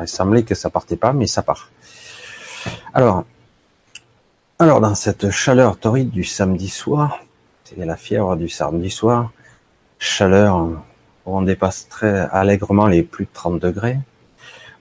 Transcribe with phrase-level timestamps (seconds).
[0.00, 1.70] Il semblait que ça partait pas, mais ça part.
[2.94, 3.24] Alors,
[4.58, 7.20] alors dans cette chaleur torride du samedi soir,
[7.64, 9.30] c'est la fièvre du samedi soir,
[9.98, 10.76] chaleur où
[11.26, 13.98] on dépasse très allègrement les plus de 30 degrés.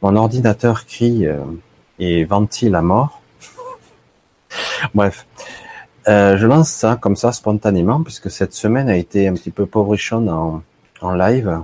[0.02, 1.40] Mon ordinateur crie euh,
[2.00, 3.22] et ventile à mort.
[4.94, 5.26] Bref,
[6.08, 9.66] euh, je lance ça comme ça spontanément puisque cette semaine a été un petit peu
[9.66, 10.62] pauvrichonne en,
[11.02, 11.62] en live.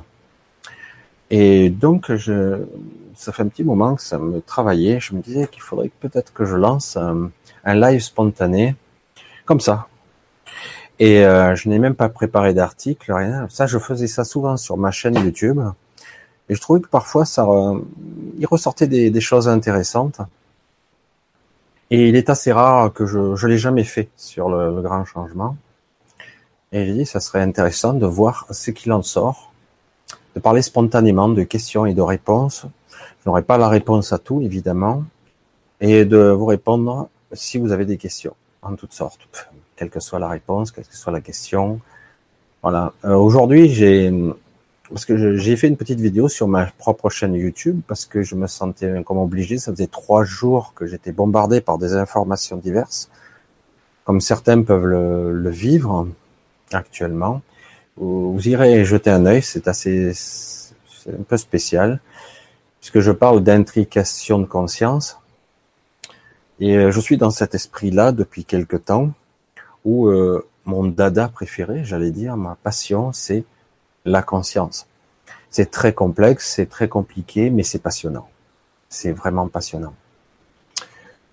[1.30, 2.66] Et donc, je,
[3.22, 5.00] ça fait un petit moment que ça me travaillait.
[5.00, 7.30] Je me disais qu'il faudrait peut-être que je lance un,
[7.66, 8.76] live spontané,
[9.46, 9.88] comme ça.
[10.98, 13.46] Et euh, je n'ai même pas préparé d'article, rien.
[13.50, 15.62] Ça, je faisais ça souvent sur ma chaîne YouTube.
[16.50, 17.48] Et je trouvais que parfois, ça,
[18.40, 20.20] il ressortait des, choses intéressantes.
[21.92, 25.06] Et il est assez rare que je ne l'ai jamais fait sur le, le grand
[25.06, 25.56] changement.
[26.72, 29.54] Et j'ai dit, ça serait intéressant de voir ce qu'il en sort,
[30.36, 32.66] de parler spontanément de questions et de réponses.
[33.24, 35.04] Je n'aurai pas la réponse à tout, évidemment,
[35.80, 39.28] et de vous répondre si vous avez des questions, en toutes sortes,
[39.76, 41.80] quelle que soit la réponse, quelle que soit la question.
[42.62, 42.94] Voilà.
[43.06, 44.12] Euh, Aujourd'hui, j'ai
[44.90, 48.36] parce que j'ai fait une petite vidéo sur ma propre chaîne YouTube parce que je
[48.36, 49.58] me sentais comme obligé.
[49.58, 53.10] Ça faisait trois jours que j'étais bombardé par des informations diverses,
[54.04, 56.08] comme certains peuvent le, le vivre
[56.74, 57.42] actuellement.
[57.96, 62.00] Vous, irez jeter un œil, c'est assez, c'est un peu spécial,
[62.82, 65.18] puisque je parle d'intrication de conscience.
[66.60, 69.12] Et euh, je suis dans cet esprit-là depuis quelque temps,
[69.86, 73.46] où euh, mon dada préféré, j'allais dire, ma passion, c'est
[74.04, 74.88] la conscience.
[75.50, 78.28] C'est très complexe, c'est très compliqué, mais c'est passionnant.
[78.90, 79.94] C'est vraiment passionnant.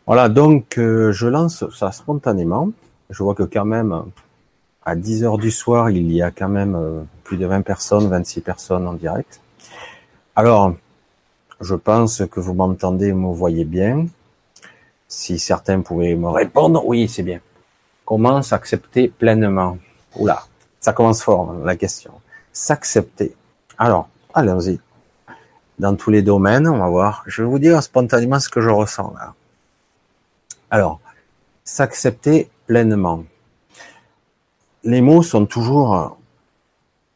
[0.06, 2.70] Voilà, donc euh, je lance ça spontanément.
[3.10, 4.04] Je vois que quand même,
[4.84, 8.08] à 10 heures du soir, il y a quand même euh, plus de 20 personnes,
[8.08, 9.40] 26 personnes en direct.
[10.34, 10.74] Alors,
[11.60, 14.06] je pense que vous m'entendez, vous me voyez bien.
[15.06, 17.40] Si certains pouvaient me répondre, oui, c'est bien.
[18.04, 19.78] Comment s'accepter pleinement?
[20.16, 20.42] Oula,
[20.80, 22.12] ça commence fort, la question.
[22.52, 23.34] S'accepter.
[23.78, 24.80] Alors, allons-y.
[25.78, 27.22] Dans tous les domaines, on va voir.
[27.26, 29.34] Je vais vous dire spontanément ce que je ressens là.
[30.70, 31.00] Alors,
[31.64, 33.24] s'accepter pleinement
[34.84, 36.08] les mots sont toujours euh,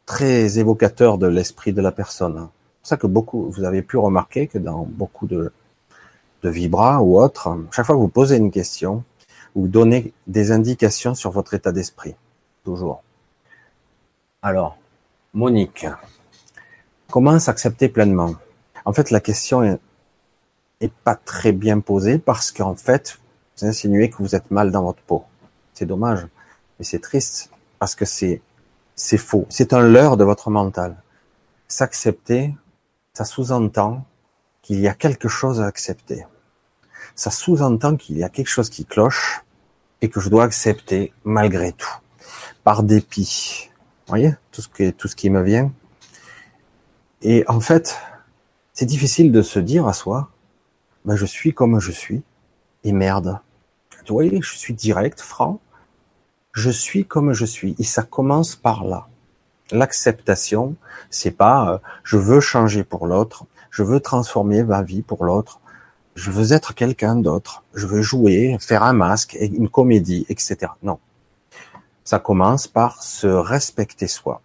[0.06, 2.48] très évocateurs de l'esprit de la personne.
[2.82, 5.52] Pour ça que beaucoup, vous avez pu remarquer que dans beaucoup de,
[6.42, 9.04] de vibras ou autres, chaque fois que vous posez une question,
[9.54, 12.16] vous donnez des indications sur votre état d'esprit.
[12.64, 13.04] Toujours.
[14.42, 14.76] Alors,
[15.32, 15.86] Monique,
[17.08, 18.34] comment s'accepter pleinement?
[18.84, 19.78] En fait, la question est,
[20.80, 23.20] est pas très bien posée parce qu'en fait,
[23.56, 25.22] vous insinuez que vous êtes mal dans votre peau.
[25.72, 26.26] C'est dommage,
[26.78, 28.42] mais c'est triste parce que c'est
[28.96, 29.46] c'est faux.
[29.48, 30.96] C'est un leurre de votre mental.
[31.68, 32.54] S'accepter,
[33.12, 34.04] ça sous-entend
[34.62, 36.26] qu'il y a quelque chose à accepter.
[37.14, 39.42] Ça sous-entend qu'il y a quelque chose qui cloche
[40.00, 41.98] et que je dois accepter malgré tout,
[42.64, 43.70] par dépit.
[44.06, 45.72] Vous voyez tout ce qui tout ce qui me vient.
[47.22, 47.96] Et en fait,
[48.72, 50.30] c'est difficile de se dire à soi,
[51.04, 52.22] ben je suis comme je suis
[52.84, 53.38] et merde.
[54.08, 55.60] Vous voyez, je suis direct, franc
[56.52, 57.74] je suis comme je suis.
[57.78, 59.08] Et ça commence par là.
[59.72, 60.76] L'acceptation,
[61.10, 65.60] c'est pas euh, je veux changer pour l'autre, je veux transformer ma vie pour l'autre,
[66.14, 70.72] je veux être quelqu'un d'autre, je veux jouer, faire un masque, une comédie, etc.
[70.82, 70.98] Non.
[72.04, 74.42] Ça commence par se respecter soi.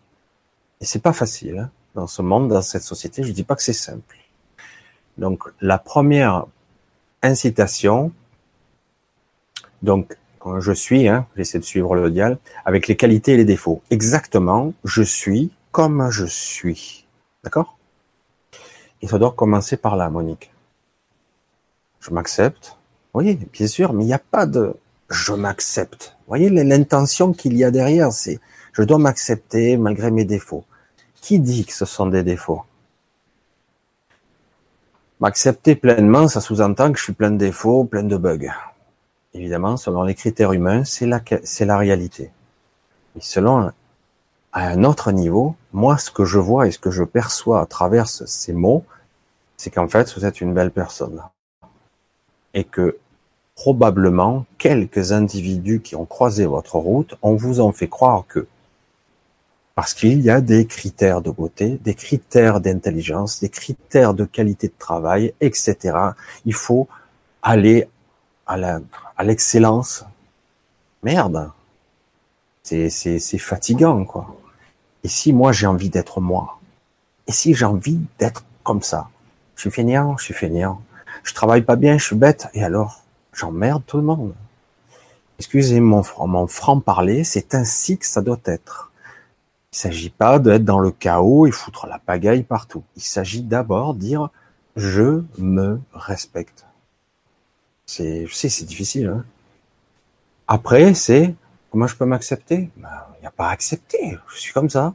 [0.80, 3.24] Et c'est pas facile hein, dans ce monde, dans cette société.
[3.24, 4.16] Je dis pas que c'est simple.
[5.18, 6.46] Donc la première
[7.22, 8.12] incitation,
[9.82, 10.18] donc
[10.60, 13.82] je suis, hein, j'essaie de suivre le dial, avec les qualités et les défauts.
[13.90, 17.06] Exactement, je suis comme je suis.
[17.44, 17.78] D'accord?
[19.02, 20.52] Il faut donc commencer par là, Monique.
[22.00, 22.78] Je m'accepte.
[23.14, 24.76] Oui, bien sûr, mais il n'y a pas de
[25.10, 26.16] je m'accepte.
[26.20, 28.40] Vous voyez l'intention qu'il y a derrière, c'est
[28.74, 30.66] je dois m'accepter malgré mes défauts.
[31.22, 32.64] Qui dit que ce sont des défauts?
[35.20, 38.52] M'accepter pleinement, ça sous-entend que je suis plein de défauts, plein de bugs.
[39.38, 42.32] Évidemment, selon les critères humains, c'est la, c'est la réalité.
[43.16, 43.72] Et selon,
[44.52, 47.68] à un autre niveau, moi, ce que je vois et ce que je perçois à
[47.68, 48.84] travers ces mots,
[49.56, 51.22] c'est qu'en fait, vous êtes une belle personne.
[52.56, 52.98] Et que,
[53.54, 58.48] probablement, quelques individus qui ont croisé votre route, on vous en fait croire que.
[59.76, 64.68] Parce qu'il y a des critères de beauté, des critères d'intelligence, des critères de qualité
[64.70, 65.96] de travail, etc.
[66.46, 66.88] Il faut
[67.44, 67.88] aller
[68.48, 68.80] à la,
[69.18, 70.06] à l'excellence.
[71.04, 71.52] Merde.
[72.64, 74.36] C'est, c'est, c'est fatigant, quoi.
[75.04, 76.60] Et si moi j'ai envie d'être moi?
[77.28, 79.10] Et si j'ai envie d'être comme ça?
[79.56, 80.82] Je suis fainéant, je suis fainéant.
[81.24, 82.48] Je travaille pas bien, je suis bête.
[82.54, 83.02] Et alors,
[83.34, 84.34] j'emmerde tout le monde.
[85.40, 88.92] Excusez mon, mon franc-parler, c'est ainsi que ça doit être.
[89.74, 92.84] Il s'agit pas d'être dans le chaos et foutre la pagaille partout.
[92.96, 94.30] Il s'agit d'abord de dire
[94.76, 96.67] je me respecte.
[97.88, 99.08] C'est, je sais, c'est difficile.
[99.08, 99.26] Hein
[100.48, 101.34] Après, c'est
[101.72, 102.70] comment je peux m'accepter?
[102.76, 102.90] Il ben,
[103.22, 104.18] n'y a pas à accepter.
[104.28, 104.94] Je suis comme ça.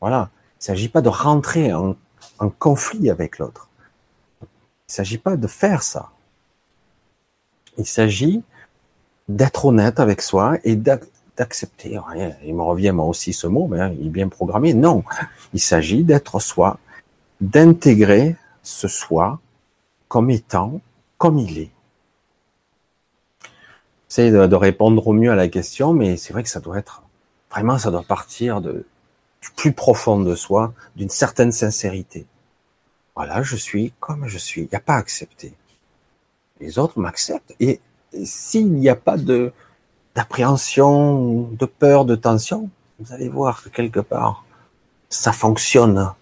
[0.00, 0.30] Voilà.
[0.60, 1.96] Il s'agit pas de rentrer en,
[2.58, 3.68] conflit avec l'autre.
[4.42, 6.10] Il s'agit pas de faire ça.
[7.78, 8.42] Il s'agit
[9.28, 11.98] d'être honnête avec soi et d'accepter.
[12.44, 14.72] Il me revient moi aussi ce mot, mais hein, il est bien programmé.
[14.72, 15.02] Non,
[15.52, 16.78] il s'agit d'être soi,
[17.40, 19.40] d'intégrer ce soi
[20.08, 20.80] comme étant
[21.22, 21.70] comme il est.
[24.18, 27.04] De, de, répondre au mieux à la question, mais c'est vrai que ça doit être
[27.48, 28.84] vraiment, ça doit partir de,
[29.40, 32.26] du plus profond de soi, d'une certaine sincérité.
[33.14, 34.62] Voilà, je suis comme je suis.
[34.62, 35.54] Il n'y a pas à accepter.
[36.58, 37.80] Les autres m'acceptent et
[38.24, 39.52] s'il n'y a pas de
[40.16, 42.68] d'appréhension, de peur, de tension,
[42.98, 44.44] vous allez voir que quelque part,
[45.08, 46.12] ça fonctionne.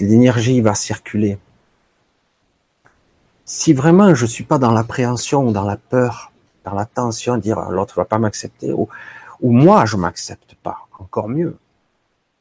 [0.00, 1.38] L'énergie va circuler.
[3.50, 6.32] Si vraiment je suis pas dans l'appréhension, dans la peur,
[6.64, 8.90] dans la tension, dire ah, l'autre va pas m'accepter, ou,
[9.40, 11.56] ou moi je m'accepte pas, encore mieux.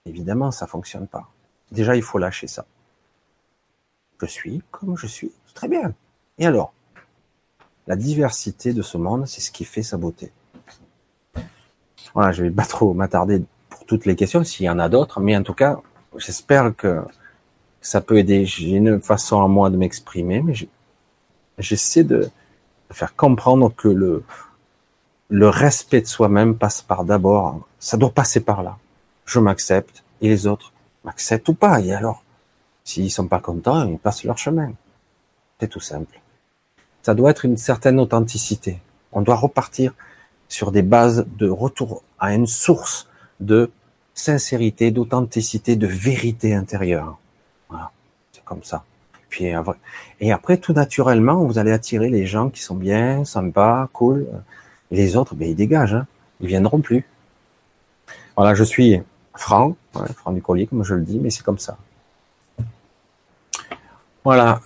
[0.06, 1.30] Évidemment, ça fonctionne pas.
[1.72, 2.66] Déjà, il faut lâcher ça.
[4.20, 5.94] Je suis comme je suis, très bien.
[6.40, 6.74] Et alors?
[7.88, 10.34] La diversité de ce monde, c'est ce qui fait sa beauté.
[12.14, 15.22] Voilà, je vais pas trop m'attarder pour toutes les questions, s'il y en a d'autres,
[15.22, 15.80] mais en tout cas,
[16.18, 17.02] j'espère que
[17.80, 18.46] ça peut aider.
[18.46, 20.54] J'ai une façon à moi de m'exprimer, mais
[21.58, 22.30] j'essaie de
[22.92, 24.24] faire comprendre que le,
[25.30, 28.78] le respect de soi-même passe par d'abord, ça doit passer par là.
[29.26, 30.72] Je m'accepte et les autres
[31.04, 31.82] m'acceptent ou pas.
[31.82, 32.24] Et alors,
[32.84, 34.72] s'ils sont pas contents, ils passent leur chemin.
[35.60, 36.20] C'est tout simple
[37.08, 38.82] ça doit être une certaine authenticité.
[39.14, 39.94] On doit repartir
[40.50, 43.08] sur des bases de retour à une source
[43.40, 43.72] de
[44.14, 47.18] sincérité, d'authenticité, de vérité intérieure.
[47.70, 47.92] Voilà,
[48.34, 48.84] c'est comme ça.
[49.30, 49.52] Puis
[50.20, 54.28] et après, tout naturellement, vous allez attirer les gens qui sont bien, sympas, cool.
[54.90, 55.96] Les autres, ben ils dégagent.
[55.96, 56.08] Hein.
[56.40, 57.06] Ils viendront plus.
[58.36, 59.02] Voilà, je suis
[59.36, 59.76] franc,
[60.16, 61.78] franc du collier, comme je le dis, mais c'est comme ça.
[64.24, 64.62] Voilà.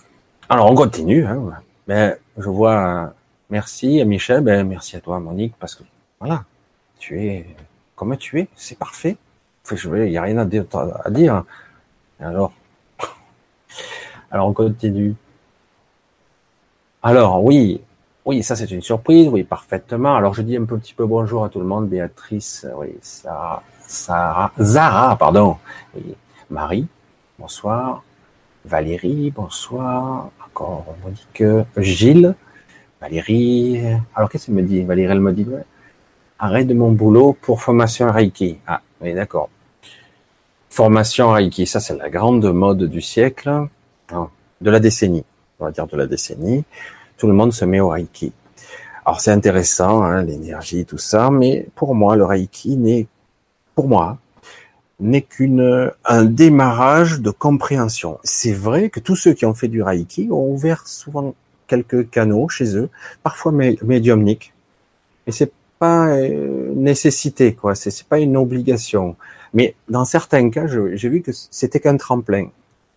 [0.48, 1.24] Alors on continue.
[1.26, 1.40] Hein.
[1.88, 3.14] Ben, je vois,
[3.50, 5.82] merci à Michel, ben, merci à toi, Monique, parce que,
[6.20, 6.44] voilà,
[6.98, 7.46] tu es
[8.02, 9.16] comme tu es, c'est parfait.
[9.70, 11.44] il n'y a rien à dire.
[12.18, 12.52] Alors,
[14.32, 15.14] alors on continue.
[17.02, 17.80] Alors, oui,
[18.24, 20.16] oui, ça c'est une surprise, oui, parfaitement.
[20.16, 24.52] Alors je dis un petit peu bonjour à tout le monde, Béatrice, oui, Sarah, Sarah
[24.58, 25.58] Zara, pardon,
[25.94, 26.14] oui,
[26.48, 26.86] Marie,
[27.38, 28.02] bonsoir,
[28.64, 32.34] Valérie, bonsoir, encore, on me dit que Gilles,
[33.00, 33.82] Valérie,
[34.14, 34.82] alors qu'est-ce qu'elle me dit?
[34.82, 35.46] Valérie, elle me dit,
[36.38, 38.58] arrête de mon boulot pour formation Reiki.
[38.66, 39.50] Ah, oui, d'accord.
[40.70, 43.66] Formation Reiki, ça c'est la grande mode du siècle,
[44.60, 45.24] de la décennie,
[45.58, 46.64] on va dire de la décennie.
[47.16, 48.32] Tout le monde se met au Reiki.
[49.04, 53.06] Alors c'est intéressant, hein, l'énergie, tout ça, mais pour moi, le Reiki n'est,
[53.74, 54.18] pour moi,
[55.00, 58.18] n'est qu'une un démarrage de compréhension.
[58.22, 61.34] C'est vrai que tous ceux qui ont fait du Reiki ont ouvert souvent
[61.66, 62.90] quelques canaux chez eux,
[63.22, 64.52] parfois médiumniques,
[65.26, 69.16] mais c'est pas une nécessité quoi, c'est pas une obligation.
[69.54, 72.48] Mais dans certains cas, j'ai vu que c'était qu'un tremplin.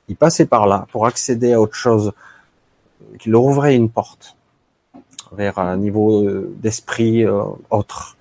[0.08, 2.14] Ils passaient par là pour accéder à autre chose,
[3.20, 4.36] qui leur ouvrait une porte
[5.32, 6.24] vers un niveau
[6.58, 8.18] d'esprit euh, autre.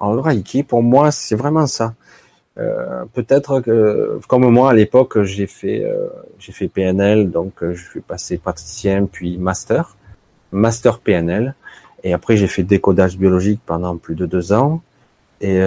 [0.00, 1.94] Le Reiki, pour moi, c'est vraiment ça.
[2.58, 7.74] Euh, peut-être que, comme moi à l'époque, j'ai fait euh, j'ai fait PNL, donc euh,
[7.74, 9.96] je suis passé praticien puis master,
[10.50, 11.54] master PNL,
[12.02, 14.82] et après j'ai fait décodage biologique pendant plus de deux ans,
[15.40, 15.60] et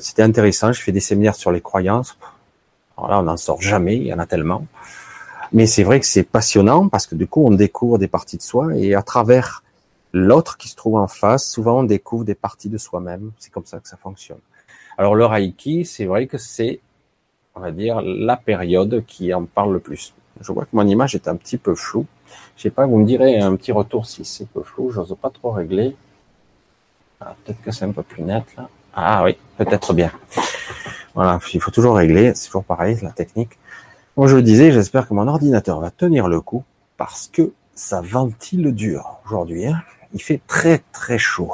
[0.00, 0.72] c'était intéressant.
[0.72, 2.16] J'ai fait des séminaires sur les croyances.
[3.06, 4.66] Là, on n'en sort jamais, il y en a tellement.
[5.52, 8.42] Mais c'est vrai que c'est passionnant parce que du coup, on découvre des parties de
[8.42, 9.62] soi et à travers
[10.12, 13.32] l'autre qui se trouve en face, souvent on découvre des parties de soi-même.
[13.38, 14.40] C'est comme ça que ça fonctionne.
[14.96, 16.80] Alors le Reiki, c'est vrai que c'est,
[17.54, 20.12] on va dire, la période qui en parle le plus.
[20.40, 22.06] Je vois que mon image est un petit peu floue.
[22.56, 24.90] Je sais pas, vous me direz un petit retour si c'est peu flou.
[24.90, 25.96] J'ose pas trop régler.
[27.20, 28.68] Ah, peut-être que c'est un peu plus net là.
[28.94, 30.10] Ah oui, peut-être bien.
[31.18, 32.32] Voilà, il faut toujours régler.
[32.36, 33.58] C'est toujours pareil, la technique.
[34.16, 36.62] Moi, je le disais, j'espère que mon ordinateur va tenir le coup
[36.96, 39.66] parce que ça ventile dur aujourd'hui.
[39.66, 39.82] Hein.
[40.14, 41.52] Il fait très très chaud.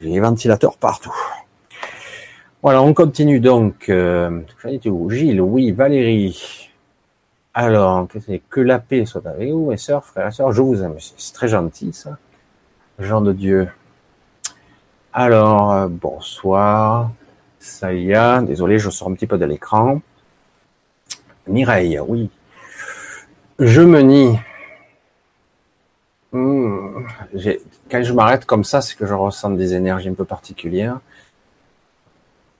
[0.00, 1.12] J'ai les ventilateurs partout.
[2.62, 3.88] Voilà, on continue donc.
[3.88, 4.42] Euh,
[5.08, 6.70] Gilles, oui, Valérie.
[7.52, 8.06] Alors,
[8.48, 10.94] que la paix soit avec vous, mes sœurs, frères et sœurs, je vous aime.
[11.00, 12.16] C'est très gentil, ça.
[13.00, 13.68] Jean de Dieu.
[15.12, 17.10] Alors, euh, bonsoir.
[17.64, 20.02] Ça y est, désolé, je sors un petit peu de l'écran.
[21.46, 22.30] Mireille, oui.
[23.58, 24.38] Je me nie.
[26.32, 27.06] Hmm,
[27.90, 31.00] quand je m'arrête comme ça, c'est que je ressens des énergies un peu particulières.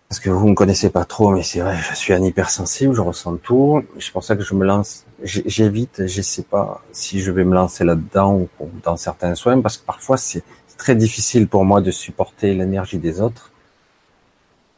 [0.08, 3.02] Parce que vous me connaissez pas trop, mais c'est vrai, je suis un hypersensible, je
[3.02, 3.84] ressens tout.
[4.00, 7.54] C'est pour ça que je me lance, j'évite, je sais pas si je vais me
[7.54, 10.44] lancer là-dedans ou dans certains soins, parce que parfois c'est
[10.78, 13.50] très difficile pour moi de supporter l'énergie des autres.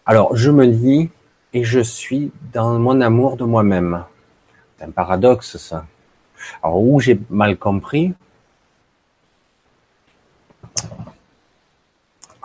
[0.07, 1.11] Alors, je me lis
[1.53, 4.05] et je suis dans mon amour de moi-même.
[4.79, 5.87] C'est un paradoxe, ça.
[6.63, 8.15] Alors, où j'ai mal compris,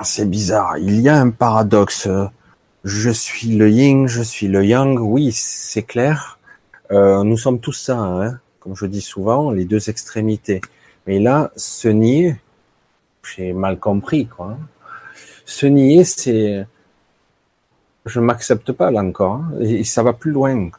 [0.04, 0.78] c'est bizarre.
[0.80, 2.10] Il y a un paradoxe
[2.84, 6.40] je suis le yin, je suis le yang, oui, c'est clair.
[6.92, 10.62] Euh, nous sommes tous ça, hein, comme je dis souvent, les deux extrémités.
[11.06, 12.38] Mais là, se nier,
[13.24, 14.58] j'ai mal compris, quoi.
[15.46, 16.66] Se nier, c'est,
[18.06, 20.70] je m'accepte pas là encore, hein, et ça va plus loin.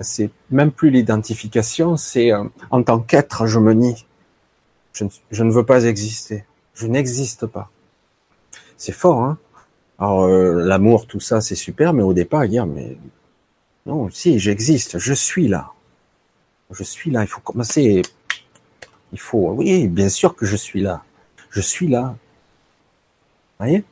[0.00, 4.06] C'est même plus l'identification, c'est euh, en tant qu'être, je me nie.
[4.92, 6.44] Je ne veux pas exister.
[6.74, 7.70] Je n'existe pas.
[8.76, 9.38] C'est fort, hein
[10.00, 12.96] alors euh, l'amour, tout ça, c'est super, mais au départ, dire mais
[13.84, 15.72] non, si j'existe, je suis là,
[16.70, 17.22] je suis là.
[17.22, 18.00] Il faut commencer.
[19.12, 21.02] Il faut, oui, bien sûr que je suis là,
[21.50, 22.16] je suis là.
[23.58, 23.84] Vous voyez?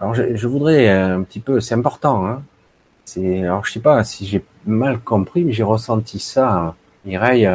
[0.00, 2.26] Alors je, voudrais un petit peu, c'est important.
[2.26, 2.42] Hein
[3.04, 6.74] c'est, alors je sais pas si j'ai mal compris, mais j'ai ressenti ça.
[7.04, 7.48] Mireille,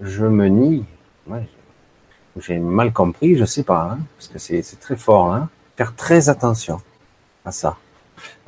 [0.00, 0.84] je me nie.
[1.28, 1.46] Ouais,
[2.36, 5.32] j'ai mal compris, je sais pas, hein, parce que c'est, c'est très fort.
[5.32, 6.80] Hein faire très attention
[7.44, 7.76] à ça.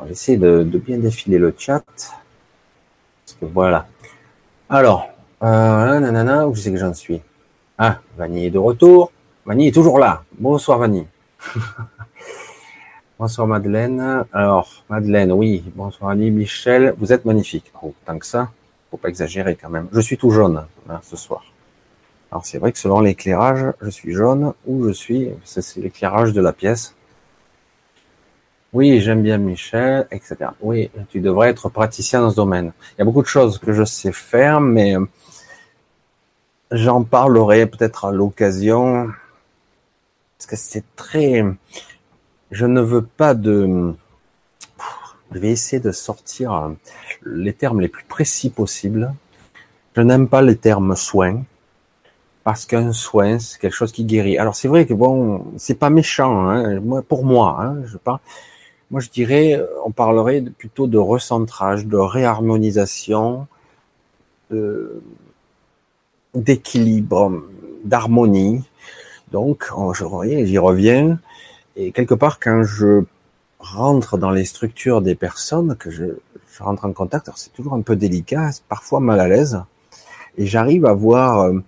[0.07, 1.85] J'essaie de, de, bien défiler le chat.
[1.97, 3.87] Parce que voilà.
[4.69, 5.09] Alors,
[5.43, 7.21] euh, nanana, où c'est que j'en suis?
[7.79, 9.11] Ah, Vanny est de retour.
[9.47, 10.23] Vanny est toujours là.
[10.39, 11.07] Bonsoir Vanny.
[13.19, 14.25] bonsoir Madeleine.
[14.33, 15.65] Alors, Madeleine, oui.
[15.75, 16.95] Bonsoir Ali, Michel.
[16.99, 17.73] Vous êtes magnifique.
[17.83, 18.51] Oh, tant que ça,
[18.91, 19.89] faut pas exagérer quand même.
[19.93, 21.45] Je suis tout jaune hein, ce soir.
[22.31, 26.41] Alors c'est vrai que selon l'éclairage, je suis jaune ou je suis, c'est l'éclairage de
[26.41, 26.95] la pièce.
[28.73, 30.37] Oui, j'aime bien Michel, etc.
[30.61, 32.73] Oui, tu devrais être praticien dans ce domaine.
[32.93, 34.97] Il y a beaucoup de choses que je sais faire, mais
[36.73, 39.11] j'en parlerai peut-être à l'occasion.
[40.37, 41.45] Parce que c'est très...
[42.51, 43.93] Je ne veux pas de...
[45.33, 46.73] Je vais essayer de sortir
[47.25, 49.13] les termes les plus précis possibles.
[49.97, 51.43] Je n'aime pas les termes soins
[52.45, 54.39] parce qu'un soin c'est quelque chose qui guérit.
[54.39, 58.21] Alors c'est vrai que bon, c'est pas méchant, hein, pour moi, hein, je parle.
[58.91, 63.49] Moi, je dirais, on parlerait plutôt de recentrage, de réharmonisation,
[66.35, 67.43] d'équilibre,
[67.83, 68.63] d'harmonie.
[69.33, 71.19] Donc, j'y reviens.
[71.77, 73.03] Et quelque part, quand je
[73.59, 76.05] rentre dans les structures des personnes, que je,
[76.61, 79.61] rentre en contact, c'est toujours un peu délicat, parfois mal à l'aise,
[80.39, 81.59] et j'arrive à voir euh,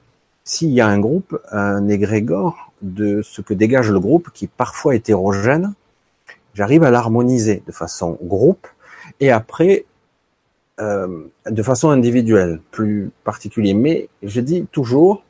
[0.44, 4.50] s'il y a un groupe, un égrégore de ce que dégage le groupe, qui est
[4.56, 5.74] parfois hétérogène,
[6.54, 8.68] j'arrive à l'harmoniser de façon groupe
[9.18, 9.86] et après
[10.78, 13.76] euh, de façon individuelle, plus particulière.
[13.76, 15.22] Mais je dis toujours,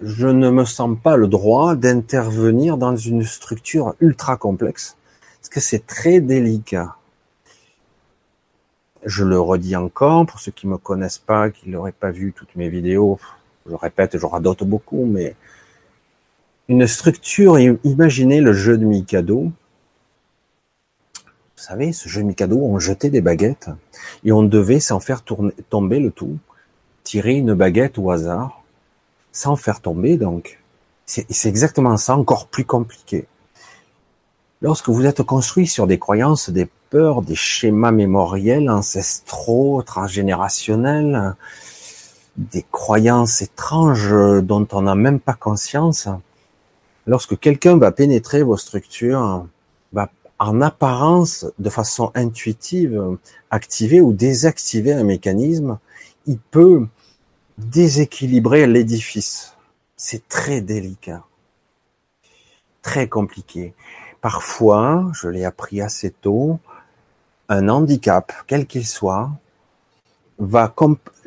[0.00, 4.96] je ne me sens pas le droit d'intervenir dans une structure ultra complexe,
[5.40, 6.96] parce que c'est très délicat.
[9.04, 12.54] Je le redis encore, pour ceux qui me connaissent pas, qui n'auraient pas vu toutes
[12.56, 13.18] mes vidéos,
[13.68, 15.34] je répète, je radote beaucoup, mais
[16.68, 19.52] une structure, imaginez le jeu de Mikado,
[21.56, 23.70] vous savez, ce jeu Mikado, on jetait des baguettes
[24.24, 26.36] et on devait, sans faire tomber le tout,
[27.02, 28.62] tirer une baguette au hasard,
[29.36, 30.58] sans faire tomber donc.
[31.04, 33.26] C'est exactement ça, encore plus compliqué.
[34.60, 41.36] Lorsque vous êtes construit sur des croyances, des peurs, des schémas mémoriels, ancestraux, transgénérationnels,
[42.36, 44.12] des croyances étranges
[44.42, 46.08] dont on n'a même pas conscience,
[47.06, 49.46] lorsque quelqu'un va pénétrer vos structures,
[49.92, 53.18] va en apparence, de façon intuitive,
[53.50, 55.78] activer ou désactiver un mécanisme,
[56.26, 56.86] il peut
[57.58, 59.54] déséquilibrer l'édifice.
[59.96, 61.24] C'est très délicat,
[62.82, 63.74] très compliqué.
[64.20, 66.58] Parfois, je l'ai appris assez tôt,
[67.48, 69.30] un handicap, quel qu'il soit,
[70.38, 70.74] va,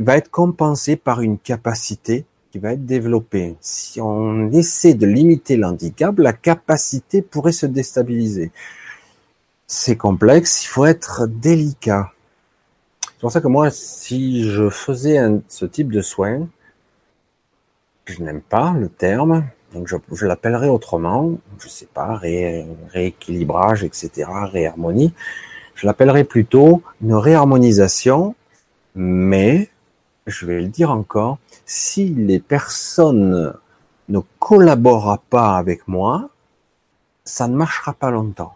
[0.07, 3.55] être compensé par une capacité qui va être développée.
[3.61, 8.51] Si on essaie de limiter l'handicap, la capacité pourrait se déstabiliser
[9.71, 12.11] c'est complexe, il faut être délicat.
[13.19, 16.47] C'est pour ça que moi, si je faisais ce type de soin,
[18.05, 24.25] je n'aime pas le terme, donc je, je l'appellerais autrement, je sais pas, rééquilibrage, etc.,
[24.49, 25.13] réharmonie.
[25.75, 28.35] Je l'appellerais plutôt une réharmonisation,
[28.95, 29.69] mais,
[30.25, 33.53] je vais le dire encore, si les personnes
[34.07, 36.29] ne collaborent pas avec moi,
[37.25, 38.55] ça ne marchera pas longtemps.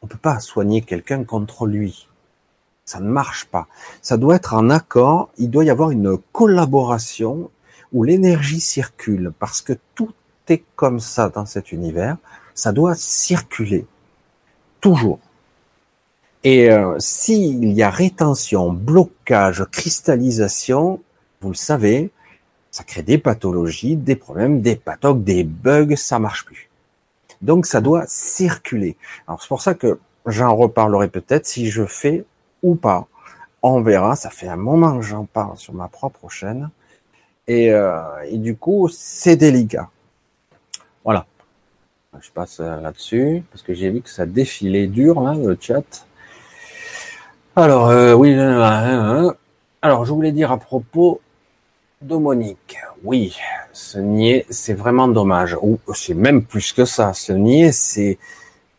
[0.00, 2.06] On peut pas soigner quelqu'un contre lui.
[2.86, 3.66] Ça ne marche pas.
[4.00, 5.30] Ça doit être en accord.
[5.38, 7.50] Il doit y avoir une collaboration
[7.92, 10.12] où l'énergie circule parce que tout
[10.48, 12.16] est comme ça dans cet univers.
[12.54, 13.86] Ça doit circuler.
[14.80, 15.18] Toujours.
[16.44, 21.00] Et euh, s'il y a rétention, blocage, cristallisation,
[21.40, 22.12] vous le savez,
[22.70, 26.70] ça crée des pathologies, des problèmes, des pathoques, des bugs, ça marche plus.
[27.42, 28.96] Donc ça doit circuler.
[29.26, 32.24] Alors c'est pour ça que j'en reparlerai peut-être si je fais
[32.74, 33.06] pas.
[33.62, 36.70] On verra, ça fait un moment que j'en parle sur ma propre chaîne.
[37.48, 39.88] Et, euh, et du coup, c'est délicat.
[41.04, 41.26] Voilà.
[42.20, 46.06] Je passe là-dessus, parce que j'ai vu que ça défilait dur, hein, le chat.
[47.54, 49.32] Alors, euh, oui, euh,
[49.80, 51.20] alors je voulais dire à propos
[52.02, 53.34] de Monique, oui,
[53.72, 55.56] ce nier, c'est vraiment dommage.
[55.62, 57.14] Ou c'est même plus que ça.
[57.14, 58.18] Ce nier, c'est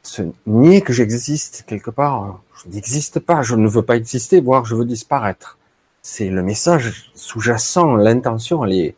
[0.03, 2.39] ce nier que j'existe quelque part.
[2.63, 3.41] Je n'existe pas.
[3.41, 5.57] Je ne veux pas exister, voire je veux disparaître.
[6.01, 7.95] C'est le message sous-jacent.
[7.95, 8.95] L'intention, elle est,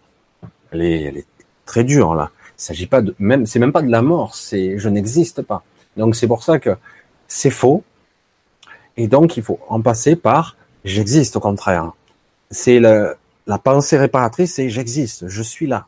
[0.72, 1.28] elle est, elle est
[1.66, 2.32] très dure là.
[2.58, 4.36] Il s'agit pas de même, c'est même pas de la mort.
[4.36, 5.64] C'est je n'existe pas.
[5.98, 6.76] Donc c'est pour ça que
[7.28, 7.84] c'est faux.
[8.98, 11.94] Et donc il faut en passer par j'existe au contraire.
[12.52, 13.16] C'est le
[13.48, 15.88] la pensée réparatrice, c'est j'existe, je suis là.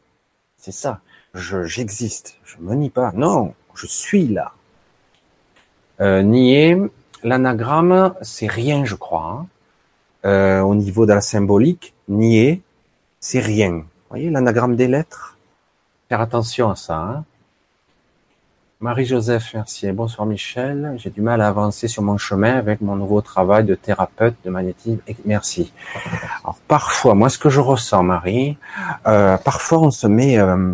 [0.57, 1.01] C'est ça.
[1.35, 2.37] Je, j'existe.
[2.43, 3.11] Je me nie pas.
[3.13, 4.51] Non, je suis là.
[5.99, 6.75] Euh, nier,
[7.23, 9.39] l'anagramme, c'est rien, je crois.
[9.41, 9.47] Hein.
[10.25, 12.61] Euh, au niveau de la symbolique, nier,
[13.19, 13.71] c'est rien.
[13.71, 15.37] Vous voyez l'anagramme des lettres?
[16.09, 16.97] Faire attention à ça.
[16.97, 17.23] Hein.
[18.81, 20.95] Marie-Joseph Mercier, bonsoir Michel.
[20.97, 24.49] J'ai du mal à avancer sur mon chemin avec mon nouveau travail de thérapeute de
[24.49, 24.99] magnétisme.
[25.23, 25.71] Merci.
[26.43, 28.57] Alors parfois, moi ce que je ressens, Marie,
[29.05, 30.73] euh, parfois on se met euh,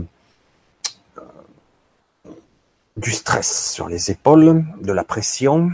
[2.96, 5.72] du stress sur les épaules, de la pression.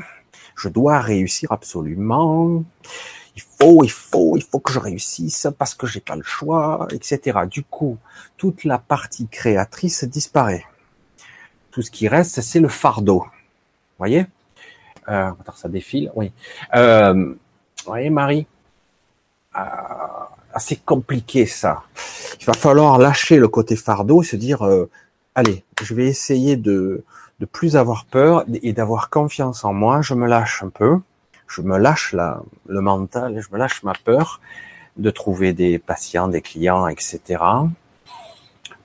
[0.56, 2.64] Je dois réussir absolument.
[3.36, 6.88] Il faut, il faut, il faut que je réussisse parce que j'ai pas le choix,
[6.92, 7.40] etc.
[7.50, 7.98] Du coup,
[8.38, 10.66] toute la partie créatrice disparaît
[11.74, 13.24] tout ce qui reste, c'est le fardeau.
[13.24, 14.28] Vous voyez?
[15.10, 16.32] Euh, Ça défile, oui.
[16.76, 17.36] Euh, vous
[17.86, 18.46] voyez, Marie?
[19.58, 19.60] Euh,
[20.54, 21.82] Assez compliqué, ça.
[22.40, 24.88] Il va falloir lâcher le côté fardeau et se dire, euh,
[25.34, 27.04] allez, je vais essayer de,
[27.40, 30.02] de plus avoir peur et d'avoir confiance en moi.
[30.02, 31.00] Je me lâche un peu.
[31.48, 34.40] Je me lâche la, le mental, je me lâche ma peur
[34.98, 37.44] de trouver des patients, des clients, etc.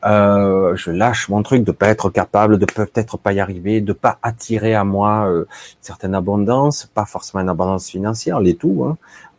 [0.04, 3.92] Euh, je lâche mon truc de pas être capable, de peut-être pas y arriver, de
[3.92, 5.46] pas attirer à moi euh, une
[5.80, 8.96] certaine abondance, pas forcément une abondance financière, les tout, hein,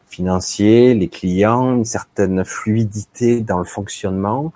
[0.09, 4.51] financier, les clients, une certaine fluidité dans le fonctionnement,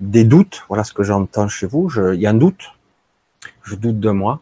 [0.00, 2.72] des doutes, voilà ce que j'entends chez vous, il y a un doute,
[3.66, 4.40] je doute de moi.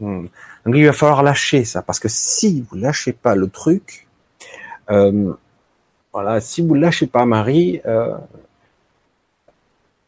[0.00, 0.26] Hmm.
[0.66, 4.08] Donc il va falloir lâcher ça, parce que si vous lâchez pas le truc,
[4.90, 5.32] euh,
[6.12, 8.16] voilà, si vous lâchez pas Marie, euh,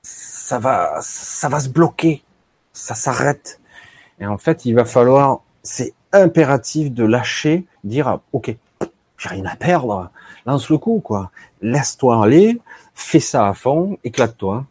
[0.03, 2.23] ça va, ça va se bloquer,
[2.73, 3.61] ça s'arrête.
[4.19, 8.57] Et en fait, il va falloir, c'est impératif de lâcher, dire, ah, ok,
[9.19, 10.11] j'ai rien à perdre,
[10.47, 11.31] lance le coup, quoi.
[11.61, 12.61] Laisse-toi aller,
[12.95, 14.65] fais ça à fond, éclate-toi.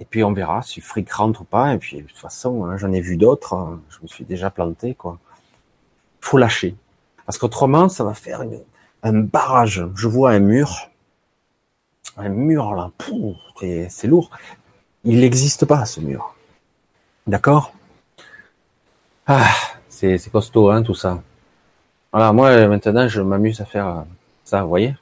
[0.00, 1.74] Et puis on verra si fric rentre ou pas.
[1.74, 4.50] Et puis de toute façon, hein, j'en ai vu d'autres, hein, je me suis déjà
[4.50, 5.18] planté, quoi.
[6.20, 6.74] Faut lâcher.
[7.26, 8.42] Parce qu'autrement, ça va faire
[9.02, 9.86] un barrage.
[9.94, 10.90] Je vois un mur,
[12.16, 12.90] un mur là,
[13.88, 14.30] c'est lourd.
[15.04, 16.34] Il n'existe pas, ce mur.
[17.26, 17.72] D'accord?
[19.26, 19.50] Ah,
[19.88, 21.22] c'est costaud, hein, tout ça.
[22.12, 24.02] Voilà, moi, maintenant, je m'amuse à faire euh,
[24.44, 24.96] ça, vous voyez?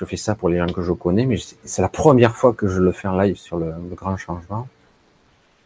[0.00, 2.66] Je fais ça pour les gens que je connais, mais c'est la première fois que
[2.66, 4.66] je le fais en live sur le, grand changement.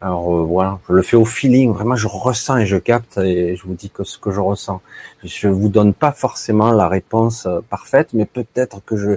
[0.00, 3.54] Alors euh, voilà, je le fais au feeling, vraiment je ressens et je capte et
[3.54, 4.82] je vous dis que ce que je ressens.
[5.22, 9.10] Je vous donne pas forcément la réponse euh, parfaite, mais peut-être que je,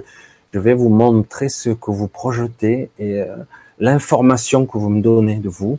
[0.56, 3.22] vais vous montrer ce que vous projetez et
[3.80, 5.78] l'information que vous me donnez de vous.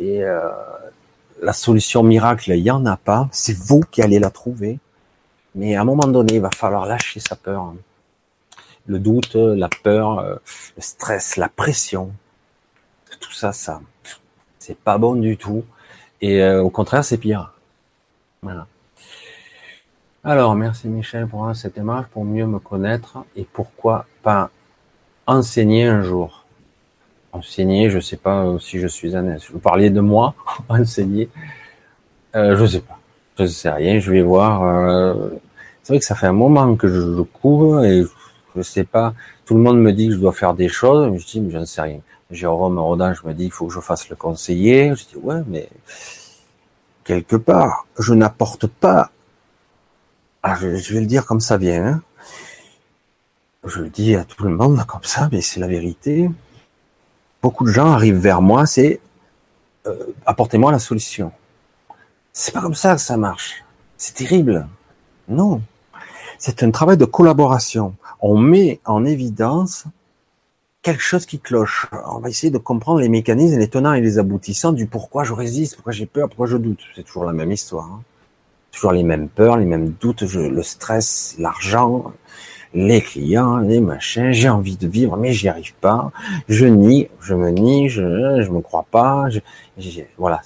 [0.00, 0.40] Et euh,
[1.42, 3.28] la solution miracle, il n'y en a pas.
[3.32, 4.78] C'est vous qui allez la trouver.
[5.54, 7.72] Mais à un moment donné, il va falloir lâcher sa peur.
[8.88, 10.34] Le doute, la peur, euh,
[10.76, 12.12] le stress, la pression.
[13.20, 13.80] Tout ça, ça,
[14.58, 15.64] c'est pas bon du tout.
[16.20, 17.52] Et euh, au contraire, c'est pire.
[18.42, 18.66] Voilà.
[20.24, 24.50] Alors, merci Michel pour cette image, pour mieux me connaître et pourquoi pas
[25.26, 26.44] enseigner un jour.
[27.32, 29.36] Enseigner, je sais pas si je suis un.
[29.52, 30.34] Vous parliez de moi,
[30.68, 31.28] enseigner,
[32.34, 32.98] euh, je sais pas,
[33.38, 34.00] je sais rien.
[34.00, 34.62] Je vais voir.
[34.64, 35.30] Euh,
[35.82, 38.08] c'est vrai que ça fait un moment que je couvre et je
[38.62, 39.14] sais pas.
[39.44, 41.66] Tout le monde me dit que je dois faire des choses, je dis mais j'en
[41.66, 42.00] sais rien.
[42.30, 44.94] Jérôme Rodin, je me dis il faut que je fasse le conseiller.
[44.94, 45.68] Je dis ouais, mais
[47.04, 49.10] quelque part, je n'apporte pas.
[50.42, 51.84] Ah, je, vais le dire comme ça vient.
[51.84, 52.02] Hein.
[53.64, 56.30] Je le dis à tout le monde comme ça, mais c'est la vérité.
[57.42, 59.00] Beaucoup de gens arrivent vers moi, c'est
[59.86, 61.32] euh, apportez-moi la solution.
[62.32, 63.64] C'est pas comme ça que ça marche.
[63.96, 64.68] C'est terrible.
[65.28, 65.60] Non.
[66.38, 67.94] C'est un travail de collaboration.
[68.20, 69.84] On met en évidence
[70.82, 71.86] quelque chose qui cloche.
[72.06, 75.32] On va essayer de comprendre les mécanismes, les tenants et les aboutissants du pourquoi je
[75.32, 76.80] résiste, pourquoi j'ai peur, pourquoi je doute.
[76.96, 77.86] C'est toujours la même histoire.
[77.86, 78.02] Hein.
[78.72, 82.12] Toujours les mêmes peurs, les mêmes doutes, le stress, l'argent,
[82.74, 84.32] les clients, les machins.
[84.32, 86.12] J'ai envie de vivre, mais j'y arrive pas.
[86.48, 89.28] Je nie, je me nie, je je me crois pas.
[90.18, 90.42] voilà,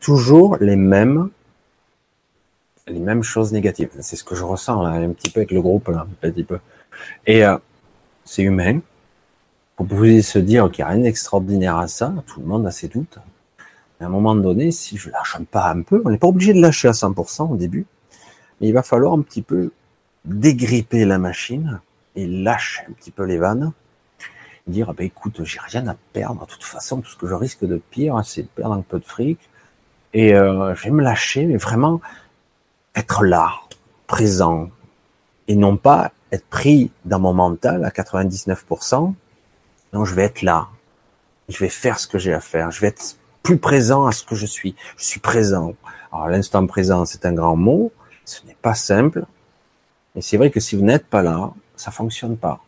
[0.00, 1.30] toujours les mêmes
[2.88, 3.90] les mêmes choses négatives.
[4.00, 6.44] C'est ce que je ressens là, un petit peu avec le groupe là, un petit
[6.44, 6.58] peu.
[7.26, 7.56] Et euh,
[8.24, 8.80] c'est humain.
[9.78, 12.70] Vous pouvez se dire qu'il n'y a rien d'extraordinaire à ça, tout le monde a
[12.70, 13.18] ses doutes.
[14.00, 16.60] à un moment donné, si je lâche pas un peu, on n'est pas obligé de
[16.60, 17.86] lâcher à 100% au début,
[18.60, 19.72] mais il va falloir un petit peu
[20.24, 21.80] dégripper la machine
[22.14, 23.72] et lâcher un petit peu les vannes.
[24.68, 27.34] Dire, ah ben écoute, j'ai rien à perdre, de toute façon, tout ce que je
[27.34, 29.40] risque de pire, c'est de perdre un peu de fric.
[30.14, 32.00] Et euh, je vais me lâcher, mais vraiment
[32.94, 33.54] être là,
[34.06, 34.70] présent,
[35.48, 39.14] et non pas être pris dans mon mental à 99%,
[39.92, 40.68] donc je vais être là.
[41.48, 42.70] Je vais faire ce que j'ai à faire.
[42.70, 44.74] Je vais être plus présent à ce que je suis.
[44.96, 45.74] Je suis présent.
[46.10, 47.92] Alors l'instant présent, c'est un grand mot.
[48.24, 49.24] Ce n'est pas simple.
[50.14, 52.60] Mais c'est vrai que si vous n'êtes pas là, ça fonctionne pas.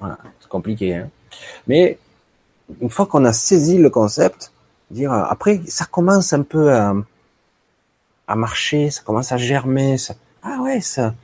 [0.00, 0.94] Voilà, c'est compliqué.
[0.94, 1.10] Hein
[1.66, 1.98] Mais
[2.80, 4.52] une fois qu'on a saisi le concept,
[4.90, 6.94] dire après, ça commence un peu à,
[8.26, 9.98] à marcher, ça commence à germer.
[9.98, 11.14] Ça, ah ouais, ça,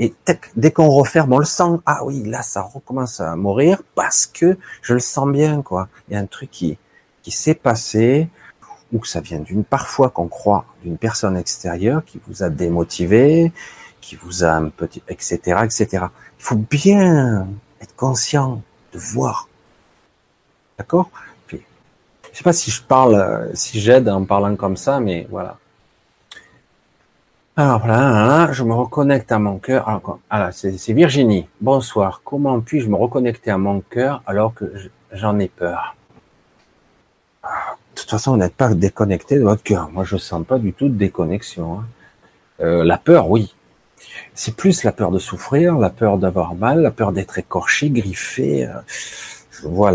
[0.00, 0.12] et
[0.56, 1.78] dès qu'on referme, on le sent.
[1.86, 5.88] Ah oui, là, ça recommence à mourir parce que je le sens bien, quoi.
[6.08, 6.78] Il y a un truc qui,
[7.22, 8.28] qui s'est passé
[8.92, 13.52] ou que ça vient d'une parfois qu'on croit d'une personne extérieure qui vous a démotivé,
[14.00, 15.86] qui vous a un petit, etc., etc.
[16.38, 17.46] Il faut bien
[17.80, 19.48] être conscient de voir.
[20.76, 21.10] D'accord?
[22.34, 25.56] Je sais pas si je parle, si j'aide en parlant comme ça, mais voilà.
[27.56, 29.88] Alors voilà, je me reconnecte à mon cœur.
[29.88, 31.46] Alors, alors c'est Virginie.
[31.60, 32.20] Bonsoir.
[32.24, 34.72] Comment puis-je me reconnecter à mon cœur alors que
[35.12, 35.94] j'en ai peur?
[37.44, 39.88] Ah, De toute façon, vous n'êtes pas déconnecté de votre cœur.
[39.90, 41.78] Moi, je sens pas du tout de déconnexion.
[41.78, 41.84] Hein.
[42.58, 43.54] Euh, la peur, oui.
[44.34, 48.66] C'est plus la peur de souffrir, la peur d'avoir mal, la peur d'être écorché, griffé.
[48.66, 48.80] Euh,
[49.52, 49.92] je vois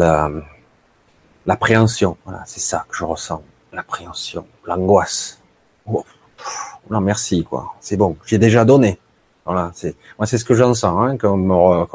[1.46, 2.16] l'appréhension.
[2.24, 3.44] Voilà, c'est ça que je ressens.
[3.74, 5.42] L'appréhension, l'angoisse.
[5.86, 6.06] Oh
[6.90, 9.00] non merci quoi, c'est bon, j'ai déjà donné.
[9.46, 11.86] Voilà, c'est moi c'est ce que j'en sens hein, comme euh,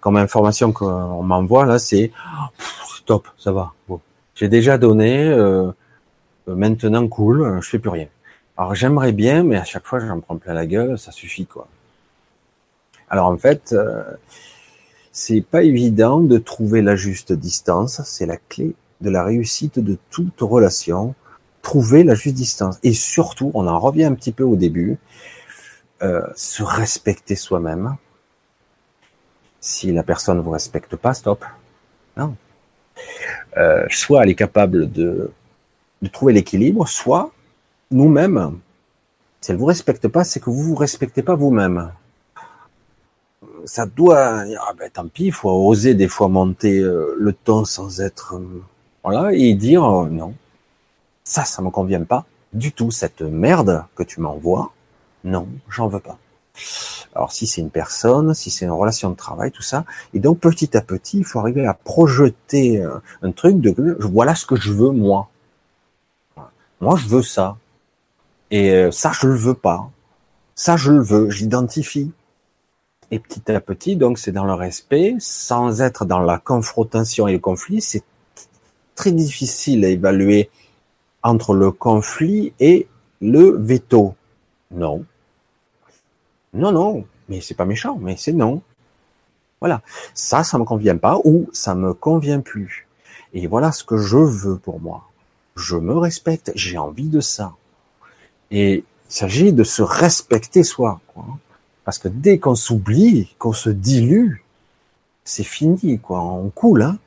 [0.00, 2.10] comme information qu'on m'envoie là, c'est
[3.06, 3.72] top, ça va.
[3.88, 4.00] Bon,
[4.34, 5.70] j'ai déjà donné, euh,
[6.46, 8.06] maintenant cool, je fais plus rien.
[8.56, 11.68] Alors j'aimerais bien, mais à chaque fois j'en prends plein la gueule, ça suffit quoi.
[13.08, 14.02] Alors en fait, euh,
[15.12, 19.96] c'est pas évident de trouver la juste distance, c'est la clé de la réussite de
[20.10, 21.14] toute relation
[21.68, 22.78] trouver la juste distance.
[22.82, 24.96] Et surtout, on en revient un petit peu au début,
[26.02, 27.96] euh, se respecter soi-même.
[29.60, 31.44] Si la personne ne vous respecte pas, stop.
[32.16, 32.34] Non.
[33.58, 35.30] Euh, soit elle est capable de,
[36.00, 37.32] de trouver l'équilibre, soit
[37.90, 38.58] nous-mêmes,
[39.42, 41.92] si elle vous respecte pas, c'est que vous vous respectez pas vous-même.
[43.66, 47.66] Ça doit, ah ben, tant pis, il faut oser des fois monter euh, le ton
[47.66, 48.40] sans être,
[49.04, 50.32] voilà, et dire non,
[51.28, 52.90] ça, ça me convient pas du tout.
[52.90, 54.72] Cette merde que tu m'envoies,
[55.24, 56.18] non, j'en veux pas.
[57.14, 60.40] Alors si c'est une personne, si c'est une relation de travail, tout ça, et donc
[60.40, 62.82] petit à petit, il faut arriver à projeter
[63.22, 65.28] un, truc de voilà ce que je veux moi.
[66.80, 67.58] Moi je veux ça.
[68.50, 69.90] Et euh, ça je le veux pas.
[70.54, 72.10] Ça je le veux, j'identifie.
[73.10, 77.32] Et petit à petit, donc c'est dans le respect, sans être dans la confrontation et
[77.34, 78.02] le conflit, c'est
[78.94, 80.50] très difficile à évaluer
[81.22, 82.86] entre le conflit et
[83.20, 84.14] le veto.
[84.70, 85.04] Non.
[86.54, 88.62] Non, non, mais c'est pas méchant, mais c'est non.
[89.60, 89.82] Voilà.
[90.14, 92.86] Ça, ça me convient pas ou ça me convient plus.
[93.32, 95.08] Et voilà ce que je veux pour moi.
[95.56, 97.54] Je me respecte, j'ai envie de ça.
[98.50, 101.00] Et Il s'agit de se respecter soi.
[101.84, 104.42] Parce que dès qu'on s'oublie, qu'on se dilue,
[105.24, 106.20] c'est fini, quoi.
[106.20, 106.98] On coule, hein.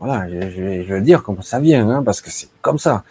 [0.00, 3.04] Voilà, je, je, je, veux dire comment ça vient, hein, parce que c'est comme ça.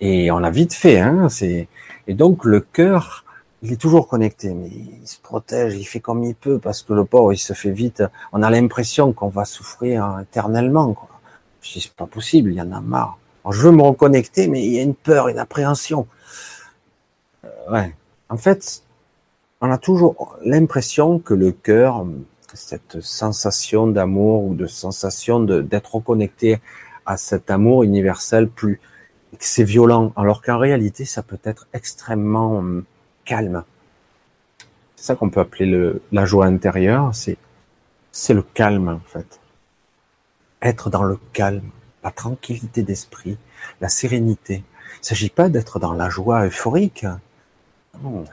[0.00, 1.28] Et on a vite fait, hein.
[1.28, 1.68] C'est
[2.08, 3.24] et donc le cœur,
[3.62, 6.92] il est toujours connecté, mais il se protège, il fait comme il peut, parce que
[6.92, 8.02] le pauvre, il se fait vite.
[8.32, 11.08] On a l'impression qu'on va souffrir éternellement, quoi.
[11.62, 13.18] Je c'est pas possible, il y en a marre.
[13.50, 16.06] Je veux me reconnecter, mais il y a une peur, une appréhension.
[17.44, 17.94] Euh, ouais.
[18.28, 18.82] En fait,
[19.60, 22.06] on a toujours l'impression que le cœur,
[22.56, 26.58] cette sensation d'amour ou de sensation d'être reconnecté
[27.04, 28.80] à cet amour universel plus,
[29.38, 32.84] c'est violent, alors qu'en réalité, ça peut être extrêmement hum,
[33.24, 33.64] calme.
[34.96, 37.36] C'est ça qu'on peut appeler le, la joie intérieure, c'est,
[38.32, 39.40] le calme, en fait.
[40.62, 41.70] Être dans le calme,
[42.02, 43.36] la tranquillité d'esprit,
[43.80, 44.64] la sérénité.
[44.96, 47.06] Il ne s'agit pas d'être dans la joie euphorique.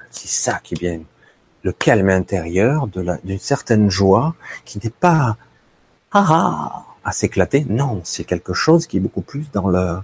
[0.09, 1.01] C'est ça qui est bien
[1.63, 5.37] le calme intérieur d'une certaine joie qui n'est pas
[6.11, 7.65] ah, ah, à s'éclater.
[7.69, 9.97] Non, c'est quelque chose qui est beaucoup plus dans le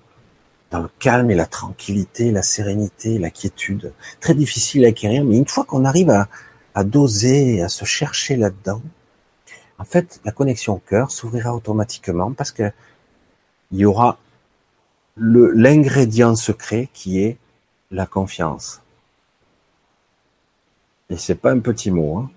[0.71, 3.91] dans le calme et la tranquillité, la sérénité, la quiétude.
[4.19, 6.27] Très difficile à acquérir, mais une fois qu'on arrive à,
[6.75, 8.81] à doser, à se chercher là-dedans,
[9.79, 12.71] en fait, la connexion au cœur s'ouvrira automatiquement parce que
[13.71, 14.19] il y aura
[15.17, 17.37] l'ingrédient secret qui est
[17.91, 18.81] la confiance.
[21.09, 22.17] Et c'est pas un petit mot.
[22.17, 22.29] Hein.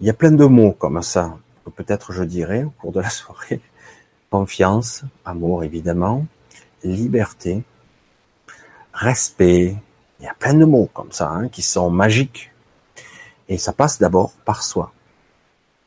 [0.00, 3.00] Il y a plein de mots comme ça, que peut-être je dirais au cours de
[3.00, 3.60] la soirée.
[4.30, 6.26] Confiance, amour évidemment,
[6.84, 7.62] liberté,
[8.92, 9.76] respect.
[10.20, 12.52] Il y a plein de mots comme ça hein, qui sont magiques.
[13.48, 14.92] Et ça passe d'abord par soi.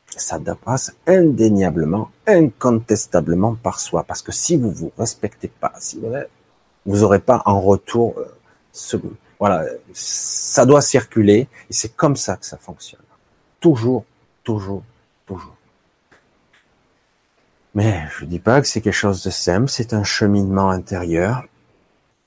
[0.08, 4.04] Ça passe indéniablement, incontestablement par soi.
[4.04, 6.12] Parce que si vous vous respectez pas, si vous
[6.86, 8.26] vous aurez pas en retour euh,
[8.72, 8.96] ce,
[9.38, 13.00] voilà, ça doit circuler et c'est comme ça que ça fonctionne.
[13.60, 14.04] Toujours,
[14.42, 14.82] toujours,
[15.26, 15.56] toujours.
[17.74, 21.44] Mais je dis pas que c'est quelque chose de simple, c'est un cheminement intérieur.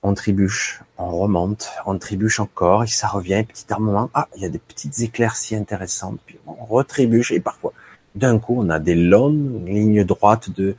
[0.04, 4.10] On trébuche, on remonte, on trébuche encore et ça revient petit à moment.
[4.14, 7.74] Ah, il y a des petites éclaircies intéressantes, puis on retrébuche et parfois,
[8.16, 10.76] d'un coup, on a des longues lignes droites de,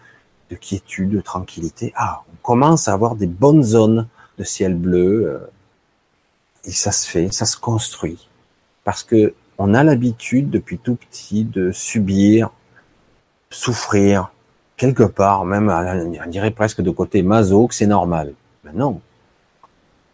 [0.51, 1.93] de quiétude, de tranquillité.
[1.97, 4.07] Ah, on commence à avoir des bonnes zones
[4.39, 5.39] de ciel bleu, euh,
[6.65, 8.29] et ça se fait, ça se construit.
[8.85, 12.51] Parce que on a l'habitude depuis tout petit de subir,
[13.51, 14.31] souffrir,
[14.77, 18.35] quelque part, même on dirait presque de côté maso, que c'est normal.
[18.65, 19.01] Mais non.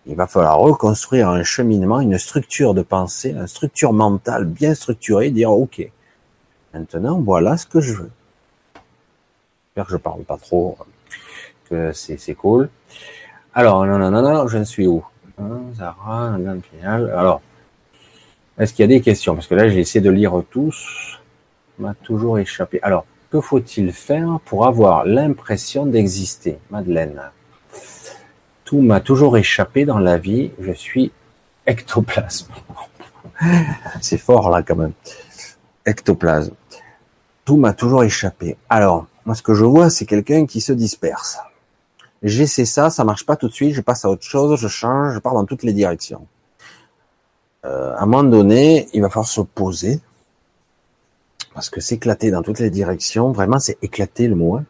[0.06, 5.30] Il va falloir reconstruire un cheminement, une structure de pensée, une structure mentale bien structurée,
[5.30, 5.90] dire ok,
[6.72, 8.10] maintenant voilà ce que je veux.
[9.66, 10.76] J'espère que je parle pas trop,
[11.70, 12.68] que c'est cool.
[13.54, 15.04] Alors, non, non, non, non, je ne suis où?
[15.74, 16.36] Zara,
[16.92, 17.40] Alors,
[18.58, 19.34] est-ce qu'il y a des questions?
[19.34, 21.20] Parce que là, j'ai essayé de lire tous.
[21.78, 22.78] M'a toujours échappé.
[22.82, 26.58] Alors, que faut-il faire pour avoir l'impression d'exister?
[26.70, 27.20] Madeleine.
[28.64, 30.52] Tout m'a toujours échappé dans la vie.
[30.60, 31.10] Je suis
[31.66, 32.52] ectoplasme.
[34.00, 34.92] C'est fort là quand même.
[35.84, 36.54] Ectoplasme.
[37.44, 38.56] Tout m'a toujours échappé.
[38.70, 41.38] Alors, moi ce que je vois, c'est quelqu'un qui se disperse
[42.24, 45.14] j'essaie ça, ça marche pas tout de suite, je passe à autre chose, je change,
[45.14, 46.26] je pars dans toutes les directions.
[47.64, 50.00] Euh, à un moment donné, il va falloir se poser,
[51.54, 54.60] parce que s'éclater dans toutes les directions, vraiment, c'est éclater le mot.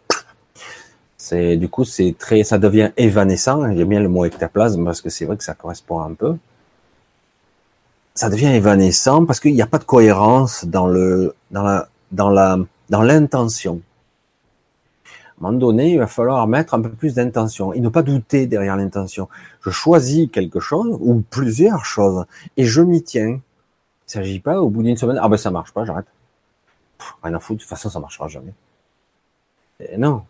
[1.16, 3.62] C'est du coup, c'est très, ça devient évanescent.
[3.74, 6.36] J'aime bien le mot ectoplasme parce que c'est vrai que ça correspond un peu.
[8.14, 10.86] Ça devient évanescent parce qu'il n'y a pas de cohérence dans
[12.90, 13.80] l'intention
[15.48, 18.46] un moment donné, il va falloir mettre un peu plus d'intention et ne pas douter
[18.46, 19.28] derrière l'intention.
[19.62, 22.24] Je choisis quelque chose ou plusieurs choses
[22.56, 23.40] et je m'y tiens.
[24.06, 26.06] Il s'agit pas au bout d'une semaine, ah ben ça marche pas, j'arrête.
[27.22, 28.54] Rien à foutre, de toute façon ça marchera jamais.
[29.98, 30.22] Non.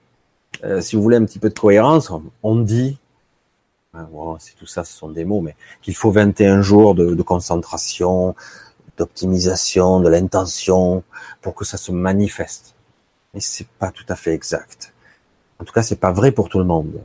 [0.64, 2.10] Euh, si vous voulez un petit peu de cohérence,
[2.42, 2.98] on dit,
[3.92, 7.22] bon, c'est tout ça, ce sont des mots, mais qu'il faut 21 jours de, de
[7.22, 8.34] concentration,
[8.96, 11.02] d'optimisation, de l'intention
[11.42, 12.74] pour que ça se manifeste.
[13.34, 14.93] Mais c'est pas tout à fait exact.
[15.64, 17.00] En tout cas, c'est pas vrai pour tout le monde.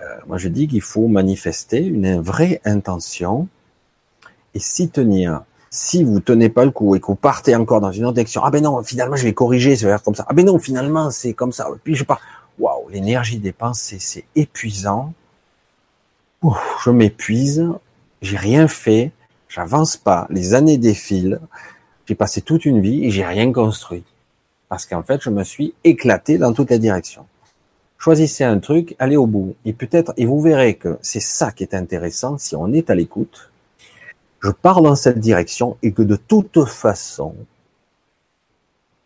[0.00, 3.46] Euh, moi, je dis qu'il faut manifester une vraie intention
[4.52, 5.42] et s'y tenir.
[5.70, 8.42] Si vous tenez pas le coup et que vous partez encore dans une autre direction,
[8.42, 10.26] ah ben non, finalement, je vais corriger, ça va faire comme ça.
[10.28, 11.68] Ah ben non, finalement, c'est comme ça.
[11.84, 12.20] Puis je pars.
[12.58, 15.14] Waouh, l'énergie dépensée, c'est épuisant.
[16.84, 17.64] je m'épuise.
[18.22, 19.12] J'ai rien fait.
[19.48, 20.26] J'avance pas.
[20.30, 21.38] Les années défilent.
[22.06, 24.02] J'ai passé toute une vie et j'ai rien construit
[24.70, 27.26] parce qu'en fait, je me suis éclaté dans toutes les directions.
[27.98, 29.56] Choisissez un truc, allez au bout.
[29.64, 32.94] Et peut-être, et vous verrez que c'est ça qui est intéressant si on est à
[32.94, 33.50] l'écoute.
[34.40, 37.34] Je pars dans cette direction et que de toute façon,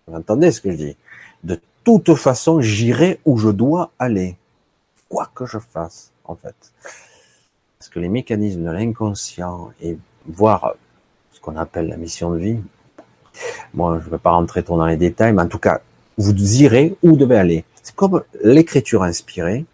[0.07, 0.96] vous entendez ce que je dis?
[1.42, 4.37] De toute façon, j'irai où je dois aller.
[5.09, 6.55] Quoi que je fasse, en fait.
[7.79, 9.96] Parce que les mécanismes de l'inconscient et
[10.27, 10.74] voir
[11.33, 12.61] ce qu'on appelle la mission de vie,
[13.74, 15.80] moi, je ne vais pas rentrer trop dans les détails, mais en tout cas,
[16.16, 17.64] vous irez où vous devez aller.
[17.82, 19.66] C'est comme l'écriture inspirée.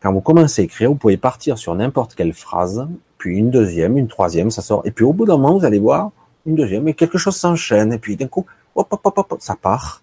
[0.00, 2.86] Quand vous commencez à écrire, vous pouvez partir sur n'importe quelle phrase,
[3.18, 4.82] puis une deuxième, une troisième, ça sort.
[4.84, 6.10] Et puis au bout d'un moment, vous allez voir
[6.46, 9.56] une deuxième, et quelque chose s'enchaîne, et puis d'un coup, hop, hop, hop, hop, ça
[9.56, 10.02] part.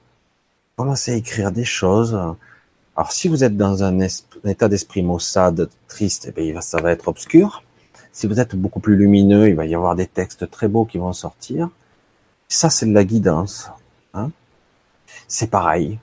[0.75, 2.15] Commencez à écrire des choses.
[2.95, 3.99] Alors si vous êtes dans un,
[4.45, 7.63] état d'esprit maussade, triste, eh bien, ça va être obscur.
[8.11, 10.97] Si vous êtes beaucoup plus lumineux, il va y avoir des textes très beaux qui
[10.97, 11.69] vont sortir.
[12.51, 13.71] Ça, c'est de la guidance.
[14.13, 14.29] Hein
[15.29, 15.99] c'est pareil.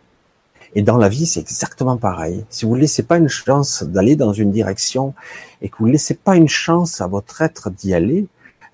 [0.75, 2.47] Et dans la vie, c'est exactement pareil.
[2.49, 5.13] Si vous ne laissez pas une chance d'aller dans une direction
[5.61, 8.27] et que vous ne laissez pas une chance à votre être d'y aller,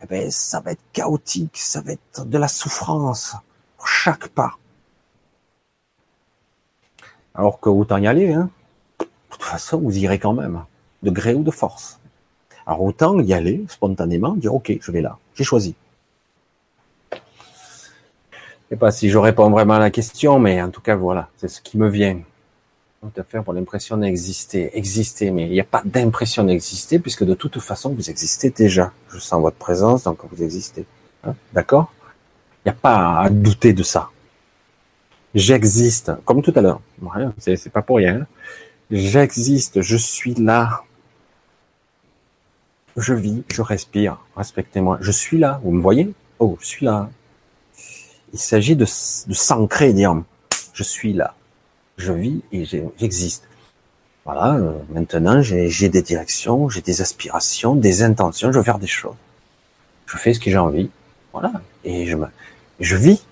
[0.03, 3.35] eh ben, ça va être chaotique, ça va être de la souffrance
[3.77, 4.57] pour chaque pas.
[7.35, 8.51] Alors que autant y aller, hein.
[9.01, 10.63] De toute façon, vous irez quand même,
[11.03, 11.99] de gré ou de force.
[12.69, 15.75] Alors autant y aller spontanément, dire ok, je vais là, j'ai choisi.
[18.75, 21.47] Sais pas si je réponds vraiment à la question, mais en tout cas, voilà, c'est
[21.47, 22.19] ce qui me vient.
[23.01, 27.23] Tout à fait pour l'impression d'exister, exister, mais il n'y a pas d'impression d'exister puisque
[27.23, 28.91] de toute façon, vous existez déjà.
[29.11, 30.87] Je sens votre présence, donc vous existez.
[31.23, 31.93] Hein D'accord?
[32.65, 34.11] Il n'y a pas à douter de ça.
[35.37, 36.81] J'existe, comme tout à l'heure.
[37.39, 38.27] C'est pas pour rien.
[38.91, 40.83] J'existe, je suis là.
[42.97, 44.19] Je vis, je respire.
[44.35, 44.99] Respectez-moi.
[45.01, 45.61] Je suis là.
[45.63, 46.13] Vous me voyez?
[46.41, 47.09] Oh, je suis là.
[48.35, 50.21] Il s'agit de, de s'ancrer dire,
[50.73, 51.37] je suis là,
[51.97, 53.45] je vis et j'existe.
[54.25, 58.89] Voilà, euh, maintenant j'ai des directions, j'ai des aspirations, des intentions, je veux faire des
[58.89, 59.15] choses.
[60.07, 60.91] Je fais ce que j'ai envie,
[61.33, 61.53] voilà,
[61.85, 62.27] et je, me,
[62.81, 63.25] je vis.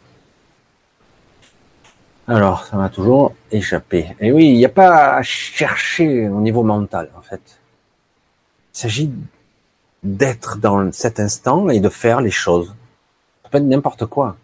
[2.28, 4.14] Alors, ça m'a toujours échappé.
[4.20, 7.42] Et oui, il n'y a pas à chercher au niveau mental, en fait.
[8.72, 9.10] Il s'agit
[10.04, 12.72] d'être dans cet instant et de faire les choses.
[13.42, 14.36] Ça peut être n'importe quoi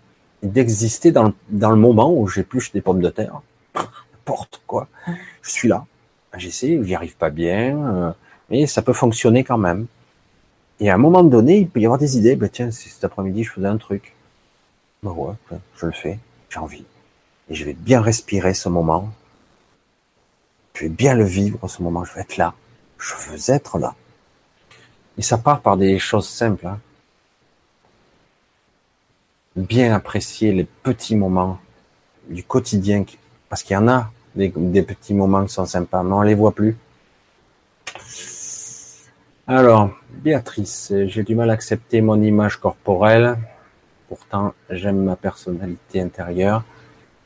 [0.43, 3.41] d'exister dans, dans, le moment où j'épluche des pommes de terre.
[3.75, 4.89] N'importe quoi.
[5.43, 5.85] Je suis là.
[6.37, 8.13] J'essaie, j'y arrive pas bien, euh,
[8.51, 9.87] mais ça peut fonctionner quand même.
[10.81, 12.37] Et à un moment donné, il peut y avoir des idées.
[12.37, 14.15] Ben tiens, cet après-midi je faisais un truc,
[15.03, 15.35] ben ouais,
[15.77, 16.19] je le fais.
[16.51, 16.85] J'ai envie.
[17.51, 19.11] Et je vais bien respirer ce moment.
[20.75, 22.05] Je vais bien le vivre ce moment.
[22.05, 22.55] Je vais être là.
[22.99, 23.95] Je veux être là.
[25.17, 26.67] Et ça part par des choses simples.
[26.67, 26.79] Hein
[29.59, 31.59] bien apprécier les petits moments
[32.29, 33.05] du quotidien,
[33.49, 34.51] parce qu'il y en a des,
[34.83, 36.77] petits moments qui sont sympas, mais on les voit plus.
[39.47, 43.39] Alors, Béatrice, j'ai du mal à accepter mon image corporelle.
[44.09, 46.63] Pourtant, j'aime ma personnalité intérieure.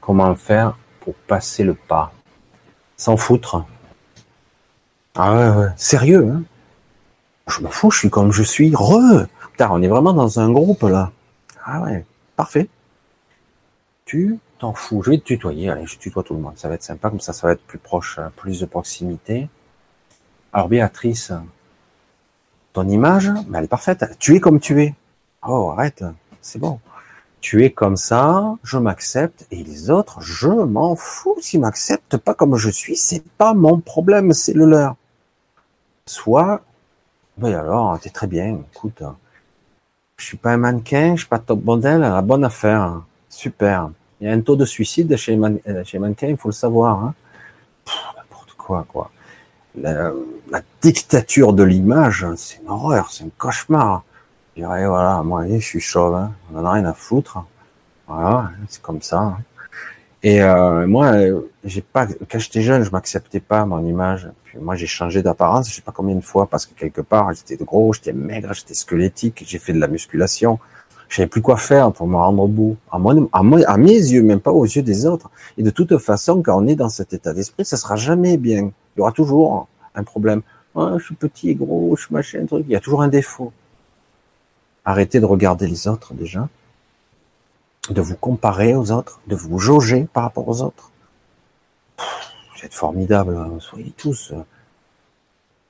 [0.00, 2.12] Comment faire pour passer le pas?
[2.96, 3.64] Sans foutre?
[5.14, 6.42] Ah ouais, sérieux, hein?
[7.48, 8.72] Je m'en fous, je suis comme je suis.
[8.74, 11.10] Re Putain, on est vraiment dans un groupe là.
[11.64, 12.04] Ah ouais.
[12.36, 12.68] Parfait.
[14.04, 15.02] Tu t'en fous.
[15.02, 15.70] Je vais te tutoyer.
[15.70, 16.56] Allez, je tutoie tout le monde.
[16.56, 17.10] Ça va être sympa.
[17.10, 19.48] Comme ça, ça va être plus proche, euh, plus de proximité.
[20.52, 21.32] Alors, Béatrice,
[22.72, 24.04] ton image, elle est parfaite.
[24.18, 24.94] Tu es comme tu es.
[25.46, 26.04] Oh, arrête.
[26.40, 26.80] C'est bon.
[27.42, 32.34] Tu es comme ça, je m'accepte, et les autres, je m'en fous s'ils m'acceptent pas
[32.34, 34.94] comme je suis, c'est pas mon problème, c'est le leur.
[36.06, 36.62] Soit,
[37.38, 39.02] ben alors, t'es très bien, écoute,
[40.16, 43.02] je suis pas un mannequin, je suis pas top modèle, la bonne affaire.
[43.28, 43.90] Super.
[44.20, 47.02] Il y a un taux de suicide chez, les euh, mannequins, il faut le savoir.
[47.02, 47.14] Hein.
[48.16, 49.10] N'importe quoi, quoi.
[49.74, 50.12] La,
[50.80, 54.02] dictature de l'image, c'est une horreur, c'est un cauchemar.
[54.54, 56.32] Je dirais, voilà, moi, je suis chauve, hein.
[56.52, 57.44] on en a rien à foutre.
[58.06, 59.20] Voilà, c'est comme ça.
[59.20, 59.38] Hein.
[60.22, 61.14] Et euh, moi,
[61.64, 64.28] j'ai pas, quand j'étais jeune, je m'acceptais pas mon image.
[64.44, 67.32] Puis moi, j'ai changé d'apparence, je sais pas combien de fois, parce que quelque part,
[67.32, 70.60] j'étais gros, j'étais maigre, j'étais squelettique, j'ai fait de la musculation.
[71.08, 72.76] Je savais plus quoi faire pour me rendre beau.
[72.90, 72.98] À,
[73.36, 75.28] à, mes yeux, même pas aux yeux des autres.
[75.58, 78.70] Et de toute façon, quand on est dans cet état d'esprit, ça sera jamais bien.
[78.96, 80.42] Il y aura toujours un problème.
[80.74, 82.64] Oh, je suis petit et gros, je suis machin, truc.
[82.66, 83.52] Il y a toujours un défaut.
[84.84, 86.48] Arrêtez de regarder les autres déjà
[87.90, 90.90] de vous comparer aux autres, de vous jauger par rapport aux autres.
[91.98, 94.32] Vous êtes formidable, hein, soyez tous.
[94.32, 94.44] Euh.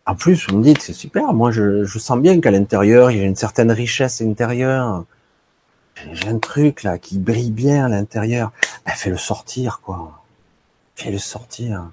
[0.05, 3.21] En plus, vous me dites, c'est super, moi je, sens bien qu'à l'intérieur, il y
[3.21, 5.05] a une certaine richesse intérieure.
[6.13, 8.53] J'ai un truc là qui brille bien à l'intérieur.
[8.85, 10.23] Ben, fais-le sortir, quoi.
[10.97, 11.91] Fais-le sortir.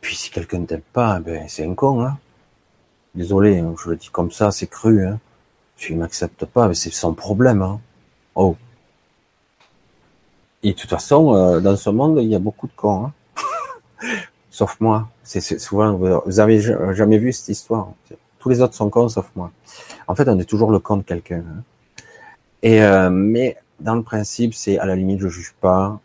[0.00, 2.04] Puis si quelqu'un ne t'aime pas, ben c'est un con.
[2.04, 2.18] Hein.
[3.14, 5.06] Désolé, hein, je le dis comme ça, c'est cru.
[5.06, 5.18] Hein.
[5.76, 7.62] S'il m'accepte pas, c'est son problème.
[7.62, 7.80] Hein.
[8.34, 8.56] Oh.
[10.62, 13.06] Et de toute façon, euh, dans ce monde, il y a beaucoup de cons.
[13.06, 13.12] Hein.
[14.50, 15.08] sauf moi.
[15.22, 16.60] C'est souvent, vous avez
[16.94, 17.88] jamais vu cette histoire.
[18.38, 19.50] Tous les autres sont cons, sauf moi.
[20.06, 21.44] En fait, on est toujours le con de quelqu'un.
[21.46, 21.62] Hein.
[22.62, 26.00] Et euh, mais dans le principe, c'est à la limite, je juge pas.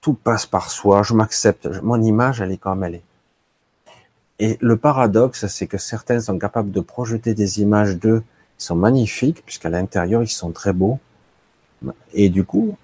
[0.00, 1.02] Tout passe par soi.
[1.02, 1.68] Je m'accepte.
[1.82, 3.02] Mon image, elle est comme elle est.
[4.38, 8.22] Et le paradoxe, c'est que certains sont capables de projeter des images d'eux
[8.58, 10.98] qui sont magnifiques, puisqu'à l'intérieur, ils sont très beaux.
[12.14, 12.76] Et du coup,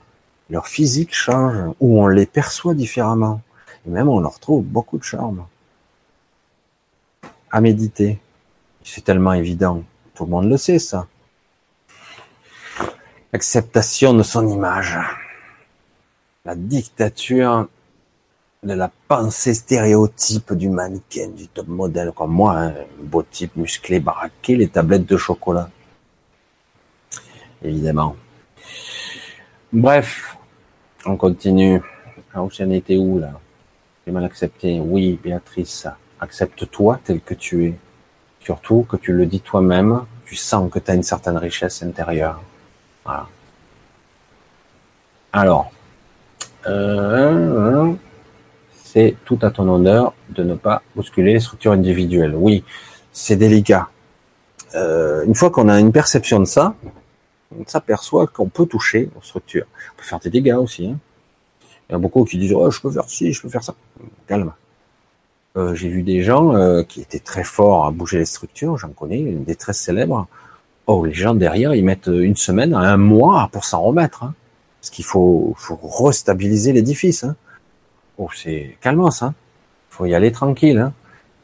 [0.51, 3.41] leur physique change, ou on les perçoit différemment.
[3.87, 5.47] Et même, on leur trouve beaucoup de charme.
[7.51, 8.19] À méditer.
[8.85, 9.83] C'est tellement évident.
[10.15, 11.07] Tout le monde le sait, ça.
[13.33, 14.99] Acceptation de son image.
[16.45, 17.69] La dictature
[18.63, 24.01] de la pensée stéréotype du mannequin, du top modèle, comme moi, hein, beau type musclé,
[24.01, 25.69] baraqué, les tablettes de chocolat.
[27.63, 28.17] Évidemment.
[29.73, 30.36] Bref,
[31.07, 31.81] on continue.
[32.35, 33.33] Alors, j'en étais où, là?
[34.07, 34.81] J'ai mal accepté.
[34.81, 35.87] Oui, Béatrice,
[36.21, 37.75] accepte-toi tel que tu es.
[38.41, 42.41] Surtout que tu le dis toi-même, tu sens que tu as une certaine richesse intérieure.
[43.05, 43.27] Voilà.
[45.33, 45.73] Alors,
[46.67, 47.93] euh,
[48.85, 52.35] c'est tout à ton honneur de ne pas bousculer les structures individuelles.
[52.37, 52.65] Oui,
[53.13, 53.89] c'est délicat.
[54.75, 56.75] Euh, une fois qu'on a une perception de ça,
[57.59, 59.67] on s'aperçoit qu'on peut toucher aux structures.
[59.95, 60.89] On peut faire des dégâts aussi.
[60.89, 60.99] Hein.
[61.89, 63.75] Il y a beaucoup qui disent oh, je peux faire ci, je peux faire ça.
[64.27, 64.53] Calme.
[65.57, 68.91] Euh, j'ai vu des gens euh, qui étaient très forts à bouger les structures, j'en
[68.91, 70.27] connais, des très célèbres.
[70.87, 74.25] Oh, les gens derrière, ils mettent une semaine, un mois pour s'en remettre.
[74.25, 74.35] Hein.
[74.81, 77.25] Parce qu'il faut, faut restabiliser l'édifice.
[77.25, 77.37] Hein.
[78.19, 79.35] Oh, c'est calmos, hein.
[79.91, 80.79] Faut y aller tranquille.
[80.79, 80.93] Hein.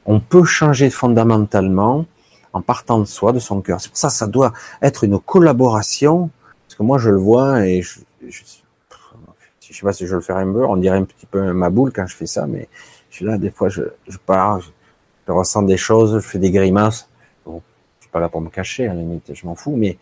[0.04, 2.06] On peut changer fondamentalement
[2.53, 3.80] en partant de soi, de son cœur.
[3.80, 6.30] C'est pour ça, ça doit être une collaboration.
[6.66, 8.42] Parce que moi, je le vois et je, je,
[9.72, 10.64] je sais pas si je le fais un peu.
[10.64, 12.68] On dirait un petit peu ma boule quand je fais ça, mais
[13.11, 13.38] je suis là.
[13.38, 17.09] Des fois, je, je pars, je, ressens des choses, je fais des grimaces.
[17.46, 17.62] Bon,
[17.98, 19.96] je suis pas là pour me cacher, à la limite, je m'en fous, mais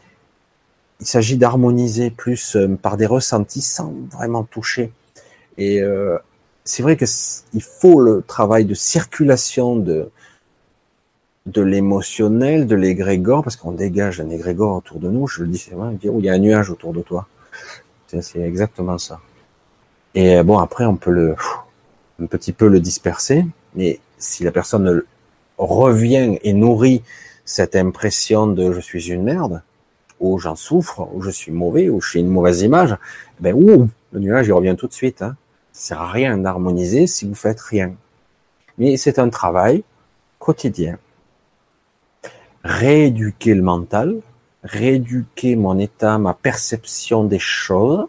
[1.01, 4.93] il s'agit d'harmoniser plus euh, par des ressentis sans vraiment toucher.
[5.57, 6.19] Et euh,
[6.65, 7.05] c'est vrai que
[7.55, 10.11] il faut le travail de circulation de
[11.47, 15.27] de l'émotionnel, de l'égrégore, parce qu'on dégage un égrégore autour de nous.
[15.27, 17.27] Je le dis, c'est vrai, il y a un nuage autour de toi.
[18.07, 19.21] C'est exactement ça.
[20.15, 21.37] Et euh, bon, après, on peut le
[22.21, 25.03] un petit peu le disperser, mais si la personne
[25.57, 27.03] revient et nourrit
[27.45, 29.63] cette impression de je suis une merde,
[30.21, 32.97] ou j'en souffre, ou je suis mauvais, ou je suis une mauvaise image,
[33.41, 35.23] ben ouh, le nuage il revient tout de suite.
[35.23, 35.37] Hein.
[35.73, 37.95] Ça sert à rien d'harmoniser si vous faites rien.
[38.77, 39.83] Mais c'est un travail
[40.39, 40.99] quotidien.
[42.65, 44.21] Rééduquer le mental,
[44.63, 48.07] rééduquer mon état, ma perception des choses,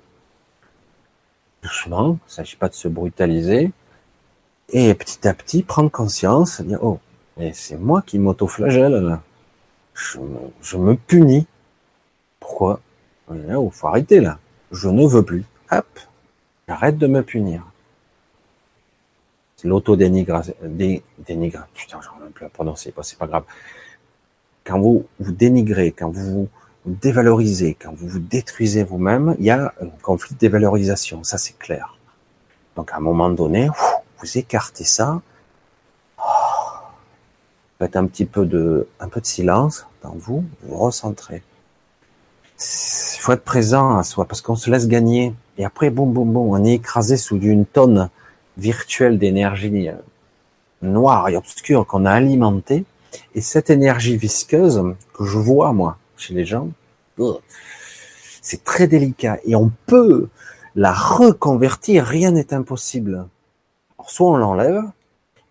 [1.62, 3.72] doucement, il ne s'agit pas de se brutaliser,
[4.70, 7.00] et petit à petit prendre conscience, dire oh,
[7.54, 9.20] c'est moi qui m'auto-flagelle
[9.94, 10.20] Je,
[10.62, 11.48] je me punis.
[12.40, 12.80] Pourquoi?
[13.34, 14.40] Il oh, faut arrêter là.
[14.72, 15.46] Je ne veux plus.
[15.72, 16.00] Hop,
[16.68, 17.64] j'arrête de me punir.
[19.56, 20.56] C'est l'auto-dénigration.
[20.64, 21.04] Dé,
[21.74, 23.44] Putain, j'en ai plus à prononcer, c'est pas grave.
[24.72, 26.48] Quand vous vous dénigrez, quand vous
[26.86, 31.38] vous dévalorisez, quand vous vous détruisez vous-même, il y a un conflit de dévalorisation, ça
[31.38, 31.98] c'est clair.
[32.78, 33.68] Donc à un moment donné,
[34.20, 35.22] vous écartez ça,
[37.80, 41.44] faites un petit peu de, un peu de silence dans vous, vous recentrez.
[42.58, 45.34] Il faut être présent à soi parce qu'on se laisse gagner.
[45.58, 48.10] Et après, boum, boum, boum, on est écrasé sous une tonne
[48.58, 49.96] virtuelle d'énergie euh,
[50.82, 52.86] noire et obscure qu'on a alimentée.
[53.36, 54.84] Et cette énergie visqueuse
[55.14, 56.70] que je vois, moi, chez les gens,
[58.42, 59.40] c'est très délicat.
[59.46, 60.30] Et on peut
[60.76, 63.28] la reconvertir, rien n'est impossible.
[64.08, 64.84] soit on l'enlève,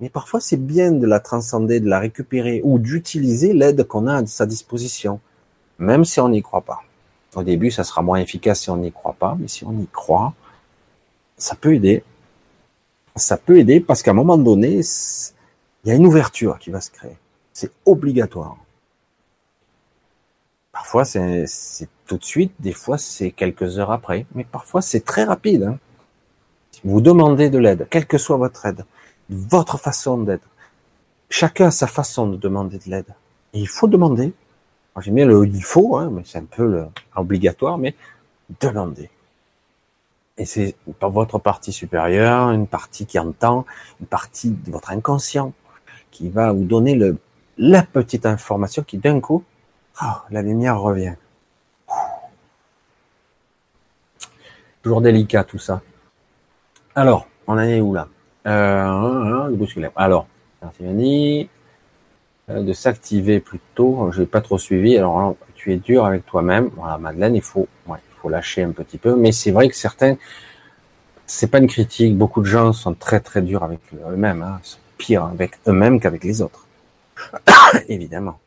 [0.01, 4.17] mais parfois c'est bien de la transcender, de la récupérer ou d'utiliser l'aide qu'on a
[4.17, 5.21] à sa disposition,
[5.79, 6.81] même si on n'y croit pas.
[7.37, 9.87] Au début, ça sera moins efficace si on n'y croit pas, mais si on y
[9.87, 10.35] croit,
[11.37, 12.03] ça peut aider.
[13.15, 14.81] Ça peut aider parce qu'à un moment donné,
[15.85, 17.17] il y a une ouverture qui va se créer.
[17.61, 18.57] C'est obligatoire.
[20.73, 21.45] Parfois, c'est
[22.07, 25.65] tout de suite, des fois, c'est quelques heures après, mais parfois, c'est très rapide.
[25.65, 25.79] Hein.
[26.85, 28.87] Vous demandez de l'aide, quelle que soit votre aide,
[29.29, 30.49] votre façon d'être.
[31.29, 33.15] Chacun a sa façon de demander de l'aide.
[33.53, 34.33] Il faut demander.
[34.99, 37.95] J'aime bien le il faut, hein, mais c'est un peu obligatoire, mais
[38.59, 39.11] demander.
[40.39, 43.67] Et c'est votre partie supérieure, une partie qui entend,
[44.01, 45.53] une partie de votre inconscient
[46.11, 47.19] qui va vous donner le,
[47.61, 49.45] la petite information qui d'un coup,
[49.99, 51.15] ah, la lumière revient.
[54.83, 55.83] Toujours délicat tout ça.
[56.95, 58.09] Alors, on en est où là?
[58.47, 59.55] Euh,
[59.95, 60.27] Alors,
[60.63, 61.51] merci
[62.49, 64.11] euh, de s'activer plutôt.
[64.11, 64.97] Je n'ai pas trop suivi.
[64.97, 66.71] Alors, tu es dur avec toi-même.
[66.77, 69.15] Voilà, Madeleine, il faut, ouais, il faut lâcher un petit peu.
[69.17, 70.17] Mais c'est vrai que certains,
[71.27, 72.17] c'est pas une critique.
[72.17, 74.43] Beaucoup de gens sont très très durs avec eux-mêmes.
[74.43, 74.61] Hein.
[74.97, 76.67] Pires avec eux-mêmes qu'avec les autres.
[77.89, 78.39] Évidemment.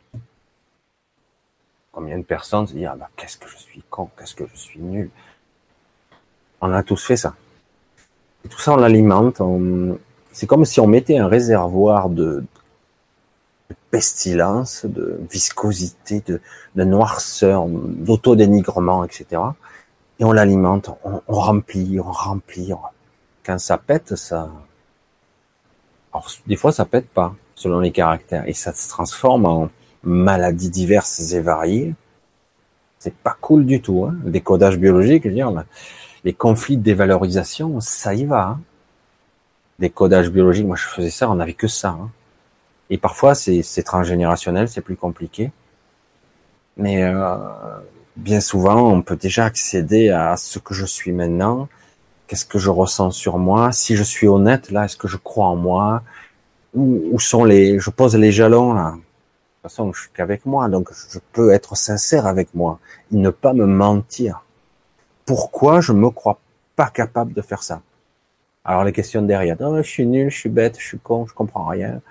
[1.92, 4.56] Combien de personnes se disent ah bah, qu'est-ce que je suis con, qu'est-ce que je
[4.56, 5.10] suis nul.
[6.62, 7.36] On a tous fait ça.
[8.50, 9.42] Tout ça, on l'alimente.
[10.32, 12.44] C'est comme si on mettait un réservoir de,
[13.94, 19.40] pestilence, de viscosité, de, noirceur, d'autodénigrement, etc.
[20.18, 22.72] Et on l'alimente, on, remplit, on remplit.
[23.46, 24.50] Quand ça pète, ça...
[26.12, 28.48] Alors, des fois, ça pète pas, selon les caractères.
[28.48, 29.70] Et ça se transforme en
[30.04, 31.96] maladies diverses et variées.
[33.00, 34.16] C'est pas cool du tout, hein.
[34.26, 35.28] Décodage biologique,
[36.24, 38.44] les conflits de dévalorisation, ça y va.
[38.44, 38.62] Hein.
[39.80, 41.90] Décodage biologique, moi je faisais ça, on n'avait que ça.
[41.90, 42.10] Hein.
[42.90, 45.52] Et parfois, c'est transgénérationnel, c'est plus compliqué.
[46.78, 47.38] Mais euh,
[48.16, 51.68] bien souvent, on peut déjà accéder à ce que je suis maintenant,
[52.28, 55.48] qu'est-ce que je ressens sur moi, si je suis honnête, là, est-ce que je crois
[55.48, 56.04] en moi,
[56.74, 58.92] où, où, sont les, je pose les jalons là.
[58.92, 62.80] De toute façon, je suis qu'avec moi, donc je peux être sincère avec moi,
[63.12, 64.44] et ne pas me mentir.
[65.26, 66.40] Pourquoi je me crois
[66.76, 67.82] pas capable de faire ça?
[68.66, 71.34] Alors les questions derrière, oh, je suis nul, je suis bête, je suis con, je
[71.34, 72.02] comprends rien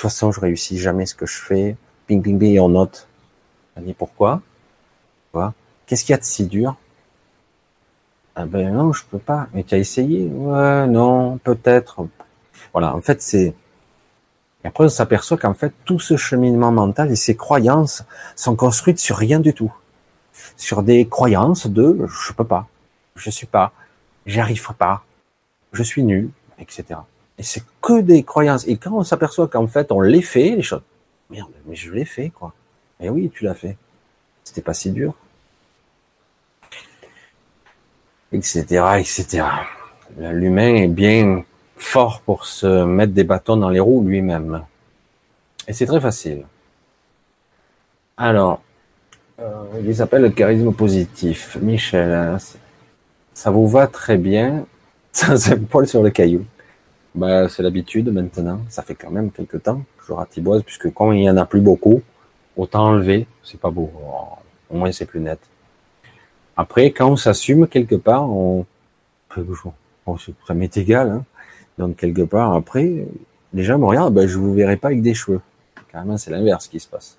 [0.00, 1.76] toute façon, je réussis jamais ce que je fais.
[2.06, 3.06] Ping, ping, ping, et on note.
[3.76, 4.40] On dit pourquoi
[5.86, 6.76] Qu'est-ce qu'il y a de si dur?
[8.34, 9.48] Ah ben non, je peux pas.
[9.52, 10.26] Mais tu as essayé?
[10.26, 12.06] Ouais, non, peut-être.
[12.72, 13.54] Voilà, en fait, c'est...
[14.64, 18.04] Et après, on s'aperçoit qu'en fait, tout ce cheminement mental et ces croyances
[18.36, 19.72] sont construites sur rien du tout.
[20.56, 22.68] Sur des croyances de je peux pas,
[23.14, 23.72] je suis pas,
[24.26, 25.02] j'y arriverai pas,
[25.72, 26.84] je suis nul, etc.
[27.38, 28.66] Et c'est que des croyances.
[28.66, 30.82] Et quand on s'aperçoit qu'en fait, on les fait, les choses,
[31.30, 32.52] merde, mais je l'ai fait, quoi.
[33.00, 33.76] Et oui, tu l'as fait.
[34.44, 35.14] C'était pas si dur.
[38.32, 38.62] Etc.,
[38.98, 39.44] etc.
[40.18, 41.44] L'humain est bien
[41.82, 44.62] fort pour se mettre des bâtons dans les roues lui-même.
[45.66, 46.44] Et c'est très facile.
[48.16, 48.60] Alors,
[49.40, 51.56] euh, il s'appelle le charisme positif.
[51.60, 52.38] Michel, hein,
[53.32, 54.66] ça vous va très bien?
[55.12, 56.44] Sans un poil sur le caillou.
[57.14, 58.60] Bah, c'est l'habitude maintenant.
[58.68, 61.46] Ça fait quand même quelques temps que je ratiboise, puisque quand il y en a
[61.46, 62.02] plus beaucoup,
[62.56, 63.26] autant enlever.
[63.42, 63.90] C'est pas beau.
[64.70, 65.40] Au moins, c'est plus net.
[66.56, 68.66] Après, quand on s'assume quelque part, on,
[70.46, 71.10] ça m'est égal.
[71.10, 71.24] Hein.
[71.80, 73.06] Donc quelque part, après,
[73.54, 75.40] les gens me regardent, ben, je vous verrai pas avec des cheveux.
[75.90, 77.16] Carrément, c'est l'inverse qui se passe.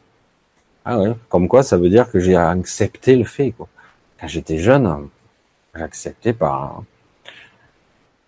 [0.85, 3.55] Ah ouais, comme quoi, ça veut dire que j'ai accepté le fait.
[3.57, 5.09] Quand j'étais jeune,
[5.73, 6.83] j'acceptais pas.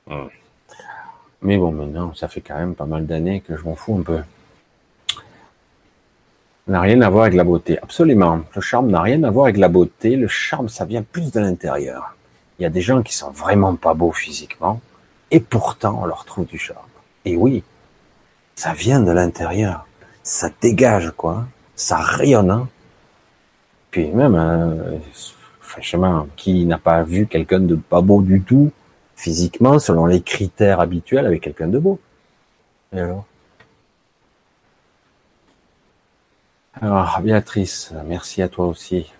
[0.09, 0.27] Hein.
[1.43, 4.01] Mais bon, maintenant, ça fait quand même pas mal d'années que je m'en fous un
[4.01, 4.19] peu.
[6.65, 7.77] n'a rien à voir avec la beauté.
[7.77, 8.41] Absolument.
[8.55, 10.15] Le charme n'a rien à voir avec la beauté.
[10.15, 12.15] Le charme, ça vient plus de l'intérieur.
[12.57, 14.81] Il y a des gens qui sont vraiment pas beaux physiquement,
[15.31, 16.79] et pourtant on leur trouve du charme.
[17.25, 17.63] Et oui,
[18.55, 19.85] ça vient de l'intérieur.
[20.23, 21.45] Ça dégage, quoi.
[21.75, 22.51] Ça rayonne.
[22.51, 22.67] Hein.
[23.91, 24.97] Puis même, euh,
[25.59, 28.71] franchement, qui n'a pas vu quelqu'un de pas beau du tout
[29.15, 31.99] physiquement, selon les critères habituels, avec quelqu'un de beau?
[32.93, 33.25] Et alors?
[36.81, 39.11] Alors, Béatrice, merci à toi aussi.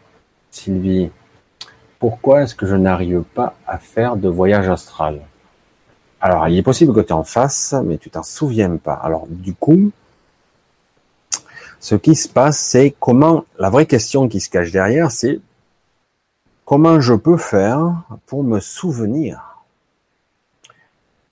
[0.49, 1.11] Sylvie,
[1.99, 5.21] pourquoi est-ce que je n'arrive pas à faire de voyage astral?
[6.24, 8.93] Alors, il est possible que tu en fasses, mais tu t'en souviens pas.
[8.93, 9.91] Alors, du coup,
[11.82, 15.41] ce qui se passe, c'est comment, la vraie question qui se cache derrière, c'est
[16.63, 19.53] comment je peux faire pour me souvenir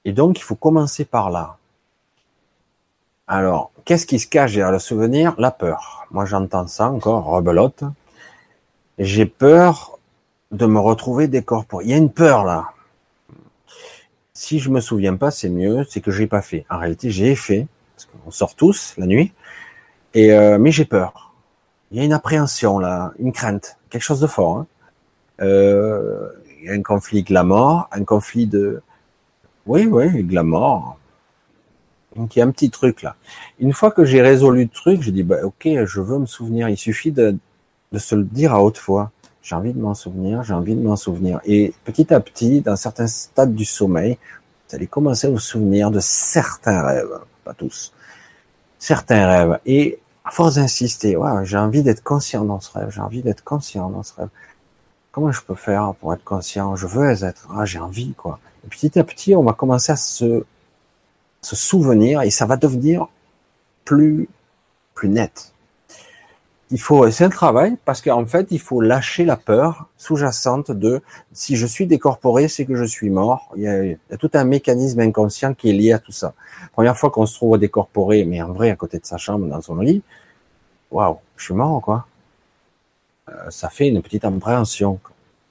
[0.03, 1.57] et donc, il faut commencer par là.
[3.27, 5.35] Alors, qu'est-ce qui se cache derrière le souvenir?
[5.37, 6.07] La peur.
[6.11, 7.83] Moi, j'entends ça encore, rebelote.
[8.97, 9.99] J'ai peur
[10.51, 11.85] de me retrouver décorporé.
[11.85, 12.71] Il y a une peur là.
[14.41, 16.65] Si je me souviens pas, c'est mieux, c'est que je l'ai pas fait.
[16.67, 19.33] En réalité, j'ai fait, parce qu'on sort tous la nuit,
[20.15, 21.31] et euh, mais j'ai peur.
[21.91, 24.57] Il y a une appréhension là, une crainte, quelque chose de fort.
[24.57, 24.67] Hein.
[25.41, 26.27] Euh,
[26.57, 28.81] il y a un conflit avec la mort, un conflit de
[29.67, 30.97] oui, oui, avec la mort.
[32.15, 33.17] Donc il y a un petit truc là.
[33.59, 36.67] Une fois que j'ai résolu le truc, je dis bah ok, je veux me souvenir.
[36.67, 37.37] Il suffit de,
[37.91, 39.11] de se le dire à haute voix.
[39.41, 41.39] J'ai envie de m'en souvenir, j'ai envie de m'en souvenir.
[41.45, 44.17] Et petit à petit, dans certains stades du sommeil,
[44.69, 47.91] vous allez commencer à vous souvenir de certains rêves, pas tous,
[48.77, 49.59] certains rêves.
[49.65, 53.43] Et à force d'insister, ouais, j'ai envie d'être conscient dans ce rêve, j'ai envie d'être
[53.43, 54.29] conscient dans ce rêve.
[55.11, 56.75] Comment je peux faire pour être conscient?
[56.75, 58.39] Je veux être, ah, j'ai envie, quoi.
[58.63, 60.45] Et petit à petit, on va commencer à se,
[61.41, 63.07] se souvenir et ça va devenir
[63.83, 64.29] plus,
[64.93, 65.50] plus net
[66.71, 71.01] il faut, c'est un travail parce qu'en fait, il faut lâcher la peur sous-jacente de
[71.33, 73.51] si je suis décorporé, c'est que je suis mort.
[73.57, 76.33] Il y, a, tout un mécanisme inconscient qui est lié à tout ça.
[76.71, 79.61] Première fois qu'on se trouve décorporé, mais en vrai à côté de sa chambre, dans
[79.61, 80.01] son lit,
[80.91, 82.07] waouh, je suis mort quoi.
[83.29, 84.99] Euh, ça fait une petite appréhension.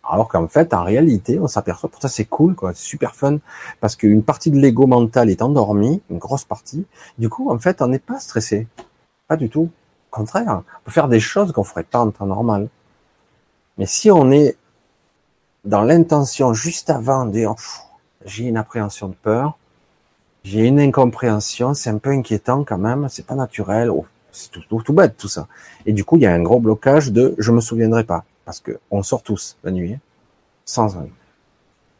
[0.02, 3.38] Alors qu'en fait, en réalité, on s'aperçoit, pour ça c'est cool, quoi, c'est super fun,
[3.80, 6.86] parce qu'une partie de l'ego mental est endormie, une grosse partie.
[7.18, 8.66] Du coup, en fait, on n'est pas stressé,
[9.28, 9.70] pas du tout.
[10.12, 12.68] Au contraire, on peut faire des choses qu'on ferait pas en temps normal.
[13.78, 14.56] Mais si on est
[15.64, 17.54] dans l'intention juste avant de dire
[18.24, 19.56] j'ai une appréhension de peur,
[20.42, 24.92] j'ai une incompréhension, c'est un peu inquiétant quand même, c'est pas naturel, oh, c'est tout,
[24.92, 25.46] bête tout ça.
[25.86, 28.60] Et du coup, il y a un gros blocage de je me souviendrai pas, parce
[28.60, 30.00] que on sort tous la nuit, hein,
[30.64, 30.96] sans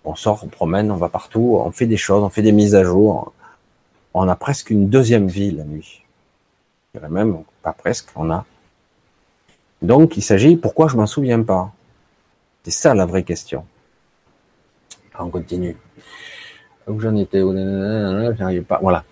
[0.05, 2.75] on sort, on promène, on va partout, on fait des choses, on fait des mises
[2.75, 3.33] à jour,
[4.15, 6.00] on a presque une deuxième vie la nuit.
[6.93, 8.45] Je dirais même pas presque, on a.
[9.81, 11.73] Donc, il s'agit, pourquoi je m'en souviens pas?
[12.65, 13.65] C'est ça la vraie question.
[15.19, 15.77] On continue.
[16.87, 17.41] Où j'en étais
[18.37, 18.79] J'arrive pas.
[18.83, 19.05] Voilà.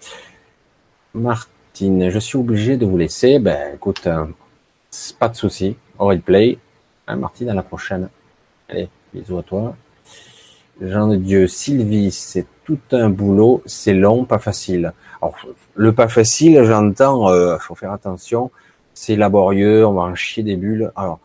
[1.14, 3.38] Martine, je suis obligé de vous laisser.
[3.38, 4.26] Ben, écoute, euh,
[5.18, 5.76] pas de souci.
[5.98, 6.58] Au replay.
[7.06, 8.08] Hein, Martine, à la prochaine.
[8.68, 9.76] Allez, bisous à toi.
[10.80, 14.92] Jean de Dieu, Sylvie, c'est tout un boulot, c'est long, pas facile.
[15.20, 15.36] Alors,
[15.74, 18.50] le pas facile, j'entends, euh, faut faire attention,
[18.94, 20.92] c'est laborieux, on va en chier des bulles.
[20.96, 21.18] Alors,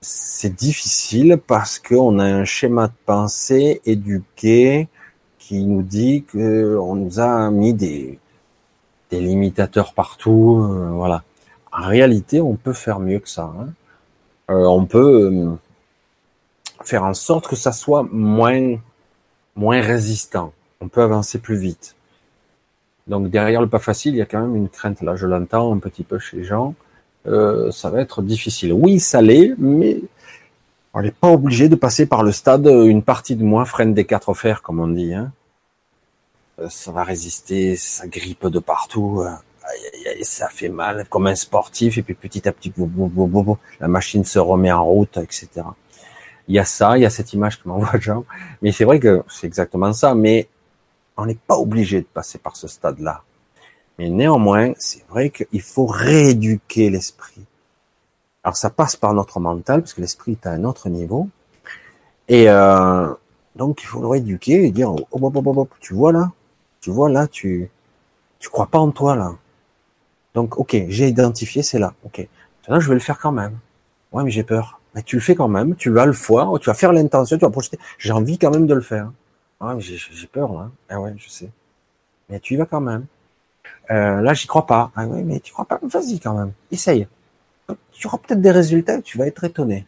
[0.00, 4.88] c'est difficile parce qu'on a un schéma de pensée éduqué
[5.38, 8.18] qui nous dit que on nous a mis des,
[9.10, 11.24] des limitateurs partout, euh, voilà.
[11.72, 13.52] En réalité, on peut faire mieux que ça.
[13.58, 13.68] Hein.
[14.50, 15.54] Euh, on peut euh,
[16.82, 18.78] faire en sorte que ça soit moins
[19.54, 20.52] moins résistant.
[20.80, 21.96] On peut avancer plus vite.
[23.08, 25.00] Donc derrière le pas facile, il y a quand même une crainte.
[25.02, 26.74] Là, je l'entends un petit peu chez gens.
[27.26, 28.72] Euh, ça va être difficile.
[28.72, 30.00] Oui, ça l'est, mais
[30.94, 32.66] on n'est pas obligé de passer par le stade.
[32.66, 35.14] Une partie de moi freine des quatre fers, comme on dit.
[35.14, 35.32] Hein.
[36.60, 39.22] Euh, ça va résister, ça grippe de partout.
[39.22, 41.98] Aïe, ça fait mal, comme un sportif.
[41.98, 42.72] Et puis petit à petit,
[43.80, 45.48] la machine se remet en route, etc.
[46.46, 48.24] Il y a ça, il y a cette image que m'envoie Jean.
[48.62, 50.14] Mais c'est vrai que c'est exactement ça.
[50.14, 50.48] Mais
[51.18, 53.22] on n'est pas obligé de passer par ce stade-là.
[53.98, 57.44] Mais néanmoins, c'est vrai qu'il faut rééduquer l'esprit.
[58.44, 61.28] Alors ça passe par notre mental, parce que l'esprit est à un autre niveau.
[62.28, 63.12] Et euh,
[63.56, 66.30] donc il faut le rééduquer et dire, oh, oh, oh, tu vois là,
[66.80, 67.68] tu vois là, tu
[68.38, 69.32] tu crois pas en toi là.
[70.34, 71.94] Donc ok, j'ai identifié, c'est là.
[72.04, 72.26] Ok,
[72.62, 73.58] maintenant je vais le faire quand même.
[74.12, 74.80] Ouais, mais j'ai peur.
[74.94, 77.44] Mais tu le fais quand même, tu vas le voir, tu vas faire l'intention, tu
[77.44, 77.78] vas projeter.
[77.98, 79.10] J'ai envie quand même de le faire.
[79.60, 80.70] Ah, j'ai peur là.
[80.88, 81.50] Ah ouais, je sais.
[82.28, 83.06] Mais tu y vas quand même.
[83.90, 84.92] Euh, là, j'y crois pas.
[84.94, 85.80] Ah ouais, mais tu crois pas?
[85.82, 86.52] Vas-y quand même.
[86.70, 87.08] Essaye.
[87.92, 89.02] Tu auras peut-être des résultats.
[89.02, 89.86] Tu vas être étonné.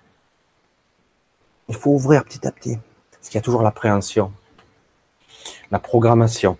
[1.68, 2.78] Il faut ouvrir petit à petit.
[3.12, 4.32] Parce qu'il y a toujours l'appréhension,
[5.70, 6.56] la programmation.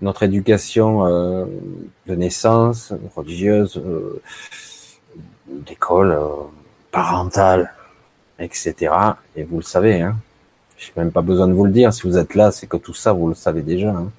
[0.00, 1.46] Notre éducation euh,
[2.06, 4.22] de naissance, religieuse, euh,
[5.48, 6.28] d'école, euh,
[6.90, 7.72] parentale,
[8.38, 8.92] etc.
[9.36, 10.16] Et vous le savez, hein,
[10.78, 11.92] je n'ai même pas besoin de vous le dire.
[11.92, 13.90] Si vous êtes là, c'est que tout ça, vous le savez déjà.
[13.90, 14.10] Hein.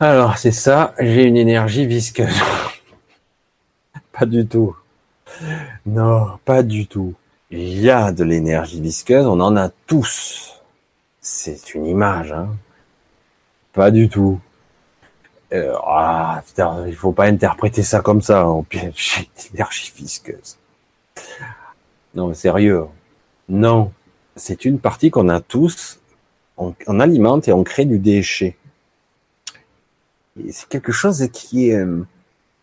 [0.00, 0.94] Alors, c'est ça.
[0.98, 2.40] J'ai une énergie visqueuse.
[4.12, 4.74] pas du tout.
[5.86, 7.14] Non, pas du tout.
[7.50, 9.26] Il y a de l'énergie visqueuse.
[9.26, 10.60] On en a tous.
[11.20, 12.32] C'est une image.
[12.32, 12.48] Hein.
[13.72, 14.40] Pas du tout.
[15.52, 16.42] Euh, ah,
[16.86, 18.46] il faut pas interpréter ça comme ça.
[18.70, 20.58] J'ai une énergie visqueuse.
[22.14, 22.86] Non, sérieux.
[23.48, 23.92] Non,
[24.36, 26.00] c'est une partie qu'on a tous,
[26.56, 28.56] on, alimente et on crée du déchet.
[30.50, 32.04] C'est quelque chose qui est, euh,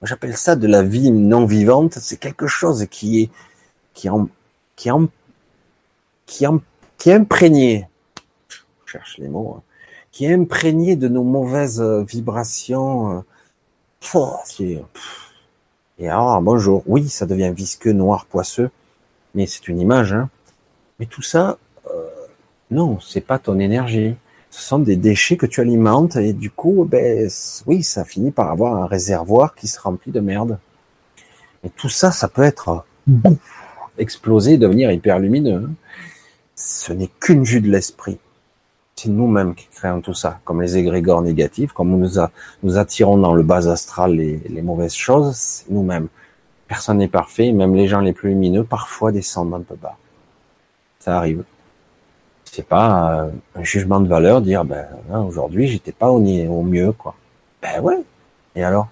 [0.02, 1.94] j'appelle ça de la vie non vivante.
[1.94, 3.30] C'est quelque chose qui est,
[3.94, 4.10] qui
[6.98, 7.88] qui imprégné.
[8.50, 9.56] Je cherche les mots.
[9.58, 9.64] Hein,
[10.12, 13.18] qui est imprégné de nos mauvaises euh, vibrations.
[13.18, 13.22] Euh,
[16.00, 16.84] et alors, bonjour.
[16.88, 18.72] Oui, ça devient visqueux, noir, poisseux,
[19.36, 20.14] mais c'est une image.
[20.14, 20.30] Hein.
[21.02, 21.58] Mais tout ça,
[21.90, 22.10] euh,
[22.70, 24.14] non, c'est pas ton énergie.
[24.52, 27.28] Ce sont des déchets que tu alimentes et du coup, ben
[27.66, 30.60] oui, ça finit par avoir un réservoir qui se remplit de merde.
[31.64, 32.86] Et tout ça, ça peut être
[33.98, 35.72] exploser, devenir hyper lumineux.
[36.56, 38.20] Ce n'est qu'une vue de l'esprit.
[38.96, 42.10] C'est nous-mêmes qui créons tout ça, comme les égrégores négatifs, comme nous,
[42.62, 46.10] nous attirons dans le bas astral les mauvaises choses, c'est nous-mêmes.
[46.68, 49.98] Personne n'est parfait, même les gens les plus lumineux parfois descendent un peu bas.
[51.02, 51.44] Ça arrive.
[52.46, 56.92] C'est pas euh, un jugement de valeur dire ben hein, aujourd'hui j'étais pas au, mieux
[56.92, 57.16] quoi.
[57.62, 57.98] Ben ouais.
[58.56, 58.88] Et alors?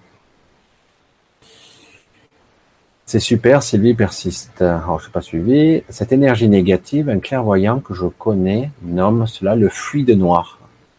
[3.06, 4.62] C'est super, Sylvie persiste.
[4.62, 5.82] Alors, je n'ai pas suivi.
[5.88, 10.58] Cette énergie négative, un clairvoyant que je connais nomme cela le fluide noir.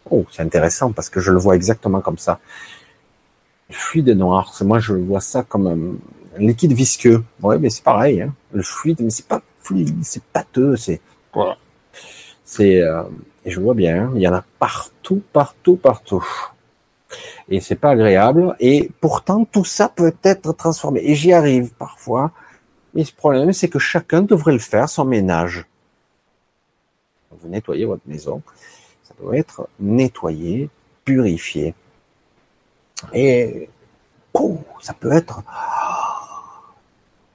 [0.09, 2.39] Oh, c'est intéressant parce que je le vois exactement comme ça.
[3.69, 5.99] Le fluide noir, moi je vois ça comme
[6.37, 7.23] un liquide visqueux.
[7.41, 8.21] Oui, mais c'est pareil.
[8.21, 8.33] Hein.
[8.53, 11.01] Le fluide, mais c'est pas fluide, c'est pâteux, c'est.
[12.43, 12.81] C'est.
[12.81, 13.03] Euh,
[13.45, 16.23] et je vois bien, hein, il y en a partout, partout, partout
[17.49, 18.55] et c'est pas agréable.
[18.59, 21.01] Et pourtant, tout ça peut être transformé.
[21.03, 22.31] Et j'y arrive parfois.
[22.93, 25.65] Mais ce problème, c'est que chacun devrait le faire, son ménage.
[27.31, 28.41] Vous nettoyez votre maison.
[29.03, 30.69] Ça doit être nettoyé,
[31.05, 31.73] purifié.
[33.13, 33.69] Et
[34.81, 35.43] ça peut être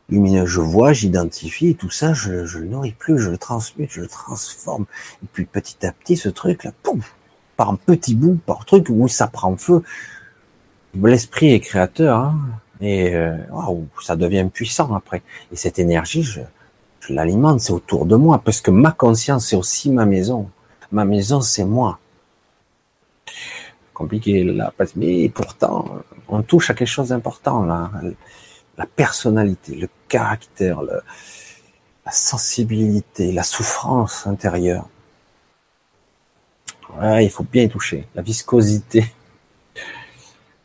[0.09, 0.47] lumineux.
[0.47, 4.09] Je vois, j'identifie, tout ça, je, je le nourris plus, je le transmute, je le
[4.09, 4.87] transforme.
[5.23, 7.15] Et puis petit à petit, ce truc-là, pouf,
[7.57, 9.83] par un petit bout, par truc où ça prend feu.
[10.95, 12.39] L'esprit est créateur, hein,
[12.81, 13.37] et euh,
[14.03, 15.23] ça devient puissant après.
[15.53, 16.41] Et cette énergie, je,
[17.01, 20.51] je l'alimente, c'est autour de moi, parce que ma conscience, c'est aussi ma maison.
[20.93, 21.99] Ma maison, c'est moi.
[23.93, 25.87] Compliqué là, mais pourtant,
[26.29, 27.91] on touche à quelque chose d'important là.
[28.79, 34.89] La personnalité, le caractère, la sensibilité, la souffrance intérieure
[37.21, 38.07] il faut bien y toucher.
[38.15, 39.05] La viscosité.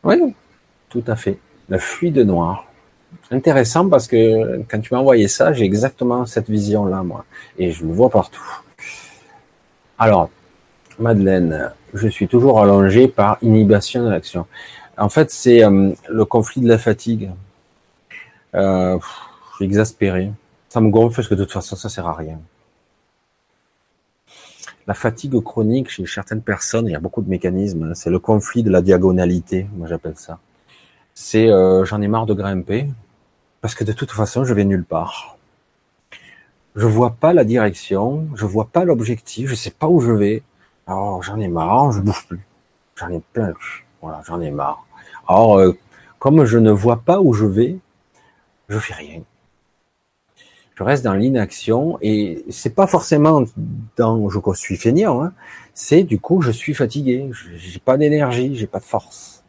[0.04, 0.18] Oui,
[0.90, 1.38] tout à fait.
[1.70, 2.66] Le fluide noir.
[3.30, 7.24] Intéressant parce que quand tu m'as envoyé ça, j'ai exactement cette vision-là, moi.
[7.60, 8.42] Et je le vois partout.
[10.00, 10.32] Alors,
[10.98, 14.48] Madeleine, je suis toujours allongé par inhibition de l'action.
[14.98, 17.30] En fait, c'est euh, le conflit de la fatigue.
[18.56, 19.00] Euh,
[19.52, 20.32] je suis exaspéré.
[20.70, 22.40] Ça me gonfle parce que de toute façon, ça sert à rien
[24.88, 27.84] la fatigue chronique chez certaines personnes, il y a beaucoup de mécanismes.
[27.84, 27.94] Hein.
[27.94, 30.40] c'est le conflit de la diagonalité, moi j'appelle ça.
[31.14, 32.88] C'est euh, j'en ai marre de grimper
[33.62, 35.38] parce que de toute façon je vais nulle part.
[36.76, 40.44] Je vois pas la direction, je vois pas l'objectif, je sais pas où je vais.
[40.88, 42.46] Alors j'en ai marre, je bouge plus.
[42.96, 43.54] J'en ai plein.
[44.02, 44.86] Voilà, j'en ai marre.
[45.28, 45.78] Alors euh,
[46.18, 47.78] comme je ne vois pas où je vais,
[48.72, 49.24] je fais rien
[50.82, 53.44] je reste dans l'inaction et c'est pas forcément
[53.98, 55.34] dans je suis feignant, hein,
[55.76, 59.44] c'est du coup je suis fatigué, j'ai pas d'énergie, j'ai pas de force.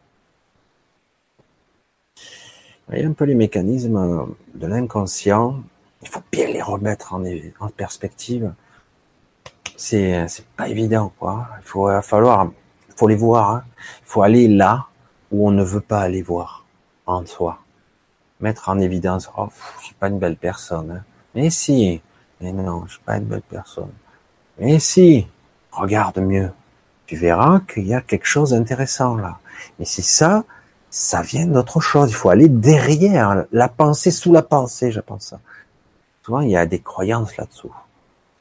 [2.15, 2.21] Vous
[2.89, 5.63] voyez un peu les mécanismes de l'inconscient,
[6.03, 7.23] il faut bien les remettre en,
[7.59, 8.53] en perspective.
[9.75, 11.47] C'est c'est pas évident quoi.
[11.61, 12.51] Il faut falloir
[12.89, 13.49] il faut les voir.
[13.51, 13.63] Hein.
[14.01, 14.87] Il faut aller là
[15.31, 16.65] où on ne veut pas aller voir
[17.07, 17.62] en soi.
[18.43, 19.47] Mettre en évidence, oh,
[19.79, 20.91] je suis pas une belle personne.
[20.91, 21.03] Hein.
[21.33, 22.01] Mais si,
[22.41, 23.93] mais non, je suis pas une belle personne.
[24.59, 25.25] Mais si,
[25.71, 26.51] regarde mieux.
[27.05, 29.39] Tu verras qu'il y a quelque chose d'intéressant là.
[29.79, 30.43] Mais c'est ça,
[30.89, 32.09] ça vient d'autre chose.
[32.09, 35.39] Il faut aller derrière la pensée sous la pensée, je pense ça.
[36.25, 37.73] Souvent, il y a des croyances là-dessous.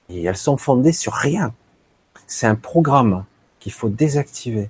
[0.09, 1.55] Et elles sont fondées sur rien.
[2.27, 3.25] C'est un programme
[3.61, 4.69] qu'il faut désactiver.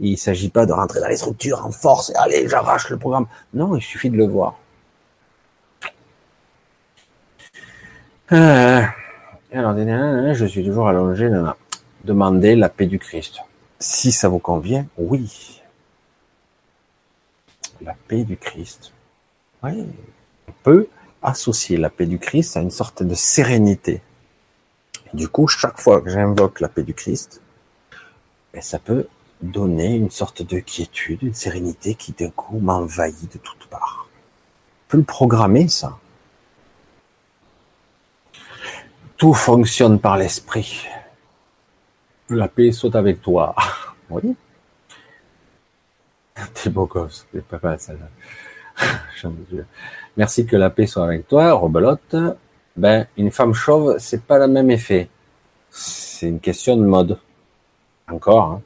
[0.00, 2.96] il ne s'agit pas de rentrer dans les structures en force et allez, j'arrache le
[2.96, 3.26] programme.
[3.52, 4.56] Non, il suffit de le voir.
[8.32, 8.82] Euh,
[9.52, 9.76] alors,
[10.34, 11.28] je suis toujours allongé.
[11.28, 11.56] là.
[12.04, 13.40] Demandez la paix du Christ.
[13.78, 15.60] Si ça vous convient, oui.
[17.80, 18.92] La paix du Christ.
[19.62, 19.86] Oui.
[20.48, 20.88] On peut
[21.22, 24.02] associer la paix du Christ à une sorte de sérénité.
[25.12, 27.40] du coup, chaque fois que j'invoque la paix du Christ,
[28.52, 29.06] ben, ça peut
[29.42, 34.08] donner une sorte de quiétude, une sérénité qui d'un coup m'envahit de toutes parts.
[34.88, 35.98] On peut le programmer, ça.
[39.24, 40.86] Tout fonctionne par l'esprit.
[42.28, 43.54] La paix soit avec toi.
[44.10, 44.36] Oui.
[46.52, 47.26] T'es beau gosse.
[47.32, 47.94] C'est pas mal, ça.
[50.18, 52.14] Merci que la paix soit avec toi, rebelote.
[52.76, 55.08] Ben, une femme chauve, c'est pas le même effet.
[55.70, 57.18] C'est une question de mode.
[58.10, 58.62] Encore, hein.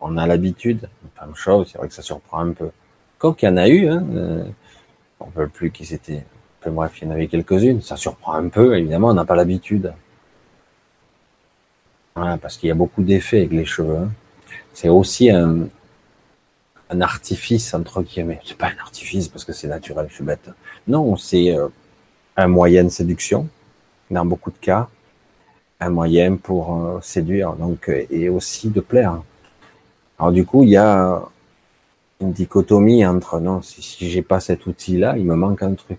[0.00, 0.88] On a l'habitude.
[1.04, 2.70] Une femme chauve, c'est vrai que ça surprend un peu.
[3.18, 4.44] Quand qu'il y en a eu, hein, euh,
[5.20, 6.24] on ne veut plus qui c'était
[6.70, 7.82] bref, il y en avait quelques-unes.
[7.82, 9.92] Ça surprend un peu, évidemment, on n'a pas l'habitude.
[12.14, 13.96] parce qu'il y a beaucoup d'effets avec les cheveux.
[13.96, 14.10] Hein.
[14.72, 15.68] C'est aussi un,
[17.00, 18.40] artifice, entre guillemets.
[18.44, 20.48] C'est pas un artifice parce que c'est naturel, je suis bête.
[20.86, 21.68] Non, c'est, euh,
[22.36, 23.48] un moyen de séduction,
[24.10, 24.88] dans beaucoup de cas,
[25.80, 29.22] un moyen pour euh, séduire, donc et aussi de plaire.
[30.18, 31.22] Alors du coup, il y a
[32.20, 35.98] une dichotomie entre non, si, si j'ai pas cet outil-là, il me manque un truc.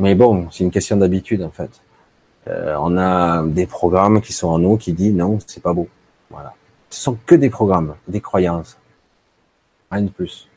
[0.00, 1.82] Mais bon, c'est une question d'habitude en fait.
[2.48, 5.88] Euh, on a des programmes qui sont en nous qui disent non, c'est pas beau.
[6.30, 6.54] Voilà.
[6.88, 8.78] Ce sont que des programmes, des croyances.
[9.90, 10.48] Rien de plus.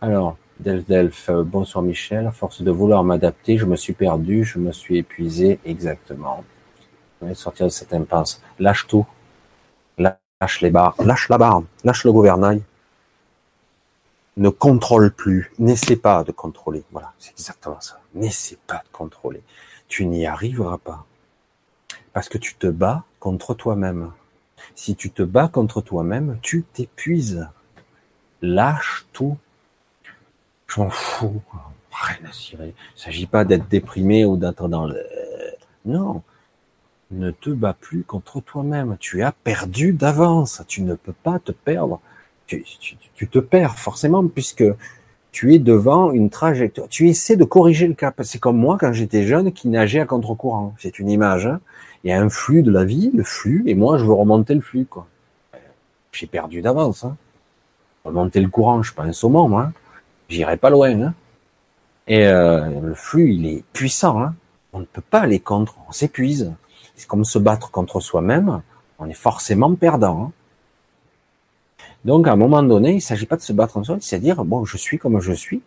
[0.00, 2.26] Alors, Delph, euh, bonsoir Michel.
[2.26, 6.42] À force de vouloir m'adapter, je me suis perdu, je me suis épuisé exactement.
[7.20, 8.40] Je vais sortir de cette impasse.
[8.58, 9.06] Lâche tout.
[9.98, 10.94] Lâche les barres.
[11.04, 11.62] Lâche la barre.
[11.84, 12.62] Lâche le gouvernail.
[14.40, 15.52] Ne contrôle plus.
[15.58, 16.82] N'essaie pas de contrôler.
[16.92, 18.00] Voilà, c'est exactement ça.
[18.14, 19.42] N'essaie pas de contrôler.
[19.86, 21.04] Tu n'y arriveras pas.
[22.14, 24.12] Parce que tu te bats contre toi-même.
[24.74, 27.46] Si tu te bats contre toi-même, tu t'épuises.
[28.40, 29.36] Lâche tout.
[30.68, 31.42] Je m'en fous.
[31.92, 32.74] Rien à cirer.
[32.96, 35.04] Il s'agit pas d'être déprimé ou d'être dans le...
[35.84, 36.22] Non.
[37.10, 38.96] Ne te bats plus contre toi-même.
[38.98, 40.62] Tu as perdu d'avance.
[40.66, 42.00] Tu ne peux pas te perdre.
[43.14, 44.64] Tu, te perds forcément puisque
[45.30, 46.88] tu es devant une trajectoire.
[46.88, 48.20] Tu essaies de corriger le cap.
[48.24, 50.74] C'est comme moi quand j'étais jeune qui nageait à contre-courant.
[50.78, 51.46] C'est une image.
[51.46, 51.60] Hein
[52.04, 54.54] il y a un flux de la vie, le flux, et moi je veux remonter
[54.54, 54.86] le flux.
[56.12, 57.04] J'ai perdu d'avance.
[57.04, 57.16] Hein.
[58.04, 59.72] Remonter le courant, je suis pas un.
[60.28, 61.02] J'irai pas loin.
[61.02, 61.14] Hein.
[62.06, 64.32] Et euh, le flux, il est puissant.
[64.72, 66.52] On ne peut pas aller contre, on s'épuise.
[66.96, 68.62] C'est comme se battre contre soi-même,
[68.98, 70.32] on est forcément perdant.
[72.04, 74.16] Donc à un moment donné, il ne s'agit pas de se battre en soi, c'est
[74.16, 75.62] à dire bon, je suis comme je suis.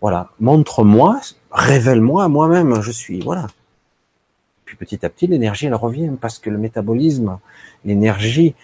[0.00, 1.20] Voilà, montre-moi,
[1.50, 3.20] révèle-moi moi-même, je suis.
[3.20, 3.46] Voilà
[4.76, 7.38] petit à petit, l'énergie, elle revient parce que le métabolisme,
[7.84, 8.54] l'énergie,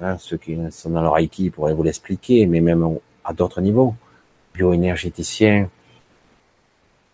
[0.00, 3.94] hein, ceux qui sont dans le Reiki pourraient vous l'expliquer, mais même à d'autres niveaux,
[4.54, 5.68] bioénergéticien,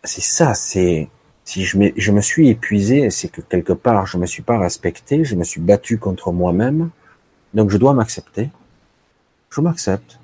[0.05, 1.09] c'est ça, c'est,
[1.45, 5.24] si je je me suis épuisé, c'est que quelque part, je me suis pas respecté,
[5.24, 6.90] je me suis battu contre moi-même,
[7.55, 8.51] donc je dois m'accepter.
[9.53, 10.18] Je m'accepte.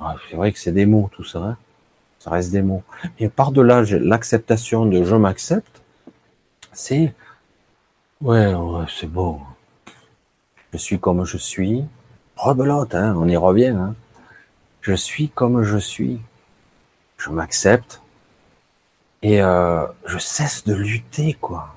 [0.00, 1.38] Ah, c'est vrai que c'est des mots, tout ça.
[1.38, 1.56] Hein.
[2.18, 2.82] ça reste des mots.
[3.20, 5.82] Et par-delà l'acceptation de je m'accepte,
[6.72, 7.14] c'est
[8.20, 9.40] ouais, ouais c'est beau.
[10.72, 11.84] Je suis comme je suis.
[12.36, 13.68] Rebelote, hein, on y revient.
[13.68, 13.94] Hein.
[14.80, 16.20] Je suis comme je suis.
[17.18, 18.02] Je m'accepte
[19.22, 21.74] et euh, je cesse de lutter, quoi.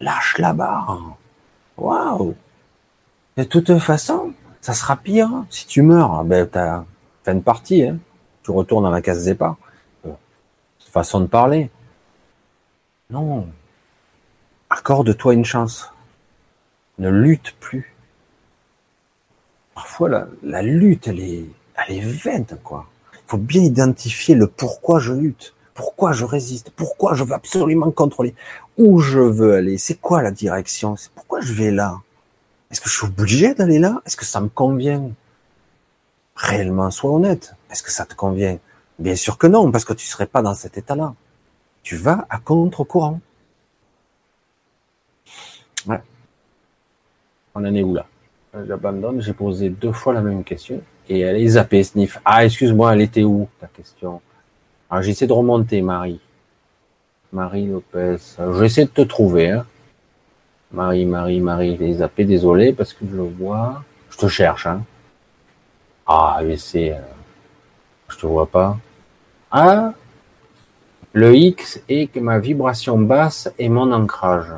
[0.00, 1.16] Lâche la barre.
[1.76, 2.34] Waouh.
[3.36, 4.32] De toute façon,
[4.64, 5.44] ça sera pire.
[5.50, 6.84] Si tu meurs, ben t'as
[7.22, 7.82] fait une partie.
[7.82, 7.98] Hein.
[8.42, 9.58] Tu retournes dans la case départ.
[10.06, 10.12] Euh,
[10.90, 11.70] façon de parler.
[13.10, 13.46] Non,
[14.70, 15.92] Accorde-toi une chance.
[16.98, 17.94] Ne lutte plus.
[19.74, 21.44] Parfois, la, lutte, elle est,
[21.76, 22.86] elle est vaine, quoi.
[23.12, 27.90] Il faut bien identifier le pourquoi je lutte, pourquoi je résiste, pourquoi je veux absolument
[27.90, 28.34] contrôler,
[28.78, 32.00] où je veux aller, c'est quoi la direction, pourquoi je vais là?
[32.70, 34.02] Est-ce que je suis obligé d'aller là?
[34.06, 35.10] Est-ce que ça me convient?
[36.36, 37.54] Réellement, sois honnête.
[37.70, 38.58] Est-ce que ça te convient?
[38.98, 41.14] Bien sûr que non, parce que tu serais pas dans cet état-là.
[41.82, 43.20] Tu vas à contre-courant.
[45.86, 46.00] Ouais.
[47.54, 48.06] On en est où là?
[48.66, 52.20] J'abandonne, j'ai posé deux fois la même question et elle est zappée, sniff.
[52.24, 54.20] Ah, excuse-moi, elle était où ta question?
[54.88, 56.20] Alors ah, j'essaie de remonter, Marie.
[57.32, 58.16] Marie Lopez.
[58.58, 59.50] J'essaie de te trouver.
[59.50, 59.66] Hein.
[60.74, 63.84] Marie, Marie, Marie, elle est zappée, désolé parce que je le vois.
[64.10, 64.66] Je te cherche.
[64.66, 64.82] Hein.
[66.04, 66.92] Ah, mais c'est...
[66.92, 66.98] Euh,
[68.08, 68.76] je te vois pas.
[69.52, 69.92] Ah
[71.12, 74.52] Le X est que ma vibration basse et mon ancrage.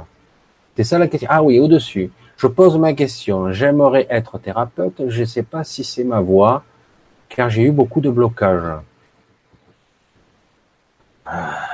[0.75, 1.29] C'est ça la question.
[1.31, 2.11] Ah oui, au-dessus.
[2.39, 3.53] Je pose ma question.
[3.53, 5.09] J'aimerais être thérapeute.
[5.09, 6.65] Je ne sais pas si c'est ma voie,
[7.29, 8.81] car j'ai eu beaucoup de blocages.
[11.27, 11.67] Ah,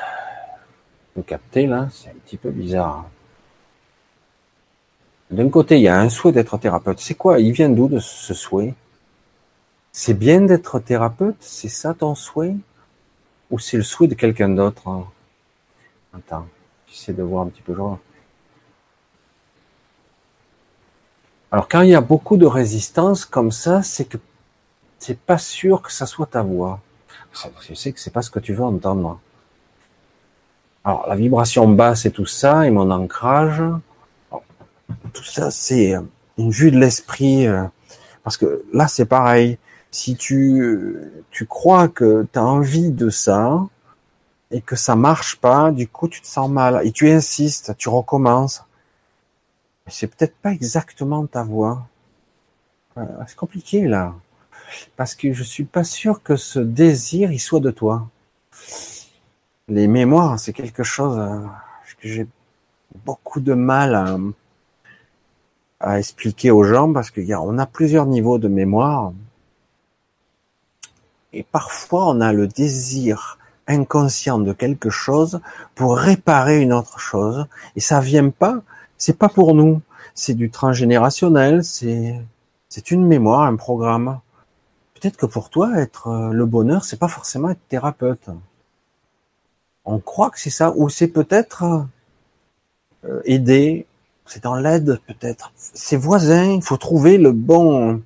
[1.14, 1.86] vous captez là?
[1.93, 3.07] C'est un petit peu bizarre.
[5.33, 7.01] D'un côté, il y a un souhait d'être thérapeute.
[7.01, 8.74] C'est quoi Il vient d'où de ce souhait?
[9.91, 11.39] C'est bien d'être thérapeute?
[11.41, 12.55] C'est ça ton souhait?
[13.51, 15.07] Ou c'est le souhait de quelqu'un d'autre
[16.14, 16.47] Attends,
[16.87, 17.74] j'essaie de voir un petit peu.
[17.74, 17.99] Genre.
[21.51, 24.18] Alors quand il y a beaucoup de résistance comme ça, c'est que
[24.99, 26.80] c'est pas sûr que ça soit ta voix.
[27.66, 29.18] Je sais que c'est pas ce que tu veux entendre.
[30.85, 33.62] Alors la vibration basse et tout ça, et mon ancrage,
[35.12, 35.95] tout ça c'est
[36.38, 37.64] une vue de l'esprit, euh,
[38.24, 39.59] parce que là c'est pareil.
[39.90, 40.97] Si tu
[41.30, 43.66] tu crois que tu envie de ça
[44.51, 47.88] et que ça marche pas, du coup tu te sens mal et tu insistes, tu
[47.88, 48.64] recommences
[49.86, 51.86] c'est peut-être pas exactement ta voix.
[52.99, 54.14] Euh, c'est compliqué là,
[54.97, 58.09] parce que je suis pas sûr que ce désir il soit de toi.
[59.68, 61.40] Les mémoires, c'est quelque chose euh,
[62.01, 62.26] que j'ai
[63.05, 64.18] beaucoup de mal à,
[65.83, 69.12] à expliquer aux gens parce qu'on a plusieurs niveaux de mémoire.
[71.33, 75.41] Et parfois, on a le désir inconscient de quelque chose
[75.74, 77.47] pour réparer une autre chose.
[77.76, 78.62] Et ça vient pas,
[78.97, 79.80] c'est pas pour nous.
[80.14, 82.20] C'est du transgénérationnel, c'est,
[82.68, 84.20] c'est une mémoire, un programme.
[84.95, 88.28] Peut-être que pour toi, être euh, le bonheur, c'est pas forcément être thérapeute.
[89.85, 91.87] On croit que c'est ça, ou c'est peut-être
[93.05, 93.87] euh, aider,
[94.27, 95.53] c'est dans l'aide peut-être.
[95.57, 98.03] Ses voisins, il faut trouver le bon,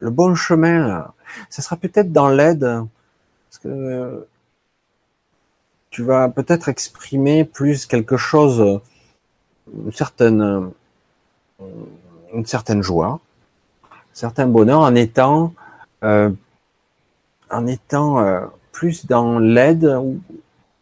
[0.00, 1.12] le bon chemin.
[1.50, 2.60] Ça sera peut-être dans l'aide,
[3.48, 4.26] parce que
[5.90, 8.80] tu vas peut-être exprimer plus quelque chose,
[9.72, 10.70] une certaine,
[12.34, 13.20] une certaine joie,
[13.84, 15.54] un certain bonheur en étant,
[16.02, 16.30] euh,
[17.50, 18.40] en étant euh,
[18.72, 20.20] plus dans l'aide ou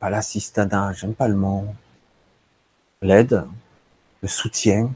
[0.00, 1.66] pas l'assistanat, j'aime pas le mot,
[3.02, 3.44] l'aide,
[4.22, 4.90] le soutien,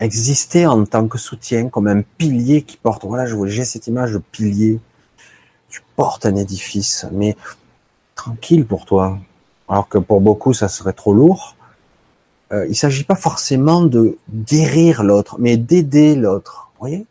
[0.00, 3.04] exister en tant que soutien, comme un pilier qui porte.
[3.04, 4.80] Voilà, j'ai cette image de pilier.
[5.68, 7.36] Tu portes un édifice, mais
[8.14, 9.18] tranquille pour toi.
[9.68, 11.56] Alors que pour beaucoup, ça serait trop lourd.
[12.52, 16.70] Euh, il s'agit pas forcément de guérir l'autre, mais d'aider l'autre.
[16.74, 17.06] Vous voyez?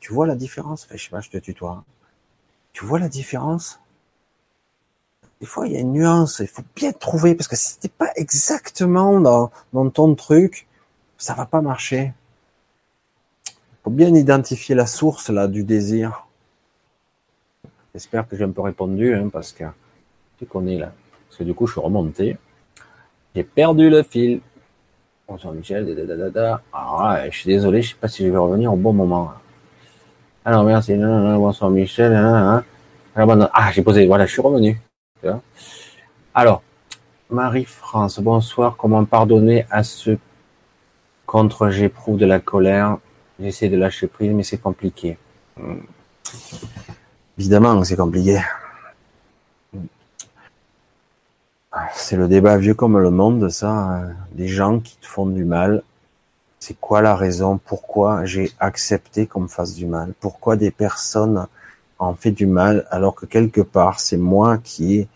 [0.00, 0.84] Tu vois la différence?
[0.84, 1.84] Enfin, Je sais pas, je te tutoie.
[2.72, 3.78] Tu vois la différence?
[5.42, 6.38] Des fois, il y a une nuance.
[6.38, 10.68] Il faut bien trouver parce que si t'es pas exactement dans, dans ton truc,
[11.18, 12.12] ça va pas marcher.
[13.82, 16.28] Faut bien identifier la source là du désir.
[17.92, 19.64] J'espère que j'ai un peu répondu, hein, parce que
[20.38, 20.92] tu connais là.
[21.26, 22.36] Parce que du coup, je suis remonté.
[23.34, 24.40] J'ai perdu le fil.
[25.26, 25.84] Bonjour Michel,
[26.72, 29.32] Ah, je suis désolé, je sais pas si je vais revenir au bon moment.
[30.44, 32.14] Alors merci, bonsoir Michel.
[32.14, 32.62] Ah,
[33.72, 34.80] j'ai posé, voilà, je suis revenu.
[36.34, 36.62] Alors,
[37.30, 38.76] Marie-France, bonsoir.
[38.76, 40.18] Comment pardonner à ceux
[41.26, 42.98] contre j'éprouve de la colère?
[43.38, 45.18] J'essaie de lâcher prise, mais c'est compliqué.
[47.38, 48.40] Évidemment, c'est compliqué.
[51.94, 54.02] C'est le débat vieux comme le monde, ça.
[54.32, 55.82] Des gens qui te font du mal.
[56.58, 57.58] C'est quoi la raison?
[57.58, 60.14] Pourquoi j'ai accepté qu'on me fasse du mal?
[60.20, 61.46] Pourquoi des personnes
[62.06, 65.08] en fait du mal alors que quelque part c'est moi qui.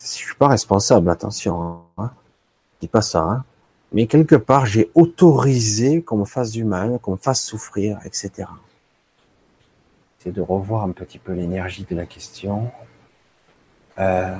[0.00, 1.80] Je suis pas responsable, attention.
[1.98, 2.10] Hein.
[2.74, 3.20] Je dis pas ça.
[3.20, 3.44] Hein.
[3.92, 8.48] Mais quelque part j'ai autorisé qu'on me fasse du mal, qu'on me fasse souffrir, etc.
[10.18, 12.70] C'est de revoir un petit peu l'énergie de la question.
[13.98, 14.36] Euh,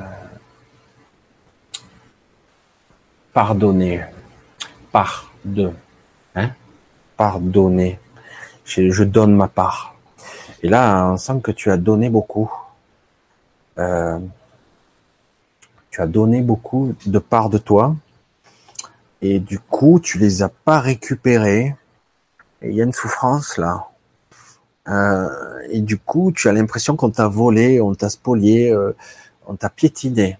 [3.32, 4.04] pardonner.
[4.92, 5.70] Par de.
[6.34, 6.50] Hein?
[7.16, 7.98] Pardonner.
[8.64, 9.94] Je, donne ma part.
[10.62, 12.50] Et là, on sent que tu as donné beaucoup.
[13.78, 14.18] Euh,
[15.90, 17.94] tu as donné beaucoup de part de toi.
[19.22, 21.74] Et du coup, tu les as pas récupérés.
[22.62, 23.88] Et il y a une souffrance là.
[24.88, 28.92] Euh, et du coup, tu as l'impression qu'on t'a volé, on t'a spolié, euh,
[29.46, 30.38] on t'a piétiné.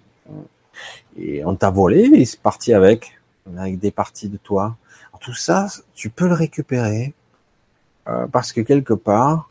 [1.16, 3.19] Et on t'a volé, et c'est parti avec,
[3.57, 4.77] avec des parties de toi.
[5.21, 7.12] tout ça, tu peux le récupérer
[8.09, 9.51] euh, parce que quelque part,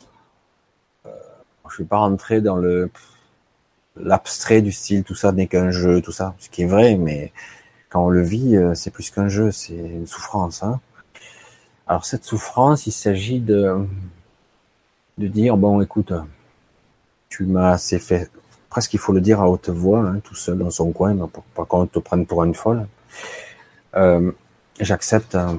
[1.77, 2.89] je vais pas rentrer dans le
[3.99, 7.33] l'abstrait du style, tout ça n'est qu'un jeu, tout ça, ce qui est vrai, mais
[7.89, 10.61] quand on le vit, euh, c'est plus qu'un jeu, c'est une souffrance.
[10.61, 10.79] Hein.
[11.87, 13.75] Alors cette souffrance, il s'agit de
[15.17, 16.13] de dire bon, écoute,
[17.29, 18.29] tu m'as assez fait
[18.69, 21.43] presque il faut le dire à haute voix, hein, tout seul dans son coin, pour
[21.43, 22.87] pas qu'on te prenne pour une folle.
[23.95, 24.31] Euh,
[24.79, 25.53] J'accepte euh,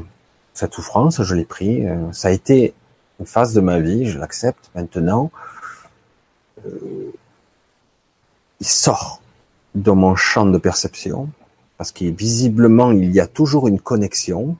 [0.54, 1.86] cette souffrance, je l'ai pris.
[1.86, 2.74] Euh, ça a été
[3.18, 5.32] une phase de ma vie, je l'accepte maintenant.
[6.68, 7.12] Euh,
[8.60, 9.22] il sort
[9.74, 11.28] de mon champ de perception
[11.76, 14.56] parce que visiblement il y a toujours une connexion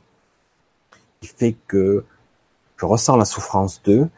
[1.21, 2.05] qui fait que
[2.77, 4.09] je ressens la souffrance d'eux,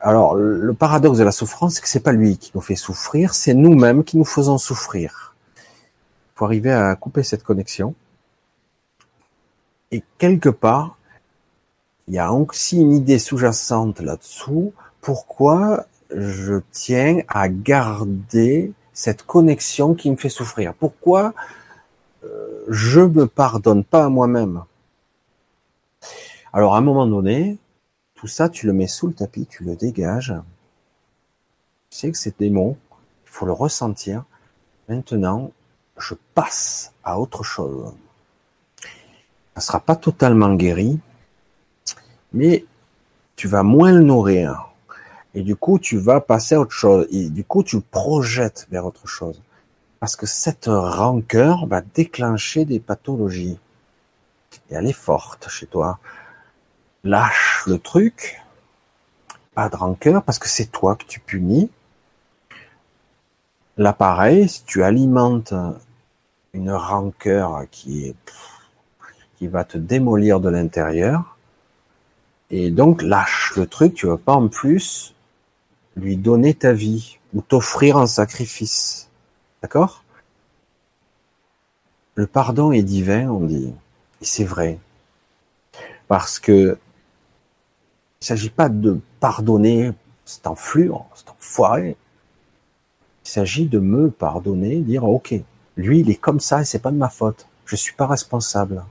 [0.00, 3.34] alors, le paradoxe de la souffrance, c'est que c'est pas lui qui nous fait souffrir,
[3.34, 5.34] c'est nous-mêmes qui nous faisons souffrir.
[5.56, 7.94] Il faut arriver à couper cette connexion.
[9.90, 10.98] Et quelque part,
[12.08, 14.72] il y a aussi une idée sous-jacente là-dessous.
[15.00, 21.34] Pourquoi je tiens à garder cette connexion qui me fait souffrir Pourquoi
[22.24, 24.64] euh, je me pardonne pas à moi-même?
[26.52, 27.58] Alors, à un moment donné,
[28.14, 30.34] tout ça, tu le mets sous le tapis, tu le dégages.
[31.90, 32.76] Tu sais que c'est démon,
[33.24, 34.24] il faut le ressentir.
[34.88, 35.52] Maintenant,
[35.98, 37.92] je passe à autre chose.
[39.54, 40.98] Ça sera pas totalement guéri,
[42.32, 42.64] mais
[43.36, 44.70] tu vas moins le nourrir.
[45.36, 47.06] Et du coup, tu vas passer à autre chose.
[47.10, 49.42] Et du coup, tu projettes vers autre chose.
[50.00, 53.58] Parce que cette rancœur va déclencher des pathologies.
[54.70, 55.98] Et elle est forte chez toi.
[57.04, 58.42] Lâche le truc.
[59.54, 61.70] Pas de rancœur parce que c'est toi que tu punis.
[63.76, 65.52] L'appareil, si tu alimentes
[66.54, 68.16] une rancœur qui est,
[69.36, 71.36] qui va te démolir de l'intérieur,
[72.48, 75.12] et donc lâche le truc, tu vas pas en plus
[75.96, 79.08] lui donner ta vie ou t'offrir un sacrifice.
[79.62, 80.04] D'accord?
[82.14, 83.72] Le pardon est divin, on dit.
[84.20, 84.78] Et c'est vrai.
[86.08, 86.78] Parce que
[88.20, 89.92] il s'agit pas de pardonner
[90.24, 91.96] cet enflure, cet enfoiré.
[93.24, 95.34] Il s'agit de me pardonner, dire ok,
[95.76, 97.46] lui il est comme ça et c'est pas de ma faute.
[97.66, 98.84] Je suis pas responsable.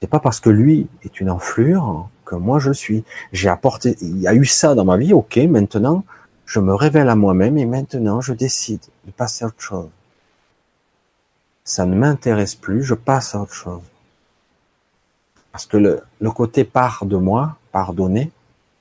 [0.00, 3.04] C'est pas parce que lui est une enflure que moi je suis.
[3.32, 6.04] J'ai apporté, il y a eu ça dans ma vie, ok, maintenant
[6.44, 9.88] je me révèle à moi-même et maintenant je décide de passer à autre chose.
[11.64, 13.82] Ça ne m'intéresse plus, je passe à autre chose.
[15.52, 18.30] Parce que le, le côté part de moi, pardonner,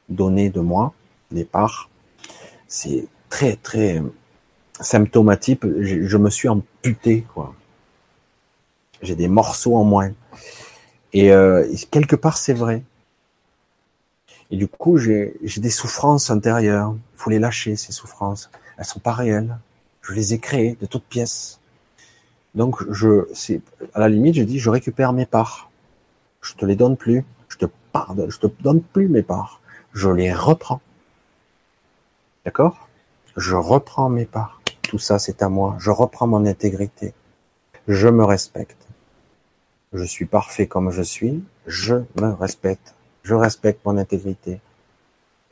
[0.10, 0.94] donner de moi,
[1.32, 1.90] les parts,
[2.68, 4.02] c'est très très
[4.80, 5.62] symptomatique.
[5.64, 7.54] Je, me suis amputé, quoi.
[9.02, 10.12] J'ai des morceaux en moins.
[11.14, 12.84] Et, euh, quelque part, c'est vrai.
[14.52, 16.96] Et du coup, j'ai des souffrances intérieures.
[17.14, 18.50] Il faut les lâcher, ces souffrances.
[18.78, 19.58] Elles sont pas réelles.
[20.02, 21.60] Je les ai créées de toutes pièces.
[22.56, 23.28] Donc, je,
[23.94, 25.70] à la limite, je dis, je récupère mes parts.
[26.42, 27.26] Je te les donne plus.
[27.50, 28.32] Je te pardonne.
[28.32, 29.62] Je te donne plus mes parts.
[29.94, 30.82] Je les reprends.
[32.46, 32.88] D'accord?
[33.36, 34.62] Je reprends mes parts.
[34.84, 35.76] Tout ça, c'est à moi.
[35.80, 37.14] Je reprends mon intégrité.
[37.88, 38.88] Je me respecte
[39.94, 42.94] je suis parfait comme je suis, je me respecte,
[43.28, 44.62] je respecte mon intégrité,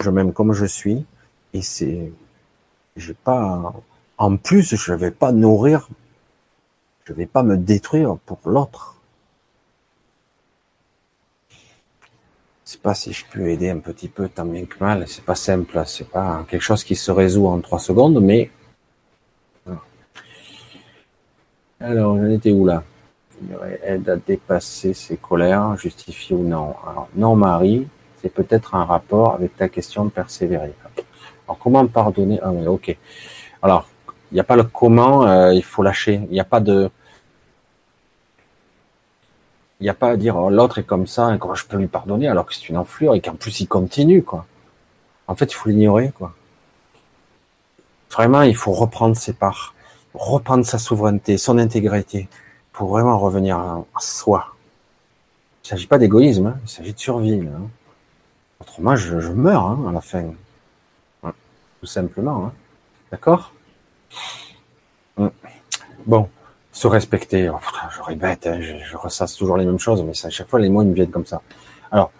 [0.01, 1.05] je m'aime comme je suis,
[1.53, 2.11] et c'est,
[2.95, 3.73] j'ai pas,
[4.17, 5.89] en plus, je vais pas nourrir,
[7.03, 8.95] je vais pas me détruire pour l'autre.
[12.65, 15.07] Je sais pas si je peux aider un petit peu tant bien que mal.
[15.07, 18.49] C'est pas simple, c'est pas quelque chose qui se résout en trois secondes, mais
[21.79, 22.83] alors, j'en étais où là?
[23.83, 26.75] Aide à dépasser ses colères, justifier ou non.
[26.87, 27.87] Alors, non, Marie,
[28.21, 30.73] c'est peut-être un rapport avec ta question de persévérer.
[31.47, 32.95] Alors, comment pardonner Ah oui, ok.
[33.61, 33.87] Alors,
[34.31, 36.21] il n'y a pas le comment, euh, il faut lâcher.
[36.29, 36.89] Il n'y a pas de...
[39.79, 41.77] Il n'y a pas à dire oh, l'autre est comme ça et comment je peux
[41.77, 44.45] lui pardonner alors que c'est une enflure et qu'en plus il continue quoi.
[45.27, 46.33] En fait, il faut l'ignorer quoi.
[48.09, 49.75] Vraiment, il faut reprendre ses parts,
[50.13, 52.29] reprendre sa souveraineté, son intégrité
[52.75, 54.53] pour vraiment revenir à, soi.
[55.63, 57.39] Il ne s'agit pas d'égoïsme, hein, il s'agit de survie.
[57.39, 57.69] Hein.
[58.59, 60.25] Autrement, je, meurs hein, à la fin.
[61.23, 62.45] tout simplement.
[62.45, 62.53] Hein.
[63.11, 63.53] D'accord?
[66.05, 66.29] Bon,
[66.71, 67.49] se respecter.
[67.49, 67.57] Oh,
[67.95, 70.83] je répète, je, je, ressasse toujours les mêmes choses, mais à chaque fois les mots
[70.83, 71.41] me viennent comme ça.
[71.91, 72.11] Alors,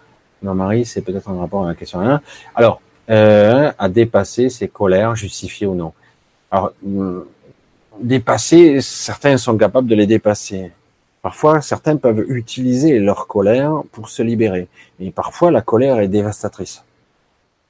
[0.42, 2.20] ma Marie, c'est peut-être un rapport à la question 1.
[2.54, 2.80] Alors,
[3.10, 5.92] euh, à dépasser ses colères, justifiées ou non.
[6.50, 7.26] Alors, hum,
[8.00, 10.72] dépasser, certains sont capables de les dépasser.
[11.22, 14.68] Parfois, certains peuvent utiliser leur colère pour se libérer.
[15.00, 16.84] Et parfois, la colère est dévastatrice.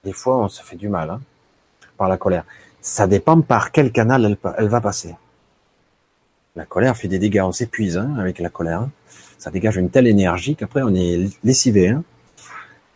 [0.04, 1.20] Des fois, on se fait du mal hein,
[1.96, 2.44] par la colère.
[2.80, 5.14] Ça dépend par quel canal elle, va passer.
[6.54, 8.88] La colère fait des dégâts, on s'épuise hein, avec la colère.
[9.38, 11.88] Ça dégage une telle énergie qu'après on est lessivé.
[11.88, 12.04] Hein.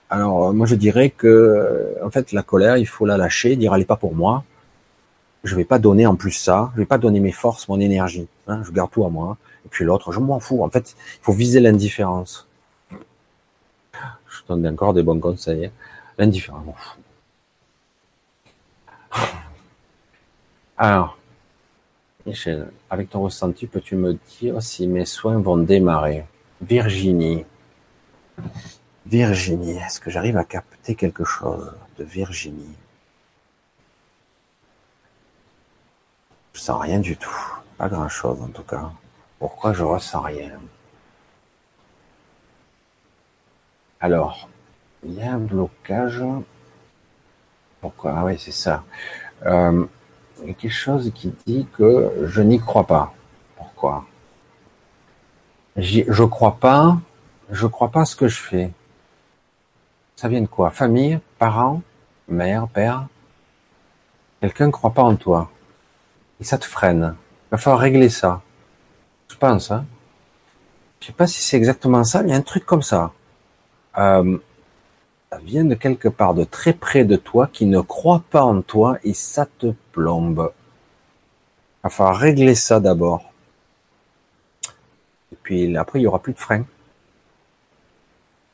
[0.09, 3.83] Alors moi je dirais que en fait la colère il faut la lâcher, dire elle
[3.83, 4.45] est pas pour moi,
[5.45, 8.29] je vais pas donner en plus ça, je vais pas donner mes forces, mon énergie.
[8.47, 9.37] Hein, je garde tout à moi.
[9.65, 10.63] Et puis l'autre, je m'en fous.
[10.63, 12.47] En fait, il faut viser l'indifférence.
[13.93, 15.67] Je donne encore des bons conseils.
[15.67, 15.71] Hein.
[16.19, 16.65] L'indifférence,
[20.77, 21.19] Alors,
[22.25, 26.25] Michel, avec ton ressenti, peux-tu me dire si mes soins vont démarrer?
[26.63, 27.45] Virginie.
[29.07, 32.77] Virginie, est-ce que j'arrive à capter quelque chose de Virginie?
[36.53, 37.31] Je sens rien du tout.
[37.79, 38.91] Pas grand chose en tout cas.
[39.39, 40.61] Pourquoi je ressens rien?
[44.01, 44.49] Alors,
[45.03, 46.23] il y a un blocage.
[47.81, 48.15] Pourquoi?
[48.17, 48.85] Ah oui, c'est ça.
[49.47, 49.87] Euh,
[50.43, 53.15] il y a quelque chose qui dit que je n'y crois pas.
[53.57, 54.05] Pourquoi?
[55.77, 56.99] Je crois pas.
[57.51, 58.71] Je crois pas ce que je fais.
[60.17, 60.71] Ça vient de quoi?
[60.71, 61.83] Famille, parents,
[62.29, 63.07] mère, père?
[64.41, 65.51] Quelqu'un ne croit pas en toi
[66.41, 67.15] et ça te freine.
[67.49, 68.43] Il va falloir régler ça.
[69.29, 69.71] Je pense.
[69.71, 69.85] Hein.
[71.01, 73.13] Je sais pas si c'est exactement ça, mais il y a un truc comme ça.
[73.99, 74.39] Euh,
[75.31, 78.63] ça vient de quelque part de très près de toi qui ne croit pas en
[78.63, 80.53] toi et ça te plombe.
[80.53, 83.33] Il va falloir régler ça d'abord.
[85.33, 86.65] Et puis après, il y aura plus de frein.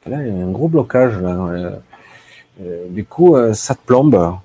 [0.06, 1.18] Là, il y a un gros blocage.
[1.20, 1.76] Euh,
[2.60, 4.38] euh, du coup, euh, ça te plombe.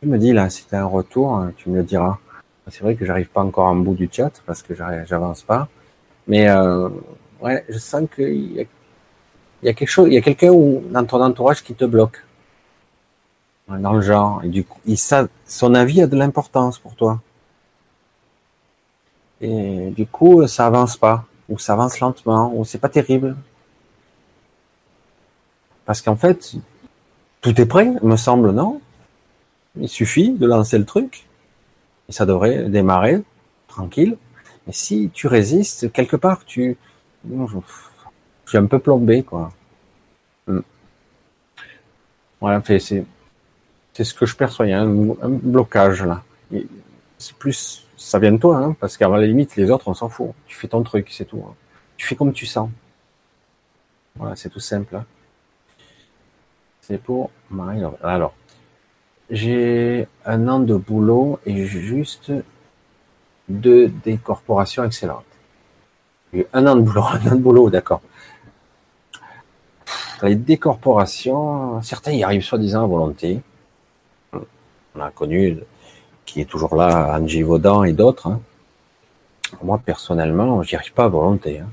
[0.00, 2.18] Tu me dis là, si tu as un retour, tu me le diras.
[2.68, 5.68] C'est vrai que j'arrive pas encore en bout du chat parce que j'avance pas.
[6.26, 6.50] Mais
[7.40, 8.64] ouais, je sens qu'il y a,
[9.62, 10.52] il y a quelque chose, il y a quelqu'un
[10.90, 12.24] dans ton entourage qui te bloque
[13.68, 14.42] dans le genre.
[14.44, 17.20] Et du coup, il, son avis a de l'importance pour toi.
[19.40, 23.36] Et du coup, ça avance pas, ou ça avance lentement, ou c'est pas terrible.
[25.84, 26.54] Parce qu'en fait,
[27.42, 28.80] tout est prêt, me semble, non?
[29.78, 31.26] Il suffit de lancer le truc,
[32.08, 33.22] et ça devrait démarrer
[33.68, 34.16] tranquille.
[34.66, 36.76] Mais si tu résistes, quelque part, tu,
[37.28, 37.56] je,
[38.46, 39.52] suis un peu plombé, quoi.
[40.46, 40.60] Hmm.
[42.40, 43.04] Voilà, c'est,
[43.92, 44.66] c'est ce que je perçois.
[44.66, 46.22] Il y a un, blocage là.
[47.18, 50.08] C'est plus, ça vient de toi, hein, parce qu'à la limite, les autres, on s'en
[50.08, 50.32] fout.
[50.46, 51.42] Tu fais ton truc, c'est tout.
[51.48, 51.54] Hein.
[51.96, 52.70] Tu fais comme tu sens.
[54.16, 54.96] Voilà, c'est tout simple.
[54.96, 55.04] Hein.
[56.80, 57.82] C'est pour Marie.
[58.02, 58.34] Alors,
[59.30, 62.32] j'ai un an de boulot et juste
[63.48, 65.24] deux décorporations excellentes.
[66.52, 68.00] Un an de boulot, un an de boulot, d'accord.
[70.22, 73.42] Les décorporations, certains y arrivent soi-disant à volonté
[74.96, 75.58] on a connu,
[76.24, 78.28] qui est toujours là, Angie Vaudan et d'autres.
[78.28, 78.40] Hein.
[79.62, 81.60] Moi, personnellement, j'y arrive pas à volonté.
[81.60, 81.68] Hein.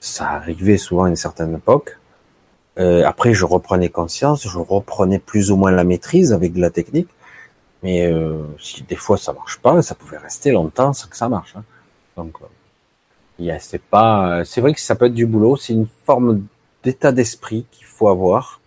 [0.00, 1.97] Ça arrivait souvent à une certaine époque.
[2.78, 6.70] Euh, après, je reprenais conscience, je reprenais plus ou moins la maîtrise avec de la
[6.70, 7.08] technique.
[7.82, 11.28] Mais euh, si des fois ça marche pas, ça pouvait rester longtemps sans que ça
[11.28, 11.54] marche.
[11.56, 11.64] Hein.
[12.16, 15.56] Donc, euh, c'est pas, c'est vrai que ça peut être du boulot.
[15.56, 16.42] C'est une forme
[16.82, 18.60] d'état d'esprit qu'il faut avoir.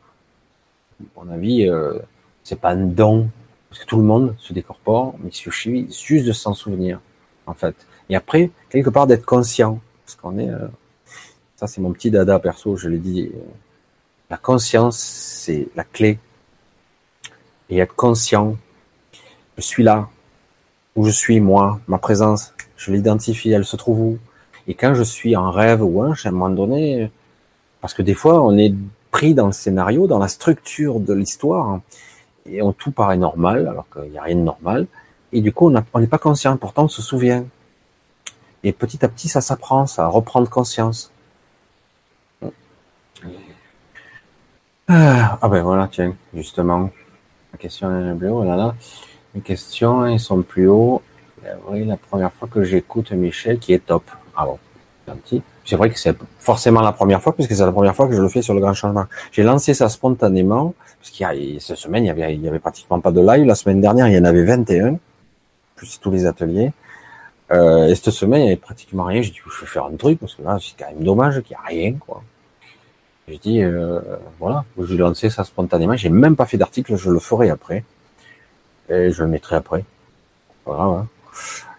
[1.15, 1.99] Mon avis, euh,
[2.43, 3.29] c'est pas un don
[3.69, 6.99] parce que tout le monde se décorpore, mais il suffit juste de s'en souvenir,
[7.47, 7.75] en fait.
[8.09, 10.67] Et après, quelque part, d'être conscient, parce qu'on est, euh,
[11.55, 13.39] ça c'est mon petit dada perso, je l'ai dit, euh,
[14.31, 16.17] la conscience, c'est la clé.
[17.69, 18.55] Et être conscient,
[19.57, 20.07] je suis là,
[20.95, 24.17] où je suis, moi, ma présence, je l'identifie, elle se trouve où.
[24.67, 27.11] Et quand je suis en rêve ou un, à un moment donné,
[27.81, 28.73] parce que des fois, on est
[29.11, 31.81] pris dans le scénario, dans la structure de l'histoire,
[32.45, 34.87] et on tout paraît normal, alors qu'il n'y a rien de normal.
[35.33, 37.43] Et du coup, on n'est pas conscient, pourtant on se souvient.
[38.63, 41.11] Et petit à petit, ça s'apprend, ça reprendre conscience.
[44.93, 46.89] Ah, ah, ben voilà, tiens, justement,
[47.53, 48.75] la question est plus haut, là, là.
[49.33, 51.01] Les questions, elles sont plus haut.
[51.69, 54.03] Oui, la première fois que j'écoute Michel, qui est top.
[54.35, 54.59] Ah bon,
[55.05, 55.41] petit.
[55.63, 58.21] C'est vrai que c'est forcément la première fois, puisque c'est la première fois que je
[58.21, 59.05] le fais sur le grand changement.
[59.31, 62.49] J'ai lancé ça spontanément, parce qu'il y a, cette semaine, il y avait, il y
[62.49, 63.45] avait pratiquement pas de live.
[63.45, 64.97] La semaine dernière, il y en avait 21,
[65.77, 66.73] plus tous les ateliers.
[67.53, 69.21] Euh, et cette semaine, il n'y avait pratiquement rien.
[69.21, 71.55] J'ai dit, je vais faire un truc, parce que là, c'est quand même dommage qu'il
[71.55, 72.21] n'y ait rien, quoi.
[73.27, 73.99] J'ai dit, euh,
[74.39, 75.95] voilà, je lancer ça spontanément.
[75.95, 77.83] J'ai même pas fait d'article, je le ferai après.
[78.89, 79.85] Et je le mettrai après.
[80.65, 81.07] Voilà, hein.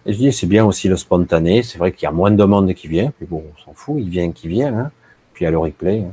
[0.05, 1.63] Et je dis, c'est bien aussi le spontané.
[1.63, 3.13] C'est vrai qu'il y a moins de monde qui vient.
[3.17, 3.97] Puis bon, on s'en fout.
[3.99, 4.77] Il vient qui vient.
[4.77, 4.91] Hein.
[5.33, 6.01] Puis il y a le replay.
[6.01, 6.13] Hein.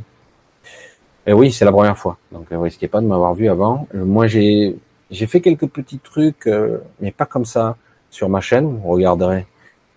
[1.26, 2.18] Et oui, c'est la première fois.
[2.32, 3.88] Donc, ne risquez pas de m'avoir vu avant.
[3.96, 4.78] Euh, moi, j'ai,
[5.12, 7.78] j'ai fait quelques petits trucs, euh, mais pas comme ça
[8.10, 8.78] sur ma chaîne.
[8.78, 9.46] Vous regarderez.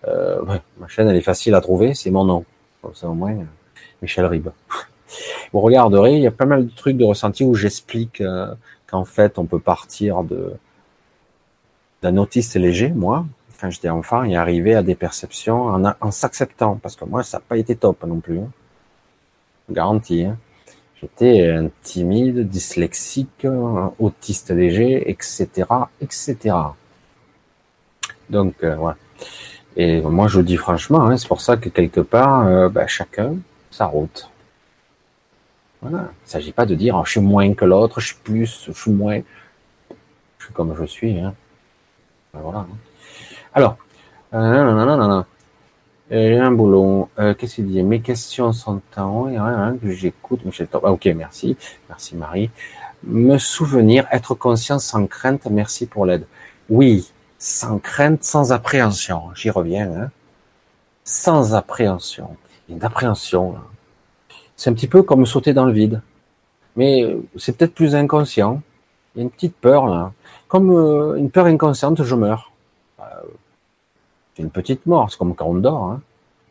[0.07, 0.41] Euh,
[0.79, 1.93] ma chaîne, elle est facile à trouver.
[1.93, 2.45] C'est mon nom.
[2.81, 3.35] Comme ça, au moins,
[4.01, 4.49] Michel Rib.
[5.51, 6.15] Vous regarderez.
[6.15, 8.21] Il y a pas mal de trucs de ressenti où j'explique
[8.87, 10.53] qu'en fait, on peut partir de
[12.03, 13.25] d'un autiste léger, moi,
[13.59, 15.69] quand j'étais enfant et arriver à des perceptions
[16.01, 16.75] en, s'acceptant.
[16.75, 18.39] Parce que moi, ça n'a pas été top non plus.
[18.39, 18.49] Hein.
[19.71, 20.25] Garantie.
[20.25, 20.37] Hein.
[21.01, 23.47] J'étais un timide, dyslexique,
[23.99, 25.47] autiste léger, etc.,
[26.01, 26.55] etc.
[28.29, 28.97] Donc, euh, voilà.
[29.77, 33.35] Et moi, je dis franchement, hein, c'est pour ça que quelque part, euh, ben, chacun
[33.71, 34.29] sa route.
[35.85, 38.65] Il ne s'agit pas de dire, oh, je suis moins que l'autre, je suis plus,
[38.67, 39.21] je suis moins.
[40.37, 41.19] Je suis comme je suis.
[41.19, 41.33] Hein.
[42.33, 42.59] Ben, voilà.
[42.59, 42.67] Hein.
[43.53, 43.77] Alors,
[44.33, 45.23] euh,
[46.09, 47.09] j'ai un boulot.
[47.19, 47.81] Euh, Qu'est-ce qu'il dit?
[47.83, 49.27] Mes questions sont en haut.
[49.29, 50.41] Il y a rien que j'écoute.
[50.73, 51.57] Ah, ok, merci.
[51.89, 52.49] Merci Marie.
[53.03, 55.45] Me souvenir, être conscient sans crainte.
[55.49, 56.25] Merci pour l'aide.
[56.69, 59.23] Oui, sans crainte, sans appréhension.
[59.35, 59.91] J'y reviens.
[59.91, 60.11] Hein.
[61.03, 62.37] Sans appréhension.
[62.69, 63.55] Une appréhension.
[64.55, 66.01] C'est un petit peu comme sauter dans le vide.
[66.75, 68.61] Mais c'est peut-être plus inconscient.
[69.15, 70.11] Il y a une petite peur là.
[70.47, 72.51] Comme euh, une peur inconsciente, je meurs.
[74.35, 76.01] C'est une petite mort, c'est comme quand on dort, hein.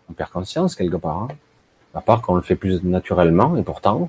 [0.08, 1.22] on perd conscience quelque part.
[1.22, 1.28] Hein.
[1.94, 4.08] À part qu'on le fait plus naturellement, et pourtant,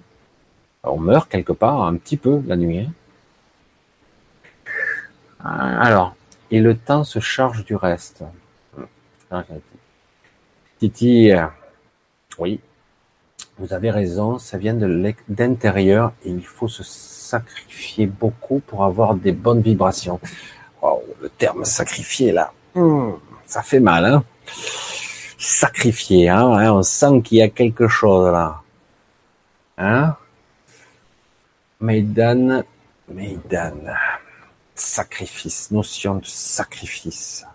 [0.84, 2.80] on meurt quelque part un petit peu la nuit.
[2.80, 2.91] Hein.
[5.44, 6.15] Alors,
[6.52, 8.24] et le temps se charge du reste.
[10.78, 11.48] Titi, euh,
[12.38, 12.60] oui,
[13.57, 19.15] vous avez raison, ça vient de d'intérieur et il faut se sacrifier beaucoup pour avoir
[19.15, 20.19] des bonnes vibrations.
[21.21, 23.11] le terme sacrifier là, hmm,
[23.45, 24.23] ça fait mal, hein
[25.38, 28.61] Sacrifier, hein, hein on sent qu'il y a quelque chose là.
[29.77, 30.15] Hein?
[31.80, 32.63] Maïdan,
[33.09, 33.93] Maïdan,
[34.73, 37.45] sacrifice, notion de sacrifice.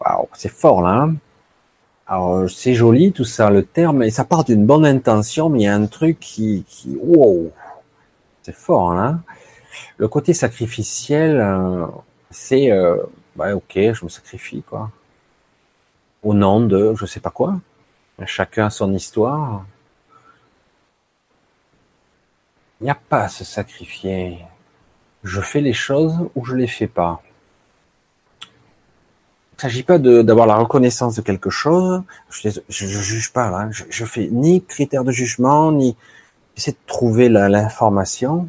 [0.00, 1.02] Waouh, c'est fort là.
[1.02, 1.16] Hein
[2.06, 5.64] alors c'est joli tout ça, le terme, et ça part d'une bonne intention, mais il
[5.64, 7.50] y a un truc qui, qui wow,
[8.42, 9.02] c'est fort là.
[9.06, 9.22] Hein.
[9.98, 11.86] le côté sacrificiel, euh,
[12.30, 12.96] c'est, euh,
[13.34, 14.90] bah ok, je me sacrifie quoi,
[16.22, 17.60] au nom de, je sais pas quoi.
[18.24, 19.66] Chacun a son histoire.
[22.80, 24.38] Il n'y a pas à se sacrifier.
[25.22, 27.22] Je fais les choses ou je les fais pas.
[29.58, 32.02] Il s'agit pas d'avoir la reconnaissance de quelque chose.
[32.30, 33.68] Je, ne juge pas là.
[33.70, 35.96] Je, je, fais ni critère de jugement, ni
[36.54, 38.48] j'essaie de trouver l'information.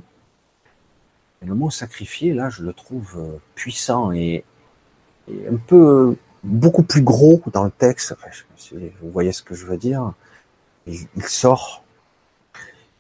[1.46, 4.44] Le mot sacrifier là, je le trouve euh, puissant et,
[5.30, 8.16] et, un peu beaucoup plus gros dans le texte.
[8.74, 10.14] vous voyez ce que je veux dire?
[10.88, 11.84] Il, il sort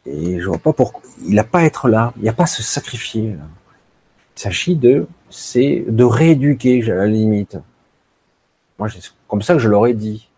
[0.07, 1.01] et je vois pas pourquoi.
[1.27, 2.13] Il n'a pas à être là.
[2.17, 3.31] Il n'y a pas à se sacrifier.
[3.31, 3.43] Là.
[4.37, 7.57] Il s'agit de, c'est de rééduquer à la limite.
[8.79, 10.29] Moi, c'est comme ça que je l'aurais dit.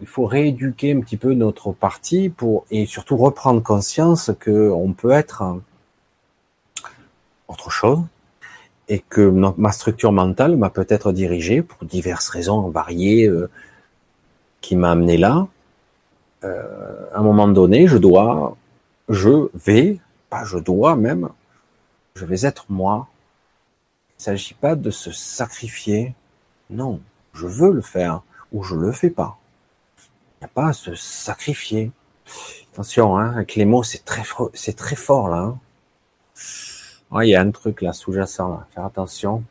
[0.00, 4.92] Il faut rééduquer un petit peu notre parti pour et surtout reprendre conscience que on
[4.92, 5.60] peut être
[7.48, 8.00] autre chose
[8.88, 9.20] et que
[9.56, 13.48] ma structure mentale m'a peut-être dirigé pour diverses raisons variées euh,
[14.60, 15.46] qui m'a amené là.
[16.44, 18.56] Euh, à un moment donné, je dois,
[19.08, 21.28] je vais, pas je dois même,
[22.14, 23.08] je vais être moi.
[24.18, 26.14] Il ne s'agit pas de se sacrifier
[26.72, 27.00] non,
[27.34, 28.22] je veux le faire
[28.52, 29.38] ou je le fais pas.
[29.98, 31.90] Il n'y a pas à se sacrifier.
[32.72, 34.22] Attention, hein, avec les mots, c'est très,
[34.54, 35.54] c'est très fort là.
[37.12, 37.22] Hein.
[37.22, 38.66] il y a un truc là sous-jacent là.
[38.74, 39.44] Faire attention.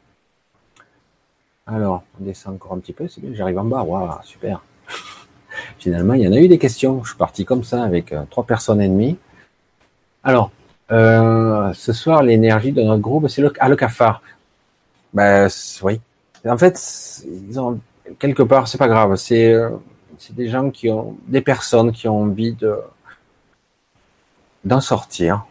[1.68, 3.08] Alors, on descend encore un petit peu.
[3.08, 3.84] C'est j'arrive en bas.
[3.84, 4.62] Waouh, super.
[5.78, 7.04] Finalement, il y en a eu des questions.
[7.04, 9.18] Je suis parti comme ça avec euh, trois personnes et demie.
[10.24, 10.52] Alors,
[10.92, 14.22] euh, ce soir, l'énergie de notre groupe, c'est le, ah, le cafard.
[15.14, 15.48] Ben,
[15.84, 16.02] oui,
[16.46, 17.26] en fait,
[18.20, 19.16] quelque part, c'est pas grave.
[19.16, 19.70] C'est, euh,
[20.18, 22.78] c'est des gens qui ont, des personnes qui ont envie de,
[24.64, 25.46] d'en sortir,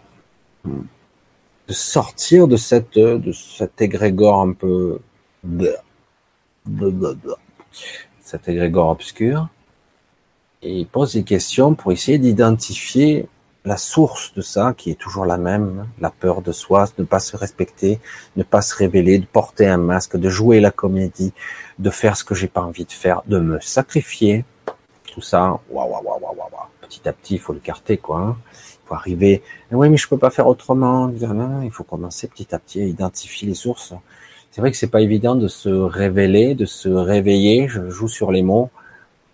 [0.64, 5.00] de sortir de cette, de cet égrégore un peu,
[8.20, 9.48] cet égrégore obscur,
[10.62, 13.28] et ils posent des questions pour essayer d'identifier
[13.64, 17.06] la source de ça, qui est toujours la même, la peur de soi, de ne
[17.06, 18.00] pas se respecter,
[18.36, 21.32] ne pas se révéler, de porter un masque, de jouer la comédie,
[21.78, 24.44] de faire ce que j'ai pas envie de faire, de me sacrifier,
[25.12, 26.50] tout ça, waouh, waouh, waouh, waouh,
[26.80, 28.18] petit à petit, il faut le carter, quoi.
[28.18, 28.36] Hein.
[28.52, 31.10] Il faut arriver, oui, mais je peux pas faire autrement.
[31.10, 33.92] il faut commencer petit à petit à identifier les sources.
[34.50, 37.68] C'est vrai que c'est pas évident de se révéler, de se réveiller.
[37.68, 38.70] Je joue sur les mots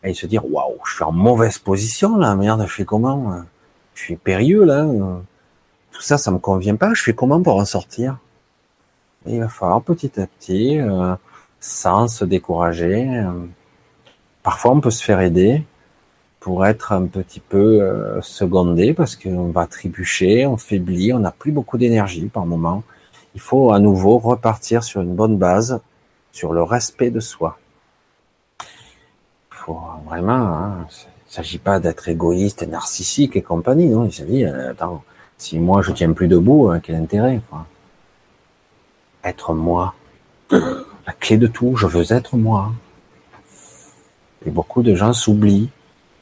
[0.03, 2.35] et se dire, waouh, je suis en mauvaise position là.
[2.37, 3.43] Merde, je fais comment
[3.97, 4.87] je suis périlleux là.
[5.91, 6.93] Tout ça, ça me convient pas.
[6.93, 8.19] Je fais comment pour en sortir?
[9.25, 11.17] Il va falloir petit à petit, euh,
[11.59, 13.09] sans se décourager.
[13.09, 13.33] Euh,
[14.43, 15.65] parfois, on peut se faire aider
[16.39, 21.33] pour être un petit peu euh, secondé parce qu'on va trébucher, on faiblit, on n'a
[21.33, 22.85] plus beaucoup d'énergie par moment.
[23.35, 25.81] Il faut à nouveau repartir sur une bonne base,
[26.31, 27.59] sur le respect de soi.
[28.61, 30.87] Il faut vraiment, hein,
[31.37, 34.07] s'agit pas d'être égoïste, narcissique et compagnie, non.
[34.07, 35.03] Il s'agit, euh, attends,
[35.39, 37.67] si moi je tiens plus debout, hein, quel intérêt, quoi.
[39.23, 39.95] Être moi.
[40.51, 42.73] La clé de tout, je veux être moi.
[44.45, 45.71] Et beaucoup de gens s'oublient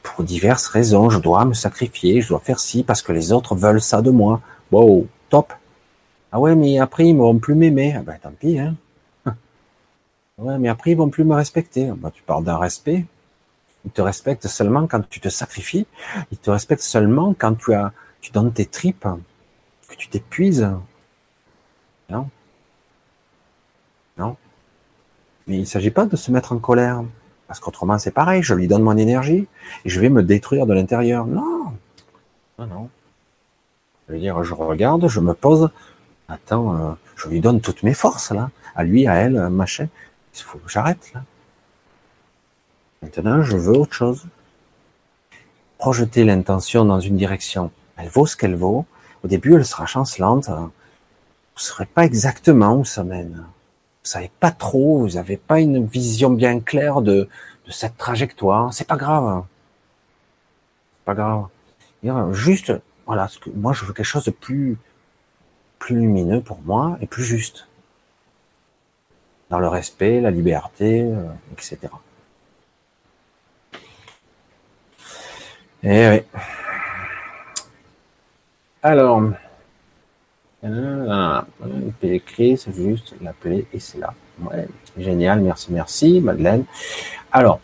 [0.03, 1.09] pour diverses raisons.
[1.09, 4.09] Je dois me sacrifier, je dois faire ci parce que les autres veulent ça de
[4.09, 4.41] moi.
[4.71, 5.53] Wow, top.
[6.31, 7.95] Ah ouais, mais après ils vont plus m'aimer.
[7.97, 8.75] Ah ben tant pis, hein.
[10.37, 11.91] Ouais, mais après ils vont plus me respecter.
[11.95, 13.05] Bah, tu parles d'un respect.
[13.85, 15.85] Il te respecte seulement quand tu te sacrifies.
[16.31, 19.07] Il te respecte seulement quand tu as, tu donnes tes tripes,
[19.87, 20.67] que tu t'épuises.
[22.09, 22.29] Non.
[24.17, 24.35] Non.
[25.47, 27.03] Mais il ne s'agit pas de se mettre en colère.
[27.47, 28.41] Parce qu'autrement, c'est pareil.
[28.41, 29.47] Je lui donne mon énergie
[29.85, 31.27] et je vais me détruire de l'intérieur.
[31.27, 31.73] Non.
[32.57, 32.89] Non, non.
[34.07, 35.69] Je veux dire, je regarde, je me pose.
[36.27, 38.49] Attends, euh, je lui donne toutes mes forces, là.
[38.75, 39.87] À lui, à elle, machin.
[40.33, 41.23] Il faut que j'arrête, là.
[43.01, 44.25] Maintenant, je veux autre chose.
[45.77, 47.71] Projeter l'intention dans une direction.
[47.97, 48.85] Elle vaut ce qu'elle vaut.
[49.23, 50.47] Au début, elle sera chancelante.
[50.47, 50.69] Vous ne
[51.55, 53.45] saurez pas exactement où ça mène.
[54.03, 57.29] savez pas trop, vous n'avez pas une vision bien claire de,
[57.65, 59.43] de cette trajectoire, c'est pas grave.
[61.03, 61.47] Pas grave.
[62.33, 62.71] Juste,
[63.07, 64.77] voilà, ce que, moi je veux quelque chose de plus,
[65.79, 67.67] plus lumineux pour moi et plus juste.
[69.49, 71.77] Dans le respect, la liberté, euh, etc.
[75.87, 76.21] Et oui.
[78.81, 79.21] Alors,
[82.01, 84.11] écrit, c'est juste l'appeler et c'est là.
[84.97, 86.63] Génial, merci, merci, Madeleine.
[87.31, 87.59] Alors,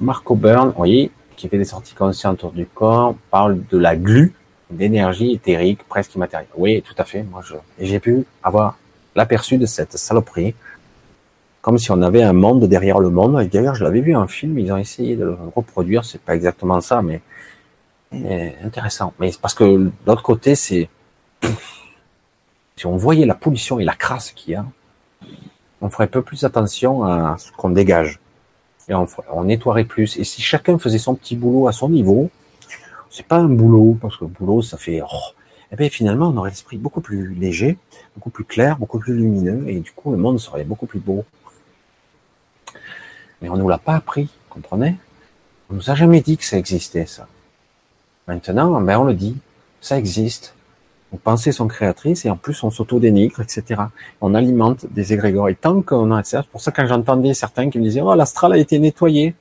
[0.00, 4.32] Marco vous voyez, qui fait des sorties conscientes autour du corps, parle de la glu,
[4.70, 6.48] d'énergie éthérique presque immatérielle.
[6.56, 7.22] Oui, tout à fait.
[7.22, 7.42] Moi,
[7.78, 8.78] j'ai pu avoir
[9.14, 10.54] l'aperçu de cette saloperie,
[11.60, 13.46] comme si on avait un monde derrière le monde.
[13.48, 16.02] D'ailleurs, je l'avais vu en film, ils ont essayé de le reproduire.
[16.06, 17.20] C'est pas exactement ça, mais
[18.64, 19.12] intéressant.
[19.18, 20.88] Mais parce que l'autre côté, c'est
[22.76, 24.66] si on voyait la pollution et la crasse qu'il y a,
[25.80, 28.20] on ferait un peu plus attention à ce qu'on dégage
[28.88, 30.16] et on, nettoierait plus.
[30.16, 32.30] Et si chacun faisait son petit boulot à son niveau,
[33.10, 35.06] c'est pas un boulot, parce que le boulot, ça fait, oh,
[35.70, 37.78] et eh bien finalement, on aurait l'esprit beaucoup plus léger,
[38.14, 41.24] beaucoup plus clair, beaucoup plus lumineux, et du coup, le monde serait beaucoup plus beau.
[43.40, 44.96] Mais on nous l'a pas appris, comprenez?
[45.70, 47.26] On nous a jamais dit que ça existait, ça.
[48.28, 49.36] Maintenant, ben, on le dit.
[49.80, 50.54] Ça existe.
[51.12, 53.82] Nos pensées sont créatrices et en plus on s'auto-dénigre, etc.
[54.20, 55.50] On alimente des égrégores.
[55.50, 58.14] Et tant qu'on ça, c'est pour ça que quand j'entendais certains qui me disaient Oh,
[58.14, 59.34] l'astral a été nettoyé.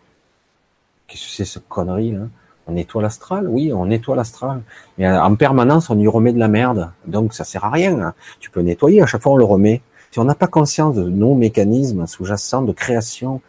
[1.08, 2.28] Qu'est-ce que c'est ce connerie là?
[2.68, 3.48] On nettoie l'astral?
[3.48, 4.62] Oui, on nettoie l'astral.
[4.98, 6.92] Mais euh, en permanence, on y remet de la merde.
[7.06, 8.00] Donc ça sert à rien.
[8.00, 8.14] Hein.
[8.40, 9.82] Tu peux nettoyer, à chaque fois on le remet.
[10.12, 13.42] Si on n'a pas conscience de nos mécanismes sous-jacents de création,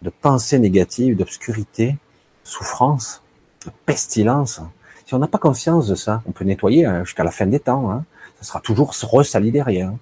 [0.00, 1.96] de pensée négative, d'obscurité,
[2.42, 3.22] souffrance,
[3.66, 4.62] de pestilence,
[5.06, 7.60] si on n'a pas conscience de ça, on peut nettoyer hein, jusqu'à la fin des
[7.60, 7.92] temps.
[7.92, 8.04] Hein.
[8.40, 9.92] Ça sera toujours ressali derrière.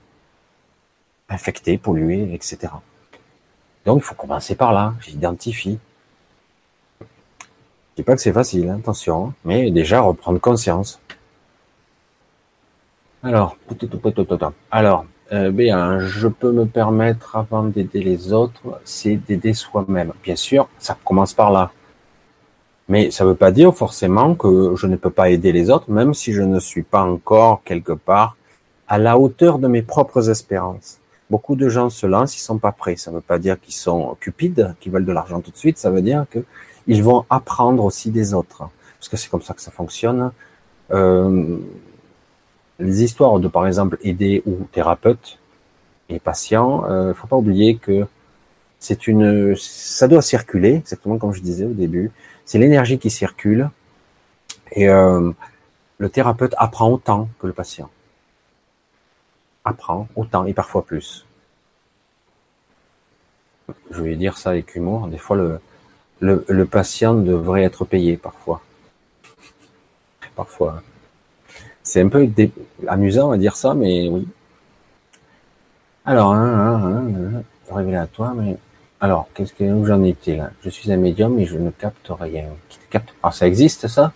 [1.28, 2.72] Infecté, pollué, etc.
[3.84, 4.94] Donc il faut commencer par là.
[5.00, 5.78] J'identifie.
[7.00, 7.06] Je
[7.96, 10.98] dis pas que c'est facile, hein, attention, mais déjà reprendre conscience.
[13.22, 13.56] Alors,
[14.70, 20.12] alors, euh, bien, je peux me permettre avant d'aider les autres, c'est d'aider soi-même.
[20.22, 21.70] Bien sûr, ça commence par là.
[22.88, 25.90] Mais ça ne veut pas dire forcément que je ne peux pas aider les autres,
[25.90, 28.36] même si je ne suis pas encore quelque part
[28.88, 30.98] à la hauteur de mes propres espérances.
[31.30, 32.96] Beaucoup de gens se lancent, ils sont pas prêts.
[32.96, 35.78] Ça ne veut pas dire qu'ils sont cupides, qu'ils veulent de l'argent tout de suite.
[35.78, 39.62] Ça veut dire qu'ils vont apprendre aussi des autres, parce que c'est comme ça que
[39.62, 40.30] ça fonctionne.
[40.90, 41.56] Euh,
[42.78, 45.38] les histoires de, par exemple, aider ou thérapeute
[46.10, 48.06] et patient, euh, faut pas oublier que
[48.78, 52.10] c'est une, ça doit circuler, exactement comme je disais au début.
[52.44, 53.70] C'est l'énergie qui circule
[54.72, 55.32] et euh,
[55.98, 57.90] le thérapeute apprend autant que le patient.
[59.64, 61.26] Apprend autant et parfois plus.
[63.90, 65.06] Je vais dire ça avec humour.
[65.08, 65.60] Des fois, le,
[66.20, 68.60] le, patient devrait être payé parfois.
[70.36, 70.82] Parfois.
[71.82, 72.28] C'est un peu
[72.86, 74.26] amusant à dire ça, mais oui.
[76.04, 77.42] Alors, hein, hein, hein, hein
[77.74, 78.58] révélatoire, mais
[79.04, 80.48] alors, qu'est-ce que où j'en étais là?
[80.64, 82.46] Je suis un médium et je ne capte rien.
[83.22, 84.14] Ah, ça existe ça?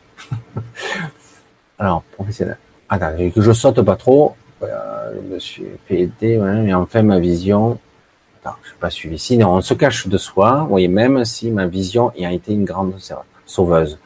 [1.78, 2.56] Alors, professionnel.
[2.88, 4.34] Attends, que je saute pas trop.
[4.62, 7.78] je me suis fait aider, mais enfin ma vision.
[8.40, 9.18] Attends, je suis pas suivi.
[9.18, 10.64] Sinon, on se cache de soi.
[10.70, 12.94] Voyez, même si ma vision a été une grande
[13.44, 13.98] sauveuse.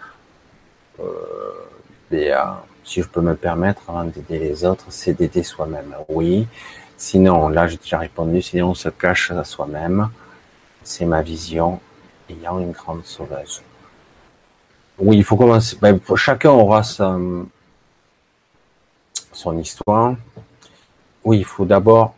[0.98, 1.04] Euh,
[2.12, 2.34] euh,
[2.82, 5.94] si je peux me permettre, avant d'aider les autres, c'est d'aider soi-même.
[6.08, 6.48] Oui.
[6.96, 8.42] Sinon, là, j'ai déjà répondu.
[8.42, 10.10] Sinon, on se cache à soi-même.
[10.84, 11.80] C'est ma vision
[12.28, 13.62] ayant une grande sauveuse.
[14.98, 15.76] Oui, il faut commencer.
[15.80, 17.46] Ben, chacun aura son
[19.58, 20.16] histoire.
[21.24, 22.14] Oui, il faut d'abord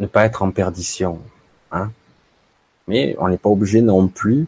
[0.00, 1.20] ne pas être en perdition.
[1.72, 1.90] Hein.
[2.86, 4.46] Mais on n'est pas obligé non plus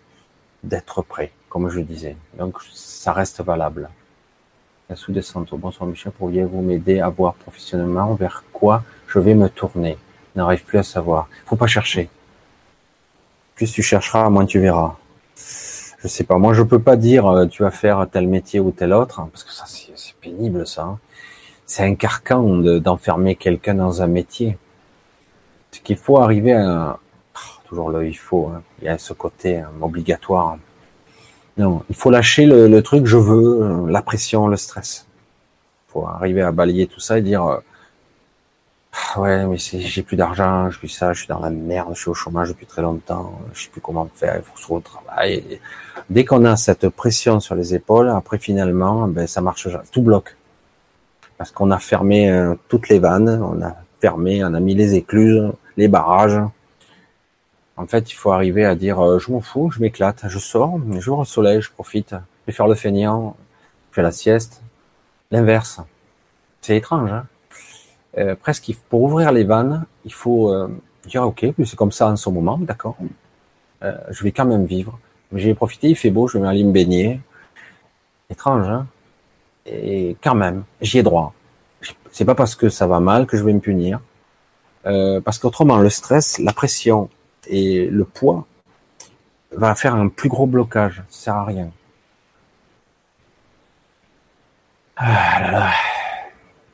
[0.63, 2.17] d'être prêt, comme je disais.
[2.39, 3.91] Donc, ça reste valable.
[4.89, 5.55] La sous-descente.
[5.55, 9.97] Bonsoir Michel, pourriez-vous m'aider à voir professionnellement vers quoi je vais me tourner?
[10.35, 11.29] Je n'arrive plus à savoir.
[11.47, 12.11] Faut pas chercher
[13.61, 14.97] plus tu chercheras, moins tu verras.
[15.37, 16.39] Je sais pas.
[16.39, 19.29] Moi, je peux pas dire euh, tu vas faire tel métier ou tel autre, hein,
[19.31, 20.85] parce que ça, c'est pénible, ça.
[20.85, 20.99] Hein.
[21.67, 22.43] C'est un carcan
[22.81, 24.57] d'enfermer quelqu'un dans un métier.
[25.73, 26.99] Ce qu'il faut arriver à
[27.35, 27.39] oh,
[27.69, 28.47] toujours le il faut.
[28.47, 28.63] Hein.
[28.81, 30.57] Il y a ce côté obligatoire.
[31.59, 35.07] Non, il faut lâcher le, truc je veux, euh, la pression, le stress.
[35.87, 37.59] Il faut arriver à balayer tout ça et dire euh,
[39.17, 42.11] ouais, mais j'ai plus d'argent, je suis ça, je suis dans la merde, je suis
[42.11, 44.81] au chômage depuis très longtemps, je sais plus comment faire, il faut se retrouver au
[44.81, 45.61] travail.
[46.09, 50.37] dès qu'on a cette pression sur les épaules, après finalement, ben ça marche, tout bloque.
[51.39, 54.95] Parce qu'on a fermé euh, toutes les vannes, on a fermé, on a mis les
[54.95, 56.39] écluses, les barrages.
[57.77, 60.79] En fait, il faut arriver à dire, euh, je m'en fous, je m'éclate, je sors,
[60.93, 63.37] je vais au soleil, je profite, je vais faire le feignant,
[63.91, 64.61] je fais la sieste.
[65.31, 65.81] L'inverse.
[66.61, 67.27] C'est étrange, hein
[68.19, 70.69] euh, presque pour ouvrir les vannes, il faut euh,
[71.07, 72.97] dire ok, c'est comme ça en ce moment, d'accord.
[73.83, 74.99] Euh, je vais quand même vivre.
[75.33, 77.21] J'ai profité, il fait beau, je vais aller me baigner.
[78.31, 78.87] Étrange, hein
[79.67, 81.33] Et quand même, j'y ai droit.
[82.13, 84.01] C'est pas parce que ça va mal que je vais me punir,
[84.87, 87.09] euh, parce qu'autrement le stress, la pression
[87.47, 88.47] et le poids
[89.53, 91.03] va faire un plus gros blocage.
[91.09, 91.71] Ça sert à rien.
[94.97, 95.73] Ah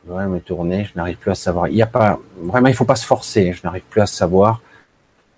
[0.09, 1.69] ouais, me tourner, je n'arrive plus à savoir.
[1.69, 3.53] Il y a pas, vraiment, il faut pas se forcer.
[3.53, 4.61] Je n'arrive plus à savoir.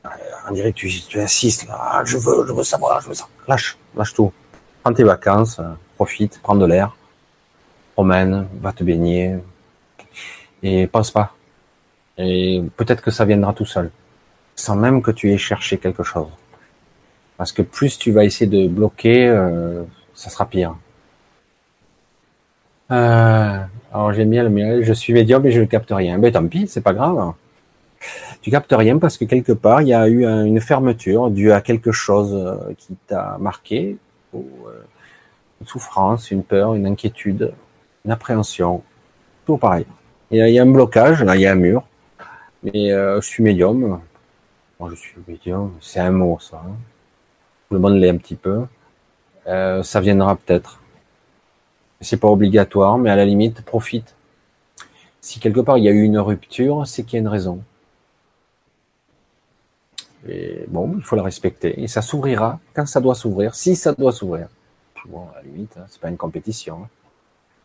[0.04, 0.08] Euh,
[0.48, 2.02] on dirait que tu, tu insistes là.
[2.04, 3.28] Je veux, je veux savoir, je veux ça.
[3.46, 4.32] Lâche, lâche tout.
[4.82, 6.96] Prends tes vacances, euh, profite, prends de l'air,
[7.94, 9.38] promène, va te baigner
[10.62, 11.34] et pense pas.
[12.16, 13.90] Et peut-être que ça viendra tout seul,
[14.56, 16.28] sans même que tu aies cherché quelque chose.
[17.36, 19.84] Parce que plus tu vas essayer de bloquer, euh,
[20.14, 20.74] ça sera pire.
[22.90, 23.58] Euh,
[23.92, 26.18] alors j'aime bien le miel, je suis médium et je ne capte rien.
[26.18, 27.32] Mais tant pis, c'est pas grave.
[28.42, 31.60] Tu captes rien parce que quelque part il y a eu une fermeture due à
[31.60, 33.96] quelque chose euh, qui t'a marqué,
[34.32, 34.84] ou euh,
[35.60, 37.52] une souffrance, une peur, une inquiétude,
[38.04, 38.82] une appréhension,
[39.46, 39.86] tout pareil.
[40.30, 41.82] Il y a, un blocage, là il y a un mur,
[42.62, 44.00] mais euh, je suis médium.
[44.78, 46.62] Moi je suis médium, c'est un mot ça.
[46.64, 46.76] Hein.
[47.68, 48.64] Tout le monde l'est un petit peu.
[49.46, 50.80] ça viendra peut-être
[52.00, 54.14] c'est pas obligatoire, mais à la limite, profite.
[55.20, 57.62] Si quelque part il y a eu une rupture, c'est qu'il y a une raison.
[60.28, 61.80] Et bon, il faut la respecter.
[61.80, 64.48] Et ça s'ouvrira quand ça doit s'ouvrir, si ça doit s'ouvrir.
[65.06, 66.80] Bon, à la limite, hein, c'est pas une compétition.
[66.82, 66.88] Hein.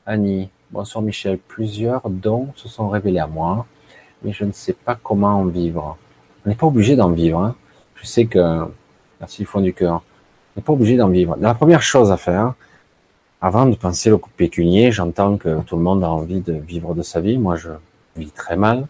[0.05, 1.37] Annie, bonsoir Michel.
[1.37, 3.65] Plusieurs dons se sont révélés à moi,
[4.21, 5.97] mais je ne sais pas comment en vivre.
[6.45, 7.39] On n'est pas obligé d'en vivre.
[7.39, 7.55] Hein.
[7.95, 8.65] Je sais que,
[9.19, 11.37] merci du fond du cœur, on n'est pas obligé d'en vivre.
[11.39, 12.53] La première chose à faire,
[13.43, 16.95] avant de penser au coup pécunier, j'entends que tout le monde a envie de vivre
[16.95, 17.37] de sa vie.
[17.37, 17.71] Moi, je
[18.15, 18.87] vis très mal.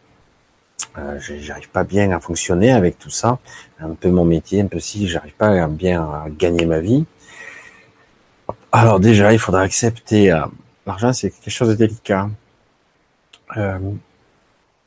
[0.99, 3.39] Euh, j'arrive pas bien à fonctionner avec tout ça.
[3.80, 7.03] Un peu mon métier, un peu si, j'arrive pas bien à gagner ma vie.
[8.71, 10.31] Alors déjà, il faudra accepter.
[10.31, 10.45] Euh,
[10.85, 12.30] L'argent, c'est quelque chose de délicat.
[13.57, 13.80] Euh,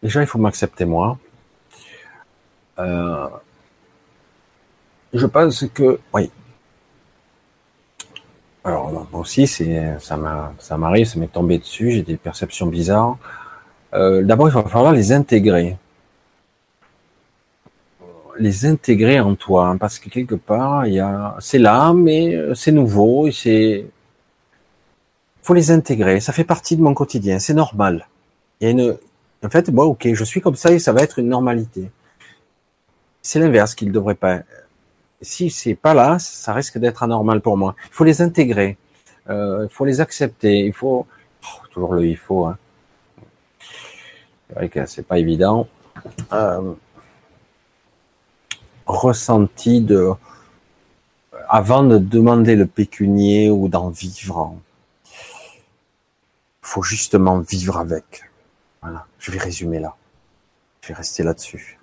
[0.00, 1.18] déjà, il faut m'accepter moi.
[2.78, 3.28] Euh,
[5.12, 6.30] je pense que, oui,
[8.66, 12.66] alors moi aussi, c'est ça m'a ça m'arrive, ça m'est tombé dessus, j'ai des perceptions
[12.66, 13.16] bizarres.
[13.94, 15.76] Euh, D'abord, il va falloir les intégrer,
[18.38, 22.34] les intégrer en toi, hein, parce que quelque part, il y a, c'est là, mais
[22.34, 23.86] euh, c'est nouveau, c'est,
[25.42, 26.20] faut les intégrer.
[26.20, 28.08] Ça fait partie de mon quotidien, c'est normal.
[28.60, 28.96] Il y a une,
[29.44, 31.90] en fait, moi, ok, je suis comme ça et ça va être une normalité.
[33.22, 34.40] C'est l'inverse qu'il devrait pas
[35.20, 37.74] si c'est pas là, ça risque d'être anormal pour moi.
[37.86, 38.76] Il faut les intégrer,
[39.30, 41.06] euh, il faut les accepter, il faut
[41.42, 42.46] oh, toujours le il faut.
[42.46, 42.58] Hein.
[44.48, 45.66] C'est vrai que c'est pas évident.
[46.32, 46.74] Euh,
[48.86, 50.12] ressenti de
[51.48, 54.56] avant de demander le pécunier ou d'en vivre,
[56.62, 58.24] faut justement vivre avec.
[58.82, 59.96] Voilà, je vais résumer là.
[60.82, 61.78] Je vais rester là-dessus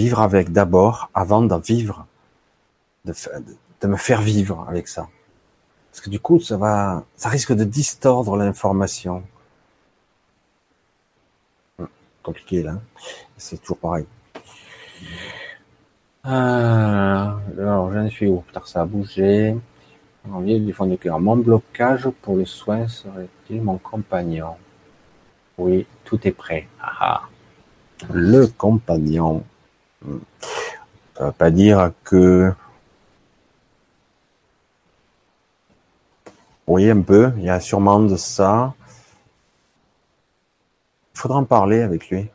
[0.00, 2.06] vivre avec d'abord avant d'en vivre,
[3.04, 3.12] de,
[3.86, 5.08] me faire vivre avec ça.
[5.90, 9.22] Parce que du coup, ça va, ça risque de distordre l'information.
[11.78, 11.88] Hum,
[12.22, 12.74] compliqué là.
[13.36, 14.06] C'est toujours pareil.
[16.26, 17.28] Euh,
[17.58, 18.40] alors, j'en suis où?
[18.40, 19.56] Putain, ça a bougé.
[20.32, 21.18] Envie du fond du cœur.
[21.18, 24.54] Mon blocage pour le soin serait-il mon compagnon?
[25.58, 26.68] Oui, tout est prêt.
[26.80, 27.22] Ah,
[28.12, 29.42] le compagnon.
[31.38, 32.52] Pas dire que
[36.70, 37.32] Oui, un peu.
[37.38, 38.74] Il y a sûrement de ça.
[41.14, 42.20] Il faudra en parler avec lui.
[42.20, 42.30] Il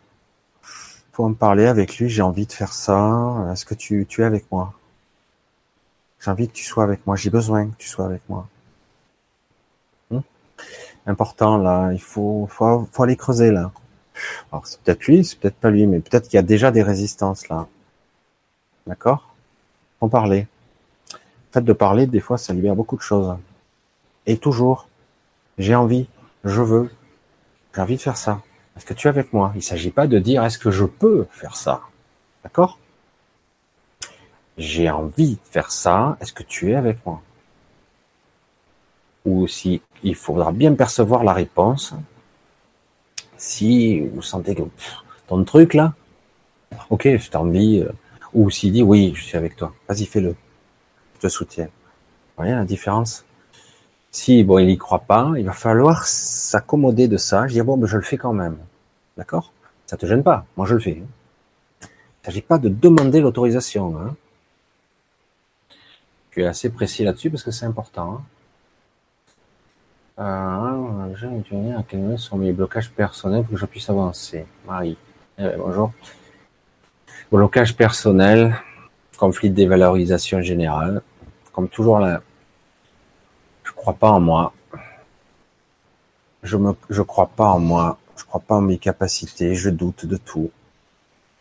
[1.13, 2.09] faut en parler avec lui.
[2.09, 3.47] J'ai envie de faire ça.
[3.53, 4.73] Est-ce que tu, tu es avec moi?
[6.19, 7.15] J'ai envie que tu sois avec moi.
[7.15, 8.49] J'ai besoin que tu sois avec moi.
[10.11, 10.19] Hmm?
[11.05, 11.93] Important là.
[11.93, 13.71] Il faut, faut, faut aller creuser là.
[14.51, 16.83] Alors c'est peut-être lui, c'est peut-être pas lui, mais peut-être qu'il y a déjà des
[16.83, 17.67] résistances là.
[18.87, 19.33] D'accord?
[20.01, 20.47] En parler.
[21.11, 21.17] Le
[21.51, 23.35] fait de parler, des fois, ça libère beaucoup de choses.
[24.25, 24.87] Et toujours,
[25.57, 26.07] j'ai envie,
[26.43, 26.91] je veux,
[27.73, 28.41] j'ai envie de faire ça.
[28.75, 29.51] Est-ce que tu es avec moi?
[29.53, 31.81] Il ne s'agit pas de dire est-ce que je peux faire ça?
[32.43, 32.77] D'accord?
[34.57, 36.17] J'ai envie de faire ça.
[36.19, 37.21] Est-ce que tu es avec moi?
[39.25, 41.93] Ou si il faudra bien percevoir la réponse
[43.37, 44.63] si vous sentez que
[45.27, 45.93] ton truc là,
[46.89, 47.79] Ok, je t'envie.
[47.79, 47.91] Euh,
[48.33, 49.73] ou s'il dit oui, je suis avec toi.
[49.87, 50.35] Vas-y, fais-le.
[51.15, 51.69] Je te soutiens.
[52.37, 53.25] Voyez la différence?
[54.11, 57.47] Si bon, il y croit pas, il va falloir s'accommoder de ça.
[57.47, 58.57] Je dis bon, mais je le fais quand même.
[59.17, 59.51] D'accord?
[59.85, 60.45] Ça te gêne pas?
[60.57, 60.91] Moi, je le fais.
[60.91, 61.01] Il
[61.81, 61.87] ne
[62.25, 63.97] s'agit pas de demander l'autorisation.
[63.97, 64.15] Hein.
[66.29, 68.15] Je suis assez précis là-dessus parce que c'est important.
[68.15, 68.23] Hein.
[70.17, 71.27] Euh, j'ai
[71.73, 74.45] à quel sont mes blocages personnels pour que je puisse avancer.
[74.65, 74.97] Marie,
[75.37, 75.91] eh bonjour.
[77.31, 78.55] Blocage personnel,
[79.17, 81.01] conflit de dévalorisation générale.
[81.51, 82.21] Comme toujours là,
[83.63, 84.53] je crois pas en moi.
[86.43, 87.97] Je me, je crois pas en moi.
[88.15, 89.55] Je crois pas en mes capacités.
[89.55, 90.51] Je doute de tout.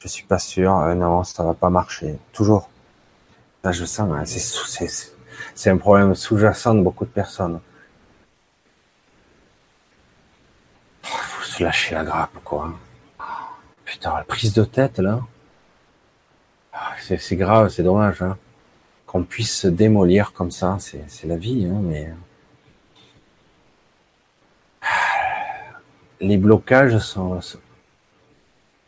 [0.00, 0.76] Je suis pas sûr.
[0.78, 2.18] Euh, non, ça va pas marcher.
[2.32, 2.68] Toujours.
[3.62, 4.10] Là, je sens.
[4.12, 4.88] Hein, c'est,
[5.54, 7.60] c'est un problème sous-jacent de beaucoup de personnes.
[11.04, 12.72] Il faut se lâcher la grappe, quoi.
[13.84, 15.20] Putain, la prise de tête, là.
[16.72, 18.36] Ah, c'est grave, c'est dommage, hein.
[19.06, 22.12] Qu'on puisse se démolir comme ça, c'est la vie, hein, mais.
[26.20, 27.38] Les blocages sont,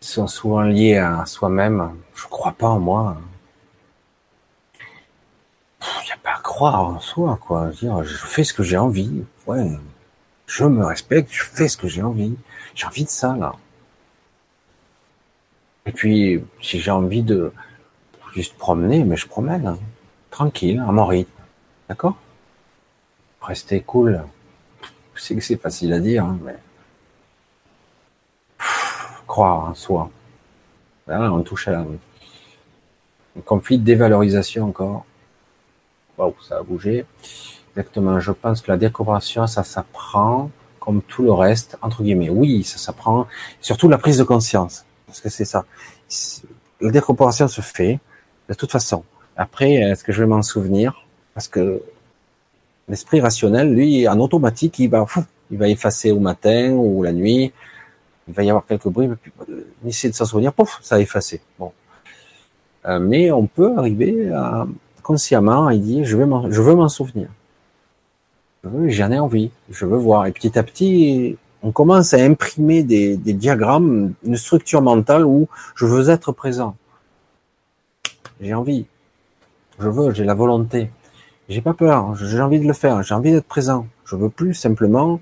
[0.01, 1.95] sont souvent liés à soi-même.
[2.15, 3.19] Je crois pas en moi.
[5.83, 7.69] Il n'y a pas à croire en soi, quoi.
[7.69, 9.25] Dire, je fais ce que j'ai envie.
[9.47, 9.71] Ouais.
[10.47, 12.37] Je me respecte, je fais ce que j'ai envie.
[12.77, 13.55] J'ai envie de ça, là.
[15.87, 17.53] Et puis, si j'ai envie de
[18.35, 19.67] juste promener, mais je promène.
[19.67, 19.79] Hein.
[20.31, 21.31] Tranquille, à mon rythme.
[21.89, 22.17] D'accord?
[23.41, 24.23] Rester cool.
[25.15, 26.57] Je sais que c'est facile à dire, hein, mais.
[29.27, 30.11] croire en soi.
[31.07, 31.79] Là, on touche à la.
[31.79, 35.07] Un conflit de dévalorisation encore.
[36.19, 37.07] Waouh, ça a bougé.
[37.71, 38.21] Exactement.
[38.21, 40.51] Je pense que la décoration, ça s'apprend
[40.87, 42.31] comme tout le reste, entre guillemets.
[42.31, 43.27] Oui, ça s'apprend.
[43.61, 44.85] Surtout la prise de conscience.
[45.07, 45.65] Parce que c'est ça.
[46.81, 47.99] La décorporation se fait,
[48.49, 49.03] de toute façon.
[49.37, 51.05] Après, est-ce que je vais m'en souvenir?
[51.35, 51.83] Parce que
[52.89, 55.05] l'esprit rationnel, lui, en automatique, il va,
[55.51, 57.53] il va effacer au matin ou la nuit.
[58.29, 60.97] Il va y avoir quelques bruits, mais puis, euh, essayer de s'en souvenir, pouf, ça
[60.97, 61.41] a effacé.
[61.59, 61.73] Bon.
[62.87, 64.67] Euh, mais on peut arriver à
[65.03, 66.27] consciemment à dire, je veux
[66.75, 67.29] m'en souvenir.
[68.89, 70.27] J'en ai envie, je veux voir.
[70.27, 75.87] Et petit à petit, on commence à imprimer des, diagrammes, une structure mentale où je
[75.87, 76.77] veux être présent.
[78.41, 78.87] J'ai envie.
[79.79, 80.91] Je veux, j'ai la volonté.
[81.49, 83.87] J'ai pas peur, j'ai envie de le faire, j'ai envie d'être présent.
[84.05, 85.21] Je veux plus simplement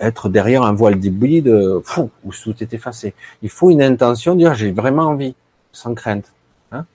[0.00, 3.14] être derrière un voile de fou, où tout est effacé.
[3.42, 5.34] Il faut une intention, dire j'ai vraiment envie,
[5.72, 6.32] sans crainte.
[6.72, 6.86] Hein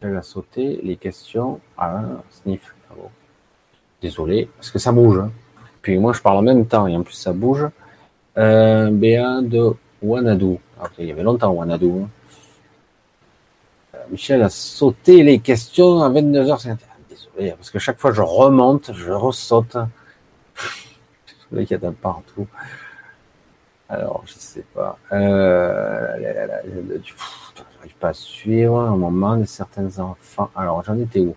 [0.00, 2.74] Elle a sauté les questions à sniff.
[4.02, 5.18] Désolé, parce que ça bouge.
[5.18, 5.30] Hein.
[5.82, 7.66] Puis moi je parle en même temps et en plus ça bouge.
[8.38, 10.58] Euh, de Wanadu.
[10.98, 11.90] Il y avait longtemps Wanadu.
[11.90, 12.08] Hein.
[14.10, 16.76] Michel a sauté les questions à 22h51.
[17.08, 19.76] Désolé, parce que chaque fois je remonte, je ressaute.
[21.52, 22.46] Il y a d'un partout.
[23.88, 24.98] Alors, je sais pas.
[25.12, 26.16] Euh,
[27.78, 30.50] j'arrive pas à suivre un moment de certains enfants.
[30.56, 31.36] Alors, j'en étais où?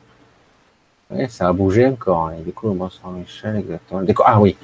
[1.09, 2.27] Ouais, Ça a bougé encore.
[2.27, 2.35] Hein.
[2.63, 3.79] bonsoir Michel.
[4.25, 4.55] Ah oui.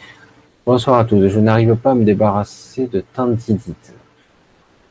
[0.65, 1.27] Bonsoir à tous.
[1.27, 3.93] Je n'arrive pas à me débarrasser de tendinite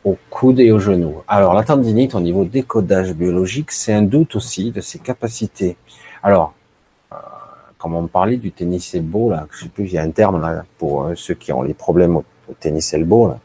[0.05, 1.23] au coude et au genou.
[1.27, 5.77] Alors, la tendinite, au niveau décodage biologique, c'est un doute aussi de ses capacités.
[6.23, 6.53] Alors,
[7.13, 7.17] euh,
[7.79, 10.41] comme on parlait du tennis elbow, là, je sais plus, il y a un terme
[10.41, 12.25] là, pour euh, ceux qui ont les problèmes au,
[12.61, 13.39] tennis elbow, là.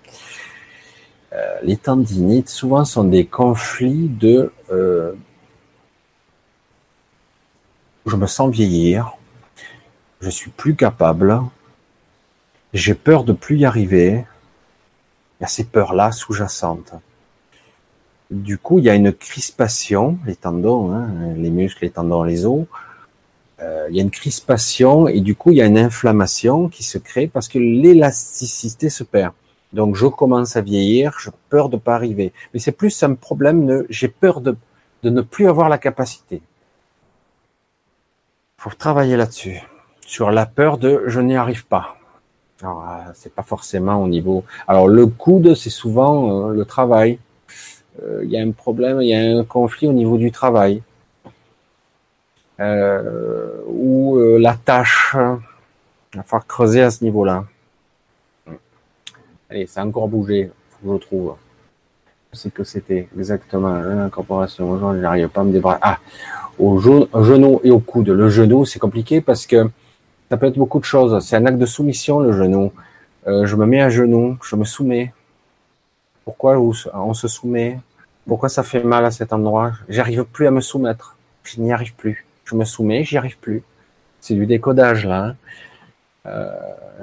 [1.31, 4.51] Euh, les tendinites, souvent, sont des conflits de...
[8.09, 9.13] Je me sens vieillir,
[10.19, 11.39] je suis plus capable,
[12.73, 14.25] j'ai peur de plus y arriver,
[15.39, 16.95] il y a ces peurs-là sous-jacentes.
[18.31, 22.47] Du coup, il y a une crispation, les tendons, hein, les muscles, les tendons, les
[22.47, 22.65] os.
[23.61, 26.81] Euh, il y a une crispation et du coup, il y a une inflammation qui
[26.81, 29.33] se crée parce que l'élasticité se perd.
[29.71, 32.33] Donc, je commence à vieillir, j'ai peur de pas arriver.
[32.55, 34.57] Mais c'est plus un problème j'ai peur de,
[35.03, 36.41] de ne plus avoir la capacité.
[38.59, 39.61] Faut travailler là-dessus.
[40.01, 41.95] Sur la peur de, je n'y arrive pas.
[42.61, 44.43] Alors, euh, c'est pas forcément au niveau.
[44.67, 47.19] Alors, le coude, c'est souvent euh, le travail.
[48.03, 50.83] Euh, il y a un problème, il y a un conflit au niveau du travail.
[52.59, 55.15] ou la tâche.
[56.13, 57.45] Il va falloir creuser à ce niveau-là.
[59.49, 60.51] Allez, c'est encore bougé.
[60.85, 61.35] Je trouve.
[62.31, 64.69] C'est que c'était exactement l'incorporation.
[64.69, 65.81] Aujourd'hui, n'arrive pas à me débarrasser.
[65.81, 65.97] Ah,
[66.59, 68.09] au genou et au coude.
[68.09, 69.69] Le genou, c'est compliqué parce que
[70.29, 71.25] ça peut être beaucoup de choses.
[71.25, 72.71] C'est un acte de soumission, le genou.
[73.27, 75.13] Euh, je me mets à genoux, je me soumets
[76.23, 77.79] Pourquoi on se soumet?
[78.27, 79.71] Pourquoi ça fait mal à cet endroit?
[79.89, 81.17] J'arrive plus à me soumettre.
[81.43, 82.25] Je n'y arrive plus.
[82.45, 83.63] Je me soumets, j'y arrive plus.
[84.21, 85.25] C'est du décodage là.
[85.25, 85.35] Hein.
[86.25, 86.51] Euh,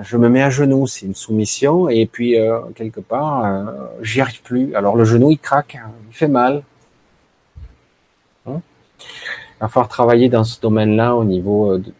[0.03, 3.65] je me mets à genoux, c'est une soumission, et puis euh, quelque part, euh,
[4.03, 4.75] j'y arrive plus.
[4.75, 5.79] Alors le genou il craque,
[6.09, 6.63] il fait mal.
[8.47, 8.61] Hein?
[9.01, 11.93] Il va falloir travailler dans ce domaine-là au niveau de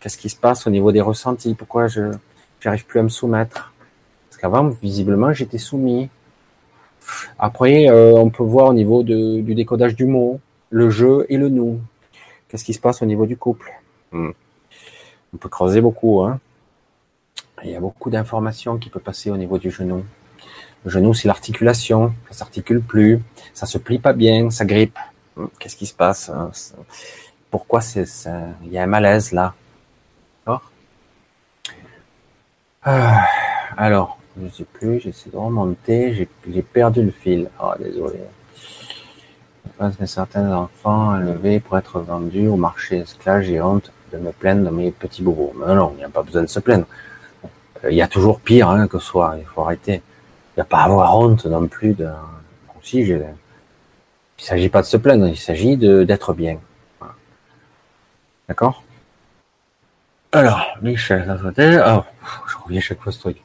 [0.00, 1.54] qu'est-ce qui se passe au niveau des ressentis.
[1.54, 2.12] Pourquoi je
[2.60, 3.74] j'arrive plus à me soumettre
[4.28, 6.08] Parce qu'avant, visiblement, j'étais soumis.
[7.38, 10.40] Après, on peut voir au niveau du décodage du mot,
[10.70, 11.80] le jeu et le nous.
[12.48, 13.72] Qu'est-ce qui se passe au niveau du couple?
[14.12, 14.30] Hmm.
[15.34, 16.22] On peut creuser beaucoup.
[16.22, 16.38] Hein
[17.64, 20.04] il y a beaucoup d'informations qui peuvent passer au niveau du genou.
[20.84, 22.12] Le genou, c'est l'articulation.
[22.30, 23.20] Ça s'articule plus.
[23.54, 24.50] Ça se plie pas bien.
[24.50, 24.98] Ça grippe.
[25.36, 26.50] Hmm, qu'est-ce qui se passe hein?
[27.50, 28.04] Pourquoi c'est
[28.64, 29.54] Il y a un malaise là?
[32.84, 33.26] ah,
[33.76, 35.00] Alors, je ne sais plus.
[35.00, 36.28] J'essaie de remonter.
[36.48, 37.48] J'ai perdu le fil.
[37.60, 38.18] Ah, désolé.
[38.56, 44.18] Je pense que certains enfants élevés pour être vendus au marché esclave, j'ai honte de
[44.18, 45.52] me plaindre de mes petits bobos.
[45.56, 46.86] Mais non, il n'y a pas besoin de se plaindre.
[47.88, 49.36] Il y a toujours pire hein, que soi.
[49.38, 50.02] Il faut arrêter.
[50.54, 52.08] Il n'y a pas à avoir honte non plus de.
[52.94, 53.28] Il
[54.38, 55.26] s'agit pas de se plaindre.
[55.26, 56.58] Il s'agit d'être bien.
[58.48, 58.82] D'accord?
[60.32, 62.02] Alors, Michel, oh,
[62.48, 63.42] je reviens chaque fois ce truc.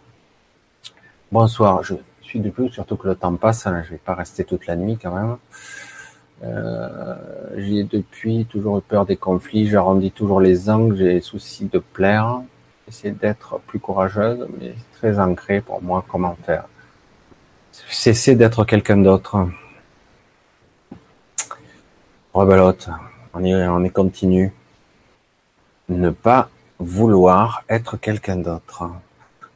[1.31, 1.83] Bonsoir.
[1.83, 3.67] Je suis du plus, surtout que le temps passe.
[3.67, 5.37] Hein, je vais pas rester toute la nuit quand même.
[6.43, 7.15] Euh,
[7.57, 11.79] j'ai depuis toujours eu peur des conflits, j'arrondis toujours les angles, j'ai les soucis de
[11.79, 12.41] plaire,
[12.85, 16.65] j'essaie d'être plus courageuse, mais très ancré pour moi comment faire.
[17.71, 19.47] Cesser d'être quelqu'un d'autre.
[22.33, 22.89] Rebelote,
[23.33, 24.53] on est, on est continu.
[25.89, 26.49] Ne pas
[26.79, 28.89] vouloir être quelqu'un d'autre.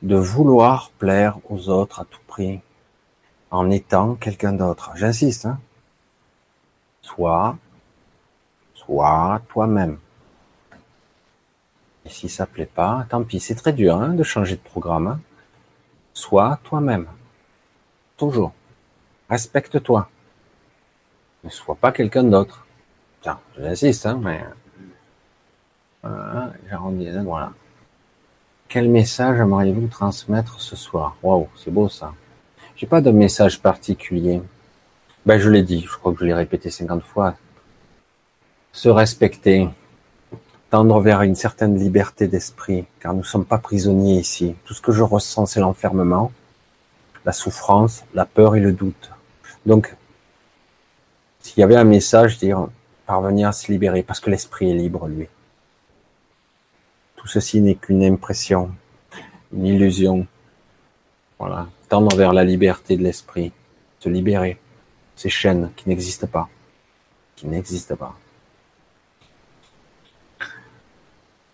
[0.01, 2.59] De vouloir plaire aux autres à tout prix.
[3.51, 4.91] En étant quelqu'un d'autre.
[4.95, 5.59] J'insiste, hein
[7.13, 7.57] Soit,
[8.73, 9.97] soit toi-même.
[12.05, 15.07] Et si ça plaît pas, tant pis, c'est très dur hein, de changer de programme.
[15.07, 15.19] Hein.
[16.13, 17.07] Sois toi-même.
[18.15, 18.53] Toujours.
[19.29, 20.09] Respecte-toi.
[21.43, 22.65] Ne sois pas quelqu'un d'autre.
[23.21, 24.43] Tiens, j'insiste, hein, mais
[26.01, 26.53] voilà,
[27.23, 27.53] voilà.
[28.69, 31.17] Quel message aimeriez-vous transmettre ce soir?
[31.21, 32.13] Waouh, c'est beau ça.
[32.75, 34.41] J'ai pas de message particulier.
[35.23, 37.35] Ben, je l'ai dit, je crois que je l'ai répété 50 fois.
[38.71, 39.69] Se respecter,
[40.71, 44.55] tendre vers une certaine liberté d'esprit, car nous ne sommes pas prisonniers ici.
[44.65, 46.31] Tout ce que je ressens, c'est l'enfermement,
[47.23, 49.11] la souffrance, la peur et le doute.
[49.67, 49.95] Donc,
[51.39, 52.67] s'il y avait un message, dire
[53.05, 55.27] parvenir à se libérer, parce que l'esprit est libre, lui.
[57.15, 58.71] Tout ceci n'est qu'une impression,
[59.53, 60.25] une illusion.
[61.37, 63.51] Voilà, tendre vers la liberté de l'esprit,
[63.99, 64.57] se libérer
[65.15, 66.49] ces chaînes qui n'existent pas,
[67.35, 68.15] qui n'existent pas.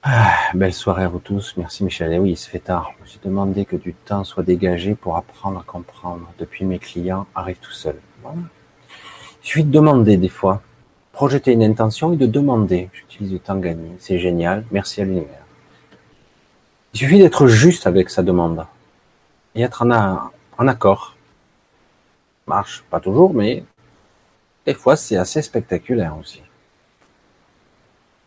[0.04, 1.56] Ah, belle soirée à vous tous.
[1.58, 2.14] Merci Michel.
[2.14, 2.94] Eh oui, il se fait tard.
[2.98, 6.32] Je me suis demandé que du temps soit dégagé pour apprendre à comprendre.
[6.40, 8.00] Depuis mes clients arrivent tout seuls.
[8.24, 8.38] Il
[9.42, 10.62] suffit de demander des fois.
[11.12, 12.90] Projeter une intention et de demander.
[12.94, 13.90] J'utilise du temps gagné.
[14.00, 14.64] C'est génial.
[14.72, 15.44] Merci à l'univers.
[16.94, 18.66] Il suffit d'être juste avec sa demande
[19.56, 21.17] et être en accord
[22.48, 23.64] marche pas toujours, mais
[24.66, 26.42] des fois c'est assez spectaculaire aussi.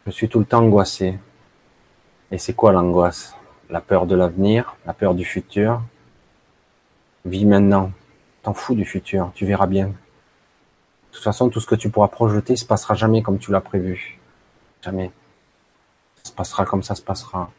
[0.07, 1.19] Je suis tout le temps angoissé.
[2.31, 3.37] Et c'est quoi l'angoisse?
[3.69, 5.83] La peur de l'avenir, la peur du futur.
[7.25, 7.93] Vis maintenant.
[8.43, 9.89] T'en fous du futur, tu verras bien.
[9.89, 9.93] De
[11.13, 14.19] toute façon, tout ce que tu pourras projeter se passera jamais comme tu l'as prévu.
[14.81, 15.11] Jamais.
[16.17, 17.51] Ça se passera comme ça se passera.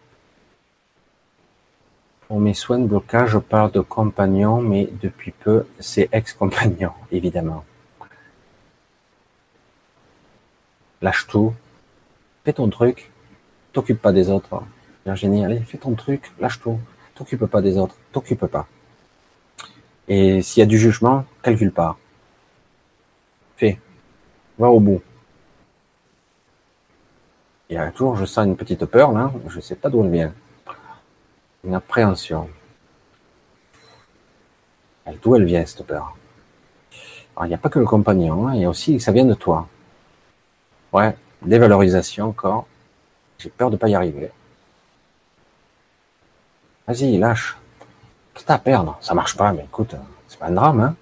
[2.32, 7.66] Pour mes soins de blocage, je parle de compagnon, mais depuis peu, c'est ex-compagnon, évidemment.
[11.02, 11.54] Lâche tout.
[12.46, 13.12] Fais ton truc.
[13.74, 14.64] T'occupe pas des autres.
[15.06, 16.32] Virginie, allez, fais ton truc.
[16.40, 16.80] Lâche tout.
[17.16, 17.98] T'occupe pas des autres.
[18.14, 18.66] T'occupe pas.
[20.08, 21.98] Et s'il y a du jugement, calcule pas.
[23.58, 23.78] Fais.
[24.58, 25.02] Va au bout.
[27.70, 29.34] Il y a toujours, je sens une petite peur là.
[29.50, 30.34] Je sais pas d'où elle vient
[31.64, 32.50] une appréhension.
[35.22, 36.16] D'où elle vient cette peur
[37.36, 39.26] Alors, il n'y a pas que le compagnon, hein, il y a aussi ça vient
[39.26, 39.68] de toi.
[40.94, 42.66] Ouais, dévalorisation encore.
[43.38, 44.32] J'ai peur de pas y arriver.
[46.88, 47.58] Vas-y, lâche.
[48.34, 49.96] Qu'est-ce à perdre Ça marche pas, mais écoute,
[50.28, 50.80] c'est pas un drame.
[50.80, 50.96] Hein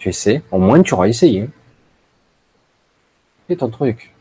[0.00, 1.48] tu essaies, au moins tu auras essayé.
[3.46, 4.12] Fais ton truc.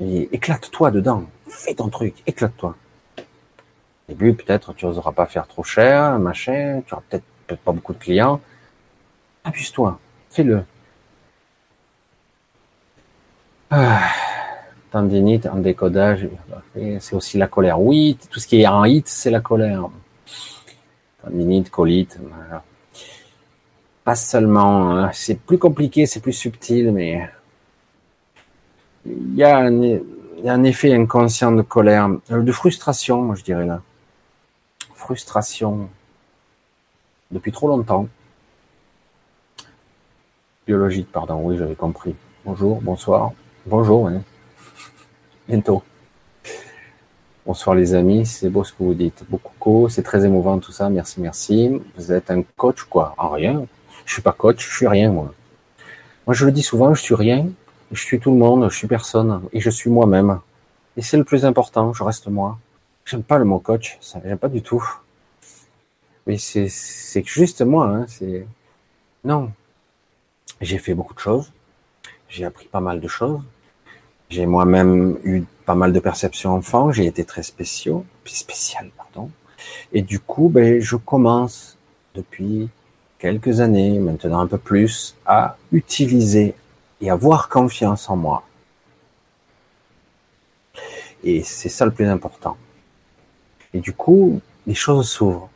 [0.00, 1.24] Et éclate-toi dedans.
[1.46, 2.74] Fais ton truc, éclate-toi.
[4.08, 7.72] Au début, peut-être tu n'oseras pas faire trop cher, machin, tu auras peut-être peut pas
[7.72, 8.40] beaucoup de clients,
[9.46, 10.64] Abuse-toi, fais-le.
[13.70, 14.10] Ah,
[14.90, 16.28] tendinite en décodage,
[16.74, 17.80] c'est aussi la colère.
[17.80, 19.88] Oui, tout ce qui est en hit, c'est la colère.
[21.22, 22.18] Tendinite, colite,
[24.02, 25.10] pas seulement, hein.
[25.12, 27.28] c'est plus compliqué, c'est plus subtil, mais
[29.04, 33.80] il y, a un, effet inconscient de colère, euh, de frustration, moi je dirais là.
[34.96, 35.88] Frustration
[37.30, 38.08] depuis trop longtemps.
[40.66, 42.14] Biologique, pardon, oui, j'avais compris.
[42.44, 43.32] Bonjour, bonsoir.
[43.66, 44.22] Bonjour, hein.
[45.48, 45.82] bientôt.
[47.44, 49.22] Bonsoir les amis, c'est beau ce que vous dites.
[49.28, 50.88] Beaucoup, c'est très émouvant tout ça.
[50.88, 51.80] Merci, merci.
[51.96, 53.14] Vous êtes un coach quoi?
[53.18, 53.66] En rien.
[54.06, 55.32] Je suis pas coach, je suis rien, moi.
[56.26, 57.46] Moi, je le dis souvent, je suis rien,
[57.92, 60.40] je suis tout le monde, je suis personne, et je suis moi-même.
[60.96, 62.58] Et c'est le plus important, je reste moi.
[63.06, 64.84] J'aime pas le mot coach, ça, j'aime pas du tout.
[66.26, 68.44] Mais c'est, c'est juste moi, hein, c'est,
[69.24, 69.52] non.
[70.60, 71.52] J'ai fait beaucoup de choses.
[72.28, 73.40] J'ai appris pas mal de choses.
[74.28, 76.90] J'ai moi-même eu pas mal de perceptions enfant.
[76.90, 79.30] J'ai été très spécial, spécial, pardon.
[79.92, 81.78] Et du coup, ben, je commence
[82.16, 82.68] depuis
[83.20, 86.56] quelques années, maintenant un peu plus, à utiliser
[87.00, 88.42] et avoir confiance en moi.
[91.22, 92.56] Et c'est ça le plus important.
[93.76, 95.50] Et du coup, les choses s'ouvrent.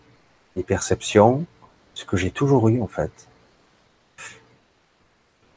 [0.54, 1.46] Les perceptions,
[1.94, 3.28] ce que j'ai toujours eu en fait.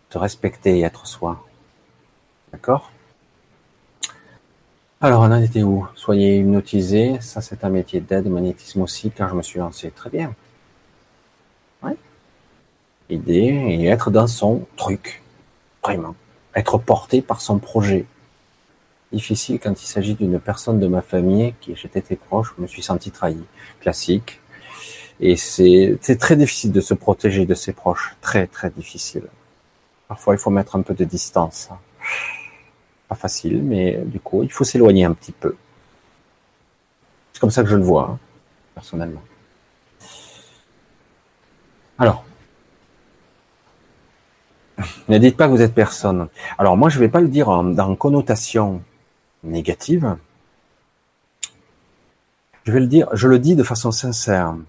[0.09, 1.45] Se respecter et être soi.
[2.51, 2.91] D'accord?
[5.01, 5.85] Alors, on en était où?
[5.95, 7.19] Soyez hypnotisés.
[7.19, 9.91] Ça, c'est un métier d'aide, magnétisme aussi, car je me suis lancé.
[9.91, 10.33] Très bien
[13.09, 13.31] aider
[13.69, 15.21] et être dans son truc.
[15.83, 16.15] Vraiment.
[16.55, 18.05] Être porté par son projet.
[19.13, 22.81] Difficile quand il s'agit d'une personne de ma famille qui j'étais proche, je me suis
[22.81, 23.37] senti trahi.
[23.79, 24.39] Classique.
[25.19, 28.15] Et c'est très difficile de se protéger de ses proches.
[28.21, 29.23] Très, très difficile.
[30.07, 31.69] Parfois, il faut mettre un peu de distance.
[33.07, 35.55] Pas facile, mais du coup, il faut s'éloigner un petit peu.
[37.31, 38.19] C'est comme ça que je le vois, hein,
[38.73, 39.21] personnellement.
[41.99, 42.25] Alors,
[45.07, 46.27] ne dites pas que vous êtes personne.
[46.57, 48.81] Alors moi, je ne vais pas le dire en, dans connotation
[49.43, 50.17] négative.
[52.63, 54.53] Je vais le dire, je le dis de façon sincère.
[54.53, 54.61] Vous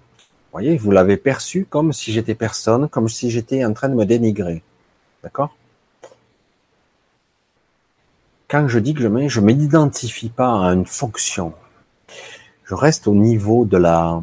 [0.52, 4.04] voyez, vous l'avez perçu comme si j'étais personne, comme si j'étais en train de me
[4.04, 4.62] dénigrer.
[5.22, 5.56] D'accord?
[8.48, 11.54] Quand je dis que je ne je m'identifie pas à une fonction.
[12.64, 14.22] Je reste au niveau de la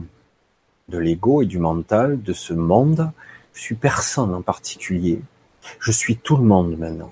[0.90, 3.12] de l'ego et du mental de ce monde.
[3.54, 5.22] Je suis personne en particulier.
[5.80, 7.12] Je suis tout le monde maintenant.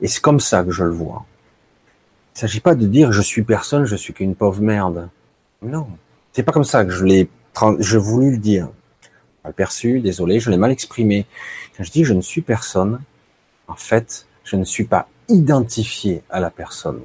[0.00, 1.24] Et c'est comme ça que je le vois.
[2.32, 5.10] Il ne s'agit pas de dire je suis personne, je suis qu'une pauvre merde.
[5.60, 5.86] Non.
[6.32, 7.28] C'est pas comme ça que je l'ai,
[7.78, 8.68] je voulu le dire.
[9.44, 11.26] Mal perçu, désolé, je l'ai mal exprimé.
[11.76, 13.00] Quand je dis je ne suis personne,
[13.68, 17.02] en fait, je ne suis pas identifié à la personne.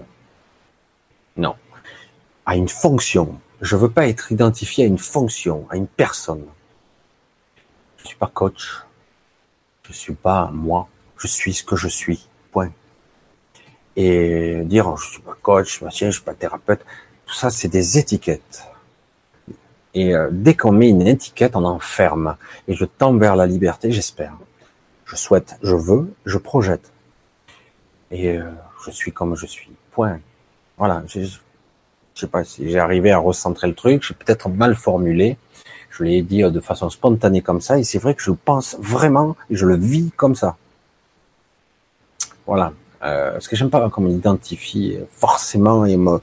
[1.35, 1.55] Non.
[2.45, 3.39] À une fonction.
[3.59, 6.45] Je veux pas être identifié à une fonction, à une personne.
[7.97, 8.85] Je suis pas coach.
[9.83, 12.26] Je suis pas moi, je suis ce que je suis.
[13.97, 16.85] Et dire je suis pas coach, je suis pas thérapeute,
[17.25, 18.63] tout ça c'est des étiquettes.
[19.93, 22.37] Et euh, dès qu'on met une étiquette, on enferme.
[22.67, 24.33] Et je tends vers la liberté, j'espère.
[25.05, 26.91] Je souhaite, je veux, je projette.
[28.11, 28.43] Et euh,
[28.85, 29.71] je suis comme je suis.
[29.91, 30.19] Point.
[30.77, 31.01] Voilà.
[31.07, 31.39] Je, je
[32.21, 34.03] sais pas si j'ai arrivé à recentrer le truc.
[34.03, 35.37] J'ai peut-être mal formulé.
[35.89, 39.35] Je l'ai dit de façon spontanée comme ça, et c'est vrai que je pense vraiment,
[39.49, 40.55] je le vis comme ça.
[42.45, 42.71] Voilà.
[43.03, 46.19] Euh, parce que j'aime pas qu'on m'identifie forcément et me,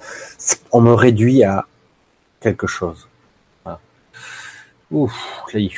[0.73, 1.67] on me réduit à
[2.41, 3.09] quelque chose.
[4.91, 5.71] Ouf, là, il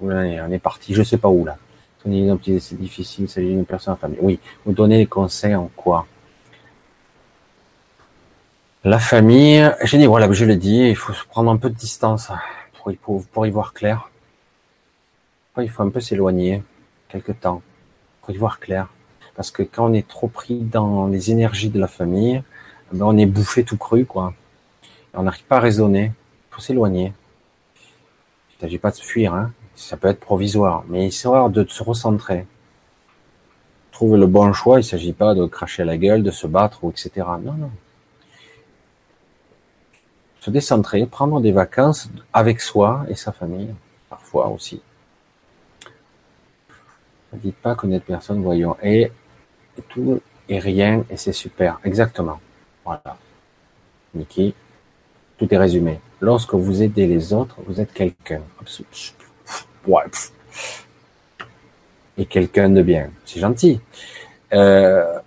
[0.00, 1.56] on est parti, je sais pas où là.
[2.04, 4.18] C'est difficile, il s'agit d'une personne en famille.
[4.20, 6.06] Oui, vous donnez des conseils en quoi?
[8.84, 12.30] La famille, j'ai dit, voilà, je l'ai dit, il faut prendre un peu de distance
[12.74, 14.10] pour y, pour, y voir clair.
[15.58, 16.62] Il faut un peu s'éloigner,
[17.08, 17.62] quelque temps,
[18.20, 18.86] pour y voir clair.
[19.36, 22.42] Parce que quand on est trop pris dans les énergies de la famille,
[22.92, 24.32] ben on est bouffé tout cru, quoi.
[25.14, 26.12] on n'arrive pas à raisonner.
[26.50, 27.12] Il faut s'éloigner.
[28.50, 29.52] Il ne s'agit pas de fuir, hein.
[29.74, 32.46] ça peut être provisoire, mais il s'agit de se recentrer.
[33.92, 36.84] Trouver le bon choix, il ne s'agit pas de cracher la gueule, de se battre,
[36.84, 37.10] ou etc.
[37.42, 37.70] Non, non
[40.46, 43.74] se décentrer, prendre des vacances avec soi et sa famille,
[44.08, 44.80] parfois aussi.
[47.32, 48.76] Ne dites pas connaître personne, voyons.
[48.80, 49.10] Et,
[49.82, 51.80] tout et rien, et c'est super.
[51.84, 52.40] Exactement.
[52.84, 53.16] Voilà.
[54.14, 54.54] Niki,
[55.38, 56.00] tout est résumé.
[56.20, 58.42] Lorsque vous aidez les autres, vous êtes quelqu'un.
[62.18, 63.10] Et quelqu'un de bien.
[63.24, 63.80] C'est gentil.
[64.52, 65.18] Euh,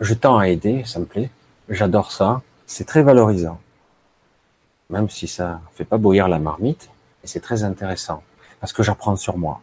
[0.00, 1.30] je tends à aider, ça me plaît.
[1.68, 2.42] J'adore ça.
[2.66, 3.58] C'est très valorisant.
[4.90, 6.88] Même si ça fait pas bouillir la marmite,
[7.24, 8.22] et c'est très intéressant.
[8.60, 9.60] Parce que j'apprends sur moi.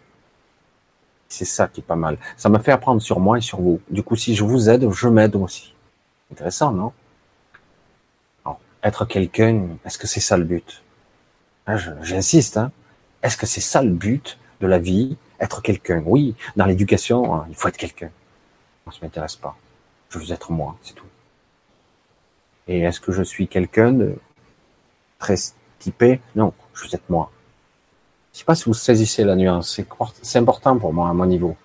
[1.27, 2.17] C'est ça qui est pas mal.
[2.37, 3.81] Ça me fait apprendre sur moi et sur vous.
[3.89, 5.73] Du coup, si je vous aide, je m'aide aussi.
[6.31, 6.91] Intéressant, non?
[8.83, 10.83] Être quelqu'un, est-ce que c'est ça le but?
[11.65, 12.57] Ah, J'insiste.
[12.57, 12.71] Hein
[13.23, 16.03] est-ce que c'est ça le but de la vie Être quelqu'un?
[16.05, 18.11] Oui, dans l'éducation, hein, il faut être quelqu'un.
[18.85, 19.57] Ça m'intéresse pas.
[20.09, 21.07] Je veux être moi, c'est tout.
[22.67, 24.15] Et est-ce que je suis quelqu'un de
[25.17, 25.35] très
[25.79, 26.21] typé?
[26.35, 27.31] Non, je veux être moi.
[28.35, 29.79] Je sais pas si vous saisissez la nuance.
[30.21, 31.55] C'est important pour moi à mon niveau.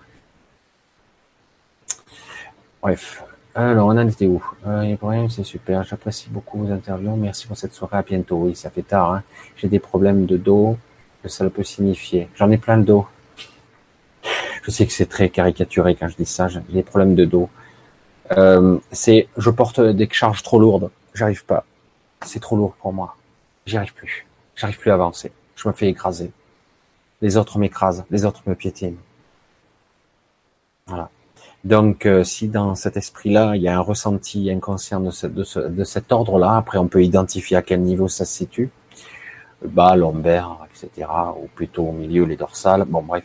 [2.81, 3.25] Bref.
[3.53, 4.41] Alors, on en était où?
[4.65, 4.95] Euh,
[5.27, 5.83] c'est super.
[5.83, 7.17] J'apprécie beaucoup vos interviews.
[7.17, 7.97] Merci pour cette soirée.
[7.97, 8.37] À bientôt.
[8.37, 9.11] Oui, ça fait tard.
[9.11, 9.23] Hein.
[9.57, 10.77] J'ai des problèmes de dos.
[11.21, 12.29] Que ça peut signifier.
[12.35, 13.05] J'en ai plein de dos.
[14.63, 16.47] Je sais que c'est très caricaturé quand je dis ça.
[16.47, 17.49] J'ai des problèmes de dos.
[18.37, 20.89] Euh, c'est, je porte des charges trop lourdes.
[21.13, 21.65] J'arrive pas.
[22.25, 23.17] C'est trop lourd pour moi.
[23.65, 24.25] J'y arrive plus.
[24.55, 25.33] J'arrive plus à avancer.
[25.57, 26.31] Je me fais écraser.
[27.21, 28.03] Les autres m'écrasent.
[28.09, 28.97] Les autres me piétinent.
[30.87, 31.09] Voilà.
[31.63, 35.59] Donc, euh, si dans cet esprit-là, il y a un ressenti inconscient de, de, ce,
[35.59, 38.71] de cet ordre-là, après on peut identifier à quel niveau ça se situe,
[39.63, 41.07] bas, lombaire, etc.,
[41.37, 42.85] ou plutôt au milieu, les dorsales.
[42.85, 43.23] Bon, bref,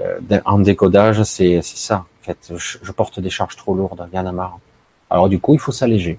[0.00, 2.04] euh, en décodage, c'est ça.
[2.20, 4.58] En fait, je, porte des charges trop lourdes, il y en a marre.
[5.08, 6.18] Alors du coup, il faut s'alléger.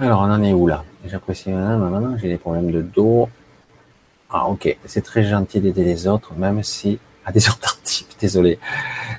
[0.00, 0.84] Alors, on en est où là?
[1.06, 1.50] J'apprécie,
[2.20, 3.28] j'ai des problèmes de dos.
[4.28, 8.58] Ah ok, c'est très gentil d'aider les autres, même si à des heures tardives, désolé.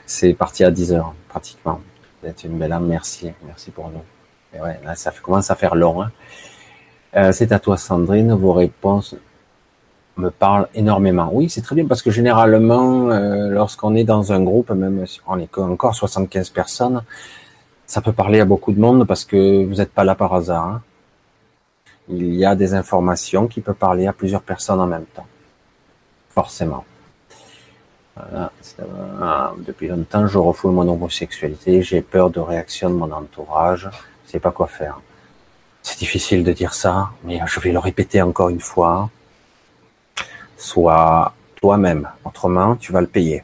[0.06, 1.80] C'est parti à 10 heures, pratiquement.
[2.22, 4.04] Vous êtes une belle âme, merci, merci pour nous.
[4.54, 6.02] Et ouais, là, ça commence à faire long.
[6.02, 6.12] Hein.
[7.16, 9.16] Euh, c'est à toi Sandrine, vos réponses
[10.18, 11.30] me parlent énormément.
[11.32, 15.22] Oui, c'est très bien parce que généralement, euh, lorsqu'on est dans un groupe, même si
[15.26, 17.04] on est encore 75 personnes,
[17.88, 20.66] ça peut parler à beaucoup de monde parce que vous n'êtes pas là par hasard.
[20.66, 20.82] Hein
[22.08, 25.26] il y a des informations qui peuvent parler à plusieurs personnes en même temps.
[26.30, 26.86] Forcément.
[28.16, 28.52] Voilà.
[29.66, 31.82] Depuis longtemps, je refoule mon homosexualité.
[31.82, 33.90] J'ai peur de réaction de mon entourage.
[34.26, 35.00] Je sais pas quoi faire.
[35.82, 39.10] C'est difficile de dire ça, mais je vais le répéter encore une fois.
[40.58, 42.10] Sois toi-même.
[42.24, 43.44] Autrement, tu vas le payer.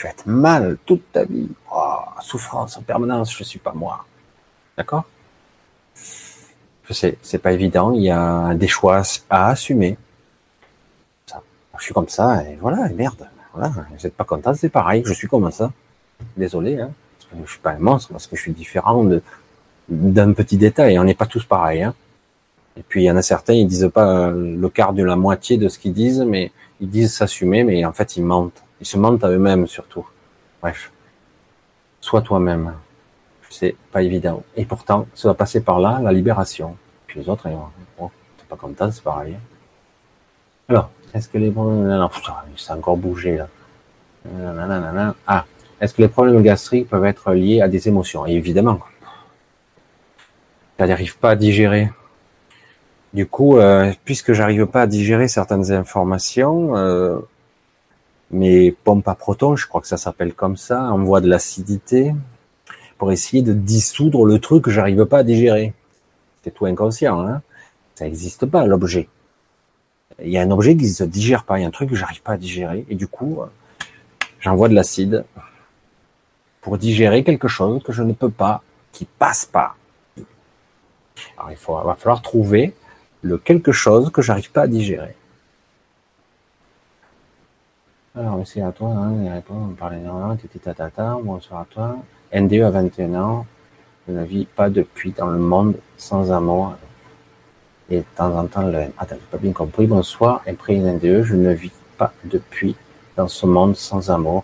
[0.00, 1.50] Tu vas être mal toute ta vie.
[1.70, 3.36] Oh, souffrance en permanence.
[3.36, 4.06] Je suis pas moi.
[4.74, 5.04] D'accord?
[6.88, 7.92] sais, c'est pas évident.
[7.92, 9.98] Il y a des choix à assumer.
[11.78, 13.28] Je suis comme ça et voilà, et merde.
[13.52, 15.02] Voilà, vous n'êtes pas content, c'est pareil.
[15.04, 15.70] Je suis comme ça.
[16.34, 19.06] Désolé, hein, parce que je suis pas un monstre, parce que je suis différent
[19.90, 20.98] d'un petit détail.
[20.98, 21.82] On n'est pas tous pareils.
[21.82, 21.94] Hein.
[22.78, 25.58] Et puis il y en a certains, ils disent pas le quart de la moitié
[25.58, 28.62] de ce qu'ils disent, mais ils disent s'assumer, mais en fait ils mentent.
[28.80, 30.06] Ils se mentent à eux-mêmes surtout.
[30.60, 30.92] Bref,
[32.00, 32.74] sois toi-même
[33.50, 34.42] c'est pas évident.
[34.56, 36.76] Et pourtant, ça va passer par là, la libération.
[37.06, 37.56] Puis les autres, ils
[37.98, 39.36] vont, t'es pas content, c'est pareil.
[40.68, 42.08] Alors, est-ce que les problèmes,
[42.56, 43.48] ça a encore bougé là.
[45.26, 45.44] Ah,
[45.80, 48.24] est-ce que les problèmes gastriques peuvent être liés à des émotions?
[48.26, 48.78] Évidemment.
[50.78, 51.90] Tu n'arrives pas à digérer.
[53.12, 57.18] Du coup, euh, puisque j'arrive pas à digérer certaines informations, euh,
[58.30, 62.14] mes pompes à protons, je crois que ça s'appelle comme ça, envoient de l'acidité,
[62.98, 65.72] pour essayer de dissoudre le truc que j'arrive pas à digérer.
[66.44, 67.42] C'est tout inconscient, hein.
[67.94, 69.08] Ça n'existe pas, l'objet.
[70.22, 71.96] Il y a un objet qui se digère pas, il y a un truc que
[71.96, 73.40] j'arrive pas à digérer, et du coup,
[74.40, 75.24] j'envoie de l'acide
[76.60, 78.62] pour digérer quelque chose que je ne peux pas,
[78.92, 79.76] qui passe pas.
[81.36, 82.74] Alors il va falloir trouver
[83.22, 85.14] le quelque chose que j'arrive pas à digérer.
[88.16, 90.36] Alors, c'est à toi, hein, on parlait énormément,
[90.74, 91.96] tata, bonsoir à toi.
[92.34, 93.46] NDE à 21 ans,
[94.08, 96.74] je ne vis pas depuis dans le monde sans amour
[97.88, 98.92] et de temps en temps le haine.
[98.98, 99.86] Attends, j'ai pas bien compris.
[99.86, 102.74] Bonsoir, après une NDE, je ne vis pas depuis
[103.16, 104.42] dans ce monde sans amour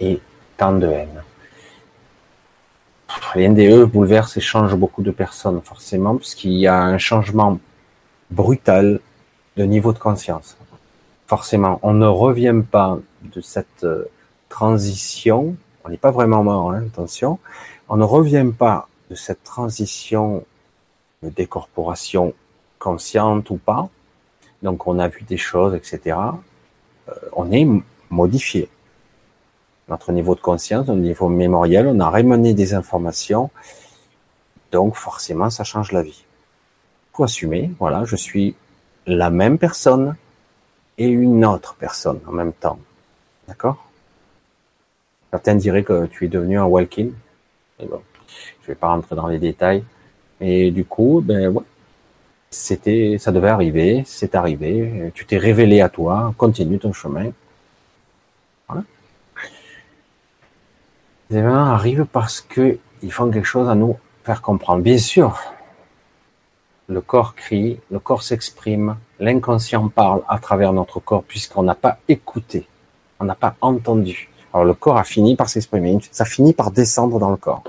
[0.00, 0.18] et
[0.56, 1.22] tant de haine.
[3.34, 7.58] Les NDE bouleversent et changent beaucoup de personnes, forcément, puisqu'il y a un changement
[8.30, 9.00] brutal
[9.58, 10.56] de niveau de conscience.
[11.26, 14.10] Forcément, on ne revient pas de cette euh,
[14.48, 17.38] transition on n'est pas vraiment mort, hein, attention,
[17.88, 20.44] on ne revient pas de cette transition
[21.22, 22.32] de décorporation
[22.78, 23.88] consciente ou pas,
[24.62, 26.18] donc on a vu des choses, etc.
[27.08, 27.66] Euh, on est
[28.10, 28.68] modifié.
[29.88, 33.50] Notre niveau de conscience, notre niveau mémoriel, on a ramené des informations,
[34.72, 36.24] donc forcément ça change la vie.
[37.12, 38.56] Pour assumer, voilà, je suis
[39.06, 40.16] la même personne
[40.98, 42.78] et une autre personne en même temps.
[43.48, 43.84] D'accord?
[45.30, 47.12] Certains diraient que tu es devenu un walking.
[47.80, 48.02] Bon,
[48.62, 49.84] je vais pas rentrer dans les détails.
[50.40, 51.54] Et du coup, ben
[52.50, 55.10] c'était, ça devait arriver, c'est arrivé.
[55.14, 57.30] Tu t'es révélé à toi, continue ton chemin.
[58.68, 58.84] Voilà.
[61.30, 64.82] Les événements arrivent parce que ils font quelque chose à nous faire comprendre.
[64.82, 65.38] Bien sûr,
[66.86, 71.98] le corps crie, le corps s'exprime, l'inconscient parle à travers notre corps puisqu'on n'a pas
[72.08, 72.66] écouté,
[73.18, 74.28] on n'a pas entendu.
[74.52, 77.64] Alors le corps a fini par s'exprimer, ça finit par descendre dans le corps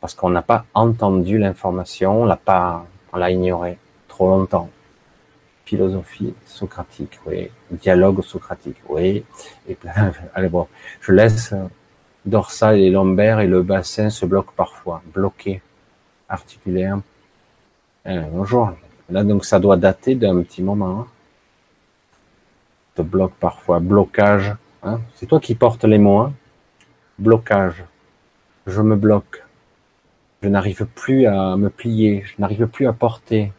[0.00, 4.68] parce qu'on n'a pas entendu l'information, on l'a pas, on l'a ignoré trop longtemps.
[5.64, 7.50] Philosophie socratique, oui.
[7.70, 9.24] Dialogue socratique, oui.
[9.68, 9.76] Et
[10.34, 10.66] allez bon,
[11.00, 11.54] je laisse
[12.24, 15.60] dorsal et lombaire et le bassin se bloquent parfois, bloqué,
[16.28, 17.00] articulaire.
[18.06, 18.70] Eh, bonjour.
[19.10, 21.00] Là donc ça doit dater d'un petit moment.
[21.00, 21.06] Hein.
[22.94, 24.54] Te bloque parfois, blocage.
[24.82, 25.00] Hein.
[25.14, 26.18] C'est toi qui portes les mots.
[26.18, 26.32] Hein.
[27.18, 27.84] Blocage.
[28.66, 29.44] Je me bloque.
[30.42, 32.22] Je n'arrive plus à me plier.
[32.24, 33.52] Je n'arrive plus à porter.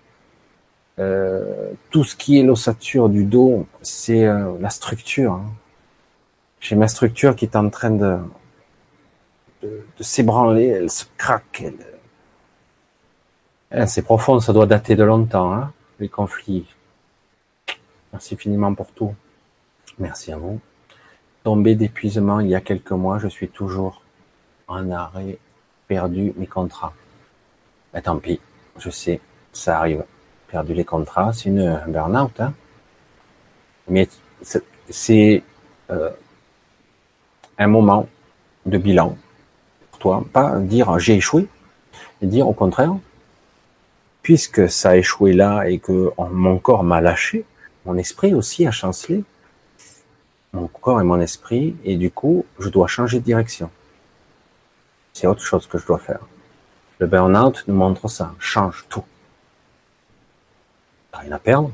[0.99, 5.33] Euh, tout ce qui est l'ossature du dos, c'est euh, la structure.
[5.33, 5.45] Hein.
[6.59, 8.17] J'ai ma structure qui est en train de,
[9.63, 11.63] de, s'ébranler, elle se craque.
[13.85, 16.65] C'est profond, ça doit dater de longtemps, hein, les conflits.
[18.11, 19.13] Merci infiniment pour tout.
[19.99, 20.59] Merci à vous.
[21.43, 24.01] Tombé d'épuisement il y a quelques mois, je suis toujours
[24.67, 25.37] en arrêt,
[25.87, 26.93] perdu mes contrats.
[27.93, 28.39] Mais tant pis,
[28.77, 29.19] je sais,
[29.53, 30.03] ça arrive
[30.47, 32.39] perdu les contrats, c'est une burn-out.
[32.39, 32.53] Hein.
[33.87, 34.07] Mais
[34.89, 35.43] c'est
[35.91, 36.09] euh,
[37.57, 38.07] un moment
[38.65, 39.17] de bilan
[39.91, 40.25] pour toi.
[40.31, 41.47] Pas dire j'ai échoué,
[42.21, 42.95] mais dire au contraire,
[44.29, 47.45] puisque ça a échoué là et que mon corps m'a lâché,
[47.83, 49.23] mon esprit aussi a chancelé,
[50.53, 53.71] mon corps et mon esprit, et du coup, je dois changer de direction.
[55.13, 56.19] C'est autre chose que je dois faire.
[56.99, 59.03] Le burn-out nous montre ça, change tout.
[61.11, 61.71] T'as rien à perdre.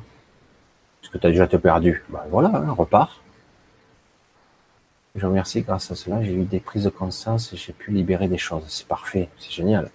[1.02, 2.06] Parce que tu as déjà te perdu.
[2.08, 3.20] Ben voilà, hein, repars.
[5.14, 8.30] Je remercie, grâce à cela, j'ai eu des prises de conscience et j'ai pu libérer
[8.30, 8.64] des choses.
[8.70, 9.92] C'est parfait, c'est génial.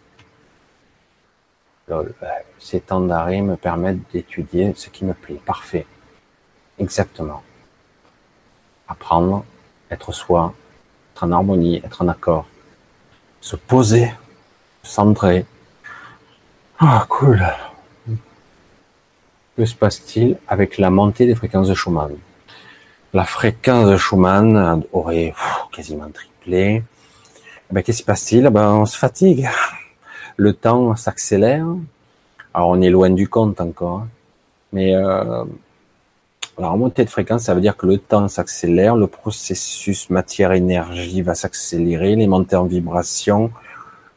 [1.90, 5.40] Ben, ces temps d'arrêt me permettent d'étudier ce qui me plaît.
[5.44, 5.86] Parfait.
[6.78, 7.42] Exactement.
[8.88, 9.44] Apprendre,
[9.90, 10.54] être soi,
[11.12, 12.46] être en harmonie, être en accord.
[13.40, 14.12] Se poser,
[14.82, 15.46] centrer.
[16.78, 17.44] Ah, cool.
[19.56, 22.16] Que se passe-t-il avec la montée des fréquences de Schumann?
[23.12, 25.34] La fréquence de Schumann aurait
[25.72, 26.84] quasiment triplé.
[27.70, 28.46] Eh ben, qu'est-ce qui se passe-t-il?
[28.46, 29.48] Eh ben, On se fatigue.
[30.36, 31.66] Le temps s'accélère.
[32.54, 34.00] Alors on est loin du compte encore.
[34.00, 34.08] Hein.
[34.72, 35.44] Mais euh,
[36.58, 41.34] la montée de fréquence, ça veut dire que le temps s'accélère, le processus matière-énergie va
[41.34, 43.50] s'accélérer, les montées en vibration,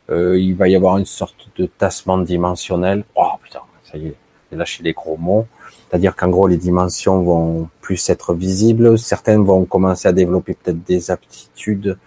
[0.09, 3.05] euh, il va y avoir une sorte de tassement dimensionnel.
[3.15, 4.15] Oh putain, ça y est,
[4.51, 5.47] lâcher les gros mots.
[5.89, 8.97] C'est-à-dire qu'en gros, les dimensions vont plus être visibles.
[8.97, 11.97] Certaines vont commencer à développer peut-être des aptitudes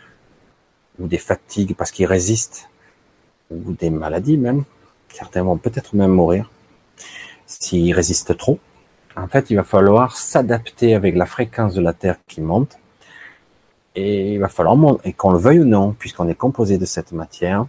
[0.99, 2.69] ou des fatigues parce qu'ils résistent
[3.51, 4.65] ou des maladies même.
[5.09, 6.51] Certains vont peut-être même mourir
[7.47, 8.59] s'ils résistent trop.
[9.17, 12.79] En fait, il va falloir s'adapter avec la fréquence de la Terre qui monte.
[13.95, 17.13] Et il va falloir et qu'on le veuille ou non, puisqu'on est composé de cette
[17.13, 17.67] matière,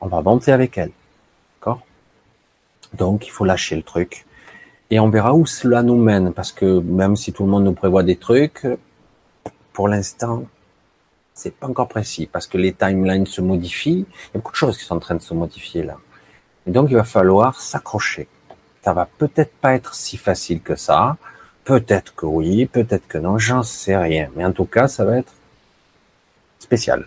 [0.00, 0.92] on va monter avec elle.
[2.96, 4.24] Donc, il faut lâcher le truc.
[4.90, 7.72] Et on verra où cela nous mène, parce que même si tout le monde nous
[7.72, 8.66] prévoit des trucs,
[9.72, 10.44] pour l'instant,
[11.34, 14.06] c'est pas encore précis, parce que les timelines se modifient.
[14.08, 15.96] Il y a beaucoup de choses qui sont en train de se modifier là.
[16.66, 18.28] Et donc, il va falloir s'accrocher.
[18.82, 21.16] Ça va peut-être pas être si facile que ça.
[21.64, 24.30] Peut-être que oui, peut-être que non, j'en sais rien.
[24.36, 25.32] Mais en tout cas, ça va être
[26.58, 27.06] spécial.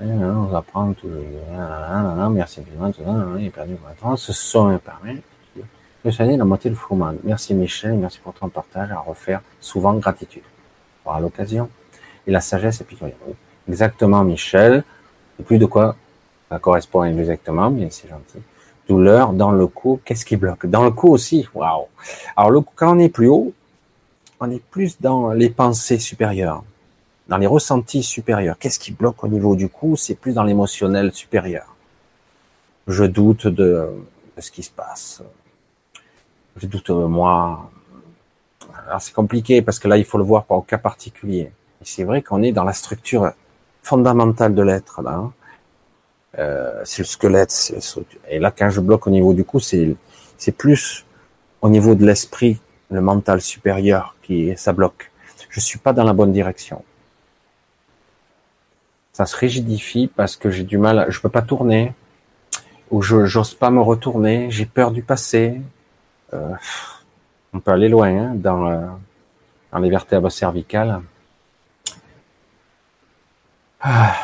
[0.00, 1.24] On va prendre tout le...
[2.30, 2.60] Merci
[3.38, 3.76] il est perdu
[4.16, 5.22] Ce son permet
[6.04, 6.76] de soigner la moitié de.
[7.24, 9.40] Merci Michel, merci pour ton partage à refaire.
[9.60, 10.42] Souvent gratitude.
[11.02, 11.68] Pour l'occasion.
[12.26, 13.16] Et la sagesse épicurienne.
[13.68, 14.84] Exactement Michel.
[15.38, 15.96] Et plus de quoi
[16.48, 18.38] ça correspond exactement, mais c'est gentil.
[18.88, 20.66] Douleur dans le cou, qu'est-ce qui bloque?
[20.66, 21.86] Dans le cou aussi, waouh.
[22.36, 23.52] Alors le quand on est plus haut,
[24.38, 26.62] on est plus dans les pensées supérieures
[27.28, 28.56] dans les ressentis supérieurs.
[28.58, 29.96] Qu'est-ce qui bloque au niveau du cou?
[29.96, 31.74] C'est plus dans l'émotionnel supérieur.
[32.86, 33.88] Je doute de,
[34.38, 35.22] ce qui se passe.
[36.56, 37.70] Je doute de moi.
[38.86, 41.50] Alors c'est compliqué parce que là, il faut le voir par cas particulier.
[41.82, 43.32] C'est vrai qu'on est dans la structure
[43.82, 45.14] fondamentale de l'être là.
[45.14, 45.32] Hein.
[46.38, 47.74] Euh, c'est le squelette.
[48.28, 49.96] Et là, quand je bloque au niveau du cou, c'est
[50.36, 51.06] c'est plus
[51.62, 55.10] au niveau de l'esprit, le mental supérieur qui ça bloque.
[55.48, 56.84] Je suis pas dans la bonne direction.
[59.12, 61.94] Ça se rigidifie parce que j'ai du mal, je peux pas tourner,
[62.90, 65.60] ou je j'ose pas me retourner, j'ai peur du passé.
[66.34, 66.52] Euh,
[67.54, 68.86] on peut aller loin hein, dans, euh,
[69.72, 71.00] dans les vertèbres cervicales.
[73.80, 74.16] Ah,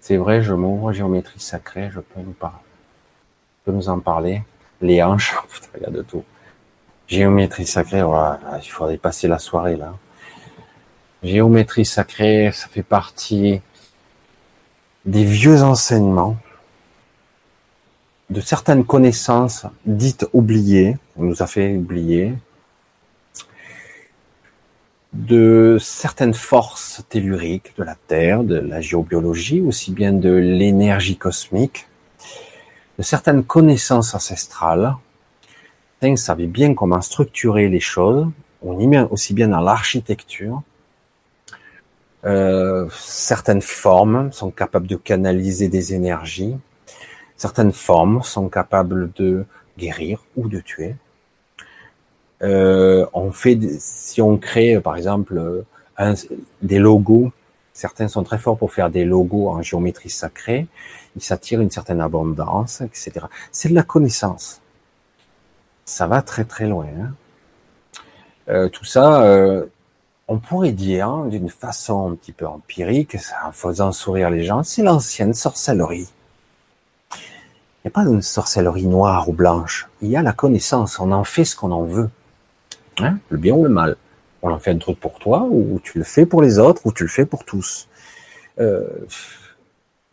[0.00, 2.56] c'est vrai, je m'ouvre, géométrie sacrée, je peux nous parler,
[3.66, 4.42] nous en parler.
[4.80, 6.24] Les hanches, putain, il y a de tout.
[7.06, 9.94] Géométrie sacrée, voilà, il faudrait passer la soirée là.
[11.22, 13.60] Géométrie sacrée, ça fait partie
[15.04, 16.36] des vieux enseignements,
[18.30, 22.34] de certaines connaissances dites oubliées, on nous a fait oublier,
[25.12, 31.88] de certaines forces telluriques de la Terre, de la géobiologie, aussi bien de l'énergie cosmique,
[32.98, 34.96] de certaines connaissances ancestrales.
[36.02, 38.26] Ils savaient bien comment structurer les choses,
[38.62, 40.62] on y met aussi bien dans l'architecture.
[42.24, 46.56] Euh, certaines formes sont capables de canaliser des énergies.
[47.36, 49.46] Certaines formes sont capables de
[49.78, 50.96] guérir ou de tuer.
[52.42, 55.64] Euh, on fait, si on crée par exemple
[55.98, 56.14] un,
[56.62, 57.32] des logos,
[57.72, 60.66] certains sont très forts pour faire des logos en géométrie sacrée,
[61.16, 63.26] ils s'attirent une certaine abondance, etc.
[63.52, 64.60] C'est de la connaissance.
[65.84, 66.86] Ça va très très loin.
[66.86, 67.14] Hein.
[68.48, 69.66] Euh, tout ça, euh,
[70.28, 74.62] on pourrait dire hein, d'une façon un petit peu empirique, en faisant sourire les gens,
[74.62, 76.08] c'est l'ancienne sorcellerie.
[77.82, 79.88] Il n'y a pas une sorcellerie noire ou blanche.
[80.02, 81.00] Il y a la connaissance.
[81.00, 82.10] On en fait ce qu'on en veut.
[82.98, 83.96] Hein, le bien ou le mal.
[84.42, 86.92] On en fait un truc pour toi, ou tu le fais pour les autres, ou
[86.92, 87.88] tu le fais pour tous.
[88.58, 88.88] Euh,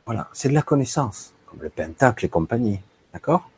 [0.05, 2.79] voilà, c'est de la connaissance, comme le pentacle et compagnie.
[3.13, 3.49] D'accord?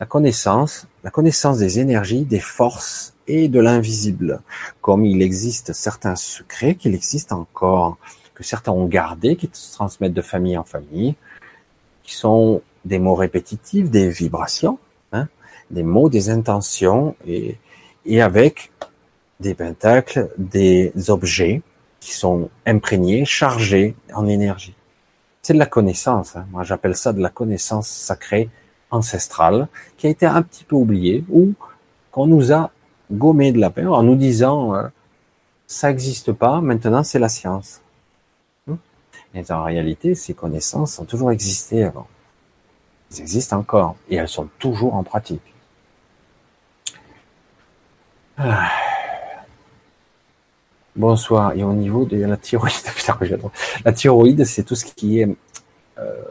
[0.00, 4.40] La connaissance, la connaissance des énergies, des forces et de l'invisible.
[4.80, 7.98] Comme il existe certains secrets qu'il existe encore,
[8.34, 11.16] que certains ont gardés, qui se transmettent de famille en famille,
[12.04, 14.78] qui sont des mots répétitifs, des vibrations,
[15.12, 15.26] hein,
[15.70, 17.58] des mots, des intentions, et
[18.08, 18.72] et avec
[19.38, 21.62] des pentacles, des objets
[22.00, 24.74] qui sont imprégnés, chargés en énergie.
[25.42, 26.34] C'est de la connaissance.
[26.34, 26.46] Hein.
[26.50, 28.48] Moi, j'appelle ça de la connaissance sacrée
[28.90, 31.52] ancestrale qui a été un petit peu oubliée ou
[32.10, 32.70] qu'on nous a
[33.12, 34.88] gommé de la peur en nous disant euh,
[35.66, 37.82] ça n'existe pas, maintenant c'est la science.
[39.34, 39.52] Mais hmm.
[39.52, 42.06] en réalité, ces connaissances ont toujours existé avant.
[43.10, 45.42] Elles existent encore et elles sont toujours en pratique.
[50.96, 51.52] Bonsoir.
[51.56, 52.74] Et au niveau de la thyroïde,
[53.84, 55.28] la thyroïde, c'est tout ce qui est
[55.98, 56.22] euh,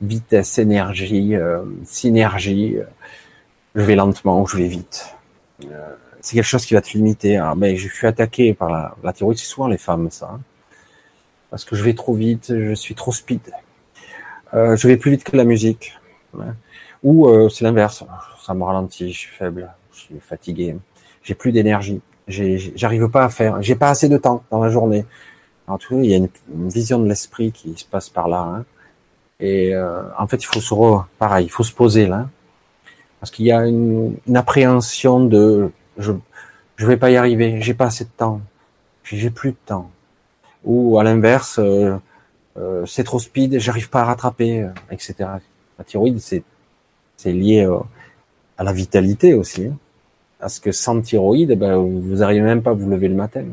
[0.00, 2.76] vitesse, énergie, euh, synergie.
[3.74, 5.14] Je vais lentement, je vais vite.
[5.70, 7.38] Euh, c'est quelque chose qui va te limiter.
[7.56, 9.38] mais ben, je suis attaqué par la, thyroïde.
[9.38, 10.30] C'est souvent les femmes, ça.
[10.32, 10.40] Hein.
[11.50, 13.52] parce que je vais trop vite, je suis trop speed.
[14.52, 15.98] je vais plus vite que la musique.
[17.02, 18.04] Ou c'est l'inverse.
[18.40, 20.76] Ça me ralentit, je suis faible, je suis fatigué
[21.24, 25.04] j'ai plus d'énergie, j'arrive pas à faire, j'ai pas assez de temps dans la journée.
[25.66, 26.28] En tout cas, il y a une,
[26.68, 28.40] vision de l'esprit qui se passe par là.
[28.40, 28.64] Hein.
[29.40, 32.28] Et euh, en fait, il faut se re, pareil, il faut se poser là,
[33.18, 36.12] parce qu'il y a une, appréhension de je
[36.76, 38.40] je vais pas y arriver, j'ai pas assez de temps,
[39.04, 39.90] j'ai plus de temps.
[40.64, 41.96] Ou à l'inverse, euh,
[42.56, 45.14] euh, c'est trop speed, j'arrive pas à rattraper, etc.
[45.78, 46.42] La thyroïde, c'est
[47.16, 47.66] c'est lié
[48.58, 49.66] à la vitalité aussi.
[49.66, 49.76] Hein.
[50.44, 53.46] Parce que sans thyroïde, eh ben, vous n'arrivez même pas à vous lever le matin.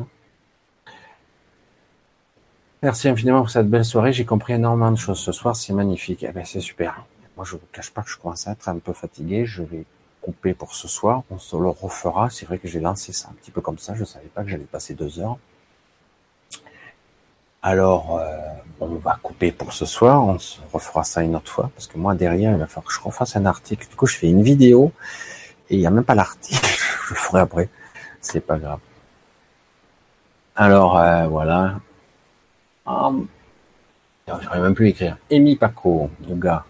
[2.83, 4.11] Merci infiniment pour cette belle soirée.
[4.11, 5.55] J'ai compris énormément de choses ce soir.
[5.55, 6.25] C'est magnifique.
[6.27, 7.05] Eh ben, c'est super.
[7.37, 9.45] Moi, je vous cache pas que je commence à être un peu fatigué.
[9.45, 9.85] Je vais
[10.19, 11.23] couper pour ce soir.
[11.31, 12.29] On se le refera.
[12.29, 13.95] C'est vrai que j'ai lancé ça un petit peu comme ça.
[13.95, 15.37] Je savais pas que j'allais passer deux heures.
[17.61, 18.37] Alors, euh,
[18.81, 20.25] on va couper pour ce soir.
[20.25, 22.93] On se refera ça une autre fois parce que moi derrière, il va falloir que
[22.93, 23.87] je refasse un article.
[23.87, 24.91] Du coup, je fais une vidéo
[25.69, 26.80] et il n'y a même pas l'article.
[27.05, 27.69] Je le ferai après.
[28.19, 28.79] C'est pas grave.
[30.55, 31.79] Alors, euh, voilà.
[32.85, 33.27] Um,
[34.27, 35.17] J'arrive même plus écrire.
[35.31, 36.65] Amy Paco, gars.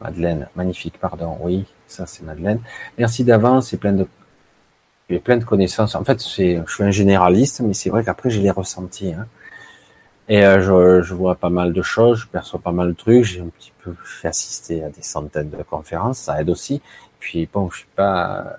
[0.00, 1.36] Madeleine, magnifique, pardon.
[1.40, 2.60] Oui, ça c'est Madeleine.
[2.98, 4.06] Merci d'avance, plein de,
[5.08, 5.94] j'ai plein de connaissances.
[5.94, 9.12] En fait, je suis un généraliste, mais c'est vrai qu'après j'ai les ressentis.
[9.12, 9.26] Hein.
[10.28, 13.24] Et euh, je, je, vois pas mal de choses, je perçois pas mal de trucs.
[13.24, 16.80] J'ai un petit peu, fait assister à des centaines de conférences, ça aide aussi.
[17.20, 18.56] Puis bon, je suis pas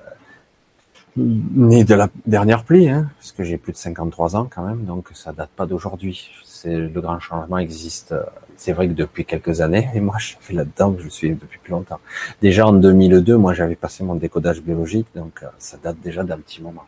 [1.15, 4.85] né de la dernière pluie, hein, parce que j'ai plus de 53 ans quand même,
[4.85, 6.29] donc ça date pas d'aujourd'hui.
[6.43, 8.15] c'est le grand changement existe.
[8.57, 11.71] C'est vrai que depuis quelques années, et moi je fais là-dedans, je suis depuis plus
[11.71, 11.99] longtemps.
[12.41, 16.37] Déjà en 2002, moi j'avais passé mon décodage biologique, donc euh, ça date déjà d'un
[16.37, 16.85] petit moment.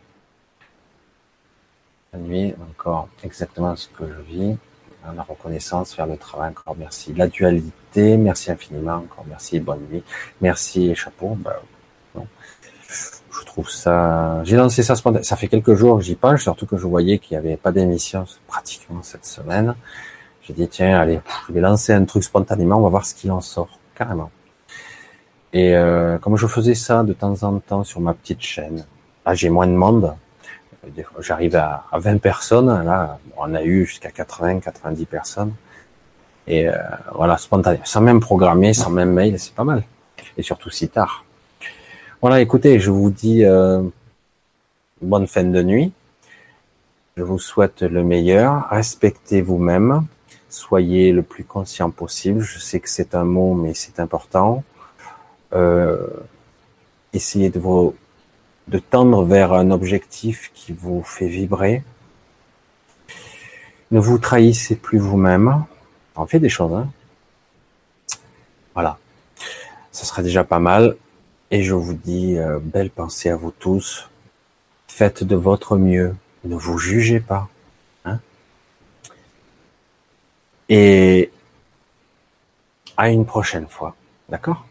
[2.14, 4.58] La nuit, encore exactement ce que je vis.
[5.16, 7.14] La reconnaissance, faire le travail, encore merci.
[7.14, 10.04] La dualité, merci infiniment, encore merci, bonne nuit.
[10.42, 11.38] Merci, chapeau.
[11.40, 11.62] Bah,
[13.64, 14.44] ça.
[14.44, 15.24] J'ai lancé ça spontanément.
[15.24, 17.72] Ça fait quelques jours que j'y pense, surtout que je voyais qu'il n'y avait pas
[17.72, 19.76] d'émission pratiquement cette semaine.
[20.44, 23.32] J'ai dit tiens, allez, je vais lancer un truc spontanément, on va voir ce qu'il
[23.32, 24.30] en sort, carrément.
[25.54, 28.86] Et euh, comme je faisais ça de temps en temps sur ma petite chaîne,
[29.26, 30.14] là j'ai moins de monde.
[31.20, 35.54] J'arrive à, 20 personnes, là on a eu jusqu'à 80, 90 personnes.
[36.48, 36.76] Et euh,
[37.16, 39.84] voilà, spontané, sans même programmer, sans même mail, c'est pas mal.
[40.38, 41.25] Et surtout si tard.
[42.28, 43.84] Voilà, écoutez, je vous dis euh,
[45.00, 45.94] bonne fin de nuit.
[47.16, 48.68] Je vous souhaite le meilleur.
[48.72, 50.08] Respectez vous-même.
[50.50, 52.42] Soyez le plus conscient possible.
[52.42, 54.64] Je sais que c'est un mot, mais c'est important.
[55.54, 56.08] Euh,
[57.14, 57.94] essayez de vous
[58.70, 61.84] de tendre vers un objectif qui vous fait vibrer.
[63.92, 65.64] Ne vous trahissez plus vous-même.
[66.16, 66.74] En fait des choses.
[66.74, 66.88] Hein.
[68.74, 68.98] voilà.
[69.92, 70.96] Ça serait déjà pas mal.
[71.52, 74.10] Et je vous dis, euh, belle pensée à vous tous.
[74.88, 76.16] Faites de votre mieux.
[76.44, 77.50] Ne vous jugez pas.
[78.06, 78.20] Hein
[80.70, 81.32] Et
[82.98, 83.96] à une prochaine fois.
[84.30, 84.66] D'accord?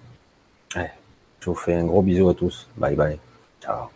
[1.44, 2.66] Je vous fais un gros bisou à tous.
[2.78, 3.18] Bye bye.
[3.60, 3.93] Ciao.